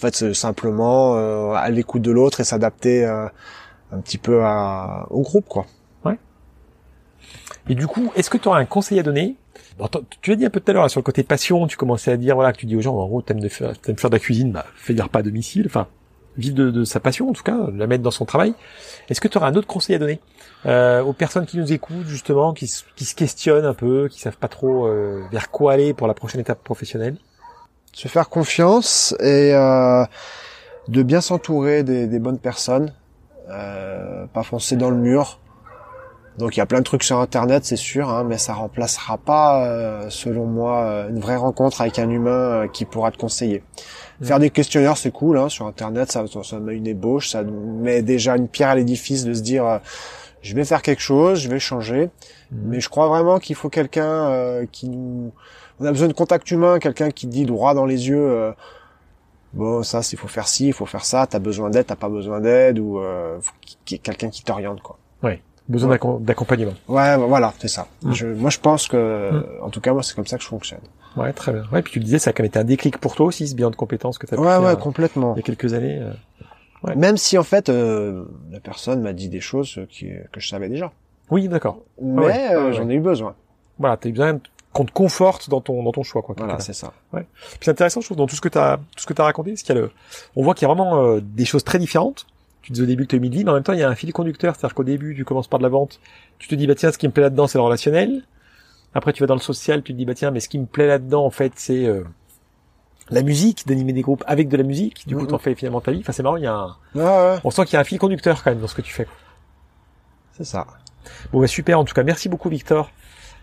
fait, 0.00 0.16
c'est 0.16 0.32
simplement 0.32 1.16
euh, 1.16 1.52
à 1.52 1.68
l'écoute 1.68 2.00
de 2.00 2.10
l'autre 2.10 2.40
et 2.40 2.44
s'adapter 2.44 3.04
euh, 3.04 3.26
un 3.92 4.00
petit 4.00 4.16
peu 4.16 4.42
à, 4.42 5.06
au 5.10 5.20
groupe, 5.20 5.46
quoi. 5.46 5.66
Ouais. 6.06 6.18
Et 7.68 7.74
du 7.74 7.86
coup, 7.86 8.10
est-ce 8.16 8.30
que 8.30 8.38
tu 8.38 8.48
aurais 8.48 8.62
un 8.62 8.64
conseil 8.64 8.98
à 8.98 9.02
donner 9.02 9.36
Tu 10.20 10.30
l'as 10.30 10.36
dit 10.36 10.46
un 10.46 10.50
peu 10.50 10.60
tout 10.60 10.70
à 10.70 10.74
l'heure 10.74 10.90
sur 10.90 11.00
le 11.00 11.04
côté 11.04 11.22
passion. 11.22 11.66
Tu 11.66 11.76
commençais 11.76 12.12
à 12.12 12.16
dire 12.16 12.34
voilà 12.34 12.52
que 12.52 12.58
tu 12.58 12.66
dis 12.66 12.76
aux 12.76 12.80
gens 12.80 12.96
en 12.96 13.06
gros 13.06 13.22
t'aimes 13.22 13.48
faire, 13.48 13.78
t'aimes 13.78 13.98
faire 13.98 14.10
de 14.10 14.16
la 14.16 14.20
cuisine, 14.20 14.52
bah 14.52 14.66
fais 14.76 14.94
des 14.94 15.02
repas 15.02 15.20
à 15.20 15.22
domicile. 15.22 15.64
Enfin, 15.66 15.86
vivre 16.36 16.54
de, 16.54 16.70
de, 16.70 16.84
sa 16.84 17.00
passion 17.00 17.28
en 17.28 17.32
tout 17.32 17.42
cas, 17.42 17.56
la 17.74 17.86
mettre 17.86 18.02
dans 18.02 18.10
son 18.10 18.24
travail. 18.24 18.54
Est-ce 19.08 19.20
que 19.20 19.28
tu 19.28 19.38
aurais 19.38 19.48
un 19.48 19.54
autre 19.54 19.66
conseil 19.66 19.96
à 19.96 19.98
donner 19.98 20.20
euh, 20.66 21.02
aux 21.02 21.12
personnes 21.12 21.46
qui 21.46 21.58
nous 21.58 21.72
écoutent 21.72 22.06
justement, 22.06 22.52
qui, 22.52 22.70
qui 22.96 23.04
se 23.04 23.14
questionnent 23.14 23.64
un 23.64 23.74
peu, 23.74 24.08
qui 24.08 24.20
savent 24.20 24.36
pas 24.36 24.48
trop 24.48 24.86
euh, 24.86 25.22
vers 25.30 25.50
quoi 25.50 25.72
aller 25.72 25.94
pour 25.94 26.06
la 26.06 26.14
prochaine 26.14 26.40
étape 26.40 26.62
professionnelle? 26.62 27.16
Se 27.92 28.08
faire 28.08 28.28
confiance 28.28 29.14
et 29.20 29.52
euh, 29.54 30.04
de 30.88 31.02
bien 31.02 31.20
s'entourer 31.20 31.82
des, 31.82 32.06
des, 32.06 32.18
bonnes 32.18 32.38
personnes, 32.38 32.92
euh, 33.48 34.26
pas 34.26 34.42
foncer 34.42 34.76
dans 34.76 34.90
le 34.90 34.96
mur. 34.96 35.40
Donc 36.38 36.56
il 36.56 36.60
y 36.60 36.62
a 36.62 36.66
plein 36.66 36.78
de 36.78 36.84
trucs 36.84 37.02
sur 37.02 37.18
internet, 37.18 37.64
c'est 37.64 37.76
sûr, 37.76 38.08
hein, 38.08 38.24
mais 38.24 38.38
ça 38.38 38.54
remplacera 38.54 39.18
pas, 39.18 39.66
euh, 39.66 40.08
selon 40.10 40.46
moi, 40.46 41.06
une 41.10 41.20
vraie 41.20 41.36
rencontre 41.36 41.80
avec 41.80 41.98
un 41.98 42.08
humain 42.08 42.66
qui 42.72 42.84
pourra 42.84 43.10
te 43.10 43.18
conseiller. 43.18 43.62
Faire 44.22 44.38
des 44.38 44.50
questionnaires, 44.50 44.96
c'est 44.96 45.10
cool, 45.10 45.38
hein, 45.38 45.48
sur 45.48 45.66
internet, 45.66 46.12
ça, 46.12 46.24
ça 46.42 46.58
met 46.60 46.76
une 46.76 46.86
ébauche, 46.86 47.30
ça 47.30 47.42
met 47.42 48.02
déjà 48.02 48.36
une 48.36 48.48
pierre 48.48 48.70
à 48.70 48.74
l'édifice 48.74 49.24
de 49.24 49.34
se 49.34 49.42
dire, 49.42 49.80
je 50.40 50.54
vais 50.54 50.64
faire 50.64 50.82
quelque 50.82 51.02
chose, 51.02 51.40
je 51.40 51.48
vais 51.48 51.58
changer. 51.58 52.06
Mmh. 52.50 52.56
Mais 52.66 52.80
je 52.80 52.88
crois 52.88 53.08
vraiment 53.08 53.38
qu'il 53.38 53.56
faut 53.56 53.68
quelqu'un 53.68 54.66
qui 54.72 54.88
nous 54.88 55.32
on 55.80 55.86
a 55.86 55.90
besoin 55.90 56.08
de 56.08 56.12
contact 56.12 56.50
humain, 56.50 56.78
quelqu'un 56.78 57.10
qui 57.10 57.26
dit 57.26 57.46
droit 57.46 57.74
dans 57.74 57.86
les 57.86 58.08
yeux, 58.08 58.20
euh, 58.20 58.52
bon 59.54 59.82
ça, 59.82 60.02
il 60.12 60.18
faut 60.18 60.28
faire 60.28 60.46
ci, 60.46 60.68
il 60.68 60.72
faut 60.72 60.86
faire 60.86 61.04
ça, 61.04 61.26
t'as 61.26 61.38
besoin 61.38 61.70
d'aide, 61.70 61.86
t'as 61.86 61.96
pas 61.96 62.10
besoin 62.10 62.40
d'aide, 62.40 62.78
ou 62.78 62.98
euh, 62.98 63.40
quelqu'un 63.86 64.28
qui 64.28 64.44
t'oriente 64.44 64.82
quoi. 64.82 64.98
Oui, 65.22 65.40
besoin 65.70 65.98
d'accompagnement. 66.20 66.74
Ouais, 66.88 67.16
voilà, 67.16 67.52
c'est 67.58 67.68
ça. 67.68 67.86
Mm. 68.02 68.12
Je, 68.12 68.26
moi, 68.26 68.50
je 68.50 68.58
pense 68.58 68.88
que, 68.88 69.30
mm. 69.30 69.44
en 69.62 69.70
tout 69.70 69.80
cas, 69.80 69.92
moi, 69.92 70.02
c'est 70.02 70.14
comme 70.14 70.26
ça 70.26 70.36
que 70.36 70.42
je 70.42 70.48
fonctionne. 70.48 70.80
Ouais, 71.16 71.32
très 71.32 71.52
bien. 71.52 71.64
Ouais, 71.72 71.82
puis 71.82 71.92
tu 71.92 71.98
le 71.98 72.04
disais, 72.04 72.18
ça 72.18 72.30
a 72.30 72.32
quand 72.32 72.42
même 72.42 72.48
été 72.48 72.58
un 72.58 72.64
déclic 72.64 72.98
pour 72.98 73.14
toi 73.14 73.26
aussi, 73.26 73.48
ce 73.48 73.54
bilan 73.54 73.70
de 73.70 73.76
compétences 73.76 74.18
que 74.18 74.26
tu 74.26 74.34
as 74.34 74.36
pu 74.36 74.42
ouais, 74.42 74.48
faire, 74.48 74.62
ouais, 74.62 74.76
complètement. 74.76 75.34
Il 75.34 75.38
y 75.38 75.40
a 75.40 75.42
quelques 75.42 75.74
années. 75.74 75.98
Euh, 76.00 76.12
ouais. 76.84 76.94
Même 76.96 77.16
si 77.16 77.38
en 77.38 77.42
fait, 77.42 77.68
euh, 77.68 78.24
la 78.50 78.60
personne 78.60 79.00
m'a 79.02 79.12
dit 79.12 79.28
des 79.28 79.40
choses 79.40 79.80
qui, 79.88 80.10
que 80.32 80.40
je 80.40 80.48
savais 80.48 80.68
déjà. 80.68 80.92
Oui, 81.30 81.48
d'accord. 81.48 81.78
Mais 82.00 82.72
j'en 82.72 82.88
ai 82.88 82.94
eu 82.94 83.00
besoin. 83.00 83.34
Voilà, 83.78 83.96
t'as 83.96 84.08
eu 84.08 84.12
besoin 84.12 84.38
qu'on 84.72 84.84
te 84.84 84.92
conforte 84.92 85.50
dans 85.50 85.60
ton 85.60 85.82
dans 85.82 85.92
ton 85.92 86.02
choix 86.02 86.22
quoi. 86.22 86.34
Voilà, 86.38 86.60
c'est 86.60 86.72
ça. 86.72 86.92
Ouais. 87.12 87.26
Puis 87.42 87.58
c'est 87.62 87.70
intéressant 87.70 88.00
je 88.00 88.06
trouve 88.06 88.16
dans 88.16 88.26
tout 88.26 88.36
ce 88.36 88.40
que 88.40 88.48
tu 88.48 88.58
as 88.58 88.76
tout 88.76 89.02
ce 89.02 89.06
que 89.06 89.12
tu 89.12 89.20
as 89.20 89.24
raconté, 89.24 89.56
c'est 89.56 89.64
qu'il 89.64 89.74
y 89.74 89.78
a 89.78 89.82
le 89.82 89.90
on 90.36 90.42
voit 90.42 90.54
qu'il 90.54 90.68
y 90.68 90.70
a 90.70 90.74
vraiment 90.74 91.02
euh, 91.02 91.20
des 91.20 91.44
choses 91.44 91.64
très 91.64 91.78
différentes. 91.78 92.26
Tu 92.62 92.72
disais 92.72 92.84
au 92.84 92.86
début 92.86 93.04
que 93.04 93.10
tu 93.10 93.16
as 93.16 93.18
midi, 93.18 93.44
mais 93.44 93.50
en 93.50 93.54
même 93.54 93.62
temps, 93.62 93.72
il 93.72 93.78
y 93.78 93.82
a 93.82 93.88
un 93.88 93.94
fil 93.94 94.12
conducteur, 94.12 94.54
c'est-à-dire 94.54 94.74
qu'au 94.74 94.84
début, 94.84 95.14
tu 95.14 95.24
commences 95.24 95.48
par 95.48 95.58
de 95.58 95.64
la 95.64 95.70
vente, 95.70 96.00
tu 96.38 96.48
te 96.48 96.54
dis 96.54 96.66
bah 96.66 96.74
tiens, 96.74 96.92
ce 96.92 96.98
qui 96.98 97.06
me 97.06 97.12
plaît 97.12 97.22
là-dedans, 97.22 97.46
c'est 97.46 97.58
le 97.58 97.62
relationnel. 97.62 98.22
Après, 98.94 99.12
tu 99.12 99.22
vas 99.22 99.26
dans 99.26 99.34
le 99.34 99.40
social, 99.40 99.82
tu 99.82 99.92
te 99.92 99.98
dis 99.98 100.04
bah 100.04 100.14
tiens, 100.14 100.30
mais 100.30 100.40
ce 100.40 100.48
qui 100.48 100.58
me 100.58 100.66
plaît 100.66 100.86
là-dedans 100.86 101.24
en 101.24 101.30
fait, 101.30 101.52
c'est 101.56 101.86
euh, 101.86 102.04
la 103.10 103.22
musique, 103.22 103.66
d'animer 103.66 103.92
des 103.92 104.02
groupes 104.02 104.24
avec 104.26 104.48
de 104.48 104.56
la 104.56 104.62
musique. 104.62 105.06
Du 105.06 105.16
coup, 105.16 105.26
t'en 105.26 105.38
fais 105.38 105.54
finalement 105.54 105.80
ta 105.80 105.92
vie. 105.92 106.00
Enfin, 106.00 106.12
c'est 106.12 106.22
marrant, 106.22 106.36
il 106.36 106.44
y 106.44 106.46
a 106.46 106.54
un... 106.54 106.76
ouais. 106.94 107.40
on 107.44 107.50
sent 107.50 107.64
qu'il 107.64 107.74
y 107.74 107.76
a 107.76 107.80
un 107.80 107.84
fil 107.84 107.98
conducteur 107.98 108.42
quand 108.42 108.50
même 108.50 108.60
dans 108.60 108.66
ce 108.66 108.74
que 108.74 108.82
tu 108.82 108.92
fais. 108.92 109.06
C'est 110.32 110.44
ça. 110.44 110.66
Bon 111.32 111.40
bah 111.40 111.46
super, 111.46 111.78
en 111.78 111.84
tout 111.84 111.94
cas, 111.94 112.02
merci 112.02 112.28
beaucoup 112.28 112.48
Victor 112.48 112.90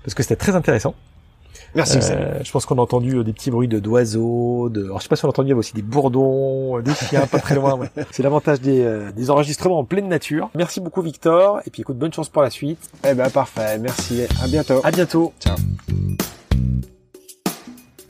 parce 0.04 0.14
que 0.14 0.24
c'était 0.24 0.36
très 0.36 0.56
intéressant. 0.56 0.96
Merci. 1.76 2.00
Euh, 2.02 2.40
je 2.44 2.52
pense 2.52 2.66
qu'on 2.66 2.78
a 2.78 2.82
entendu 2.82 3.18
euh, 3.18 3.24
des 3.24 3.34
petits 3.34 3.52
bruits 3.52 3.68
de 3.68 3.80
d'oiseaux, 3.80 4.70
de. 4.70 4.86
Alors 4.86 5.00
je 5.00 5.04
sais 5.04 5.10
pas 5.10 5.16
si 5.16 5.26
on 5.26 5.28
a 5.28 5.30
entendu 5.30 5.54
aussi 5.54 5.74
des 5.74 5.82
bourdons, 5.82 6.78
euh, 6.78 6.82
des 6.82 6.94
chiens 6.94 7.28
pas 7.28 7.40
très 7.40 7.56
loin. 7.56 7.76
Ouais. 7.76 7.90
C'est 8.12 8.24
l'avantage 8.24 8.62
des, 8.62 8.82
euh, 8.82 9.12
des 9.12 9.30
enregistrements 9.30 9.80
en 9.80 9.84
pleine 9.84 10.08
nature. 10.08 10.50
Merci 10.56 10.80
beaucoup 10.80 11.02
Victor, 11.02 11.62
et 11.66 11.70
puis 11.70 11.82
écoute, 11.82 11.98
bonne 11.98 12.14
chance 12.14 12.30
pour 12.30 12.42
la 12.42 12.50
suite. 12.50 12.80
Eh 13.08 13.14
ben 13.14 13.30
parfait, 13.30 13.78
merci. 13.80 14.22
À 14.42 14.48
bientôt. 14.48 14.82
À 14.84 14.92
bientôt. 14.92 15.34
Ciao. 15.40 15.56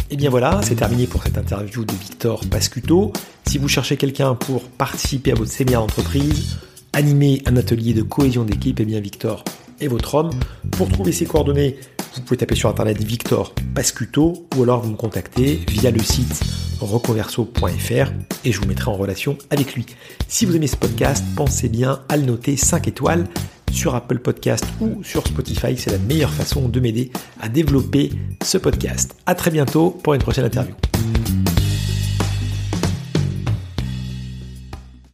Et 0.10 0.14
eh 0.14 0.16
bien 0.16 0.30
voilà, 0.30 0.62
c'est 0.64 0.76
terminé 0.76 1.06
pour 1.06 1.22
cette 1.24 1.38
interview 1.38 1.84
de 1.84 1.92
Victor 1.92 2.40
Pascuto. 2.50 3.12
Si 3.46 3.58
vous 3.58 3.68
cherchez 3.68 3.98
quelqu'un 3.98 4.36
pour 4.36 4.64
participer 4.64 5.34
à 5.34 5.36
votre 5.36 5.52
séminaire 5.52 5.82
d'entreprise, 5.82 6.60
animer 6.94 7.42
un 7.46 7.58
atelier 7.58 7.94
de 7.94 8.04
cohésion 8.04 8.46
d'équipe, 8.46 8.80
eh 8.80 8.86
bien 8.86 9.02
Victor 9.02 9.44
est 9.80 9.88
votre 9.88 10.16
homme. 10.16 10.32
Pour 10.72 10.90
trouver 10.90 11.12
ses 11.12 11.26
coordonnées, 11.26 11.78
vous 12.16 12.22
pouvez 12.22 12.38
taper 12.38 12.56
sur 12.56 12.70
internet 12.70 13.02
Victor 13.02 13.54
Pascuto 13.76 14.48
ou 14.56 14.64
alors 14.64 14.82
vous 14.82 14.92
me 14.92 14.98
contactez 14.98 15.60
via 15.70 15.92
le 15.92 16.00
site 16.00 16.42
reconverso.fr 16.82 18.12
et 18.46 18.52
je 18.52 18.60
vous 18.60 18.68
mettrai 18.68 18.92
en 18.92 18.96
relation 18.96 19.38
avec 19.50 19.74
lui. 19.76 19.86
Si 20.28 20.46
vous 20.46 20.56
aimez 20.56 20.68
ce 20.68 20.78
podcast, 20.78 21.24
pensez 21.36 21.70
bien 21.70 22.02
à 22.10 22.18
le 22.18 22.24
noter 22.24 22.58
5 22.58 22.88
étoiles 22.88 23.26
sur 23.72 23.96
Apple 23.96 24.20
Podcast 24.20 24.66
ou 24.80 25.04
sur 25.04 25.26
Spotify. 25.28 25.78
C'est 25.78 25.92
la 25.92 26.00
meilleure 26.00 26.34
façon 26.34 26.70
de 26.70 26.80
m'aider 26.80 27.12
à 27.40 27.50
développer 27.50 28.12
ce 28.44 28.58
podcast. 28.58 29.16
À 29.26 29.36
très 29.36 29.52
bientôt 29.52 29.92
pour 29.92 30.14
une 30.14 30.22
prochaine 30.22 30.46
interview. 30.46 30.74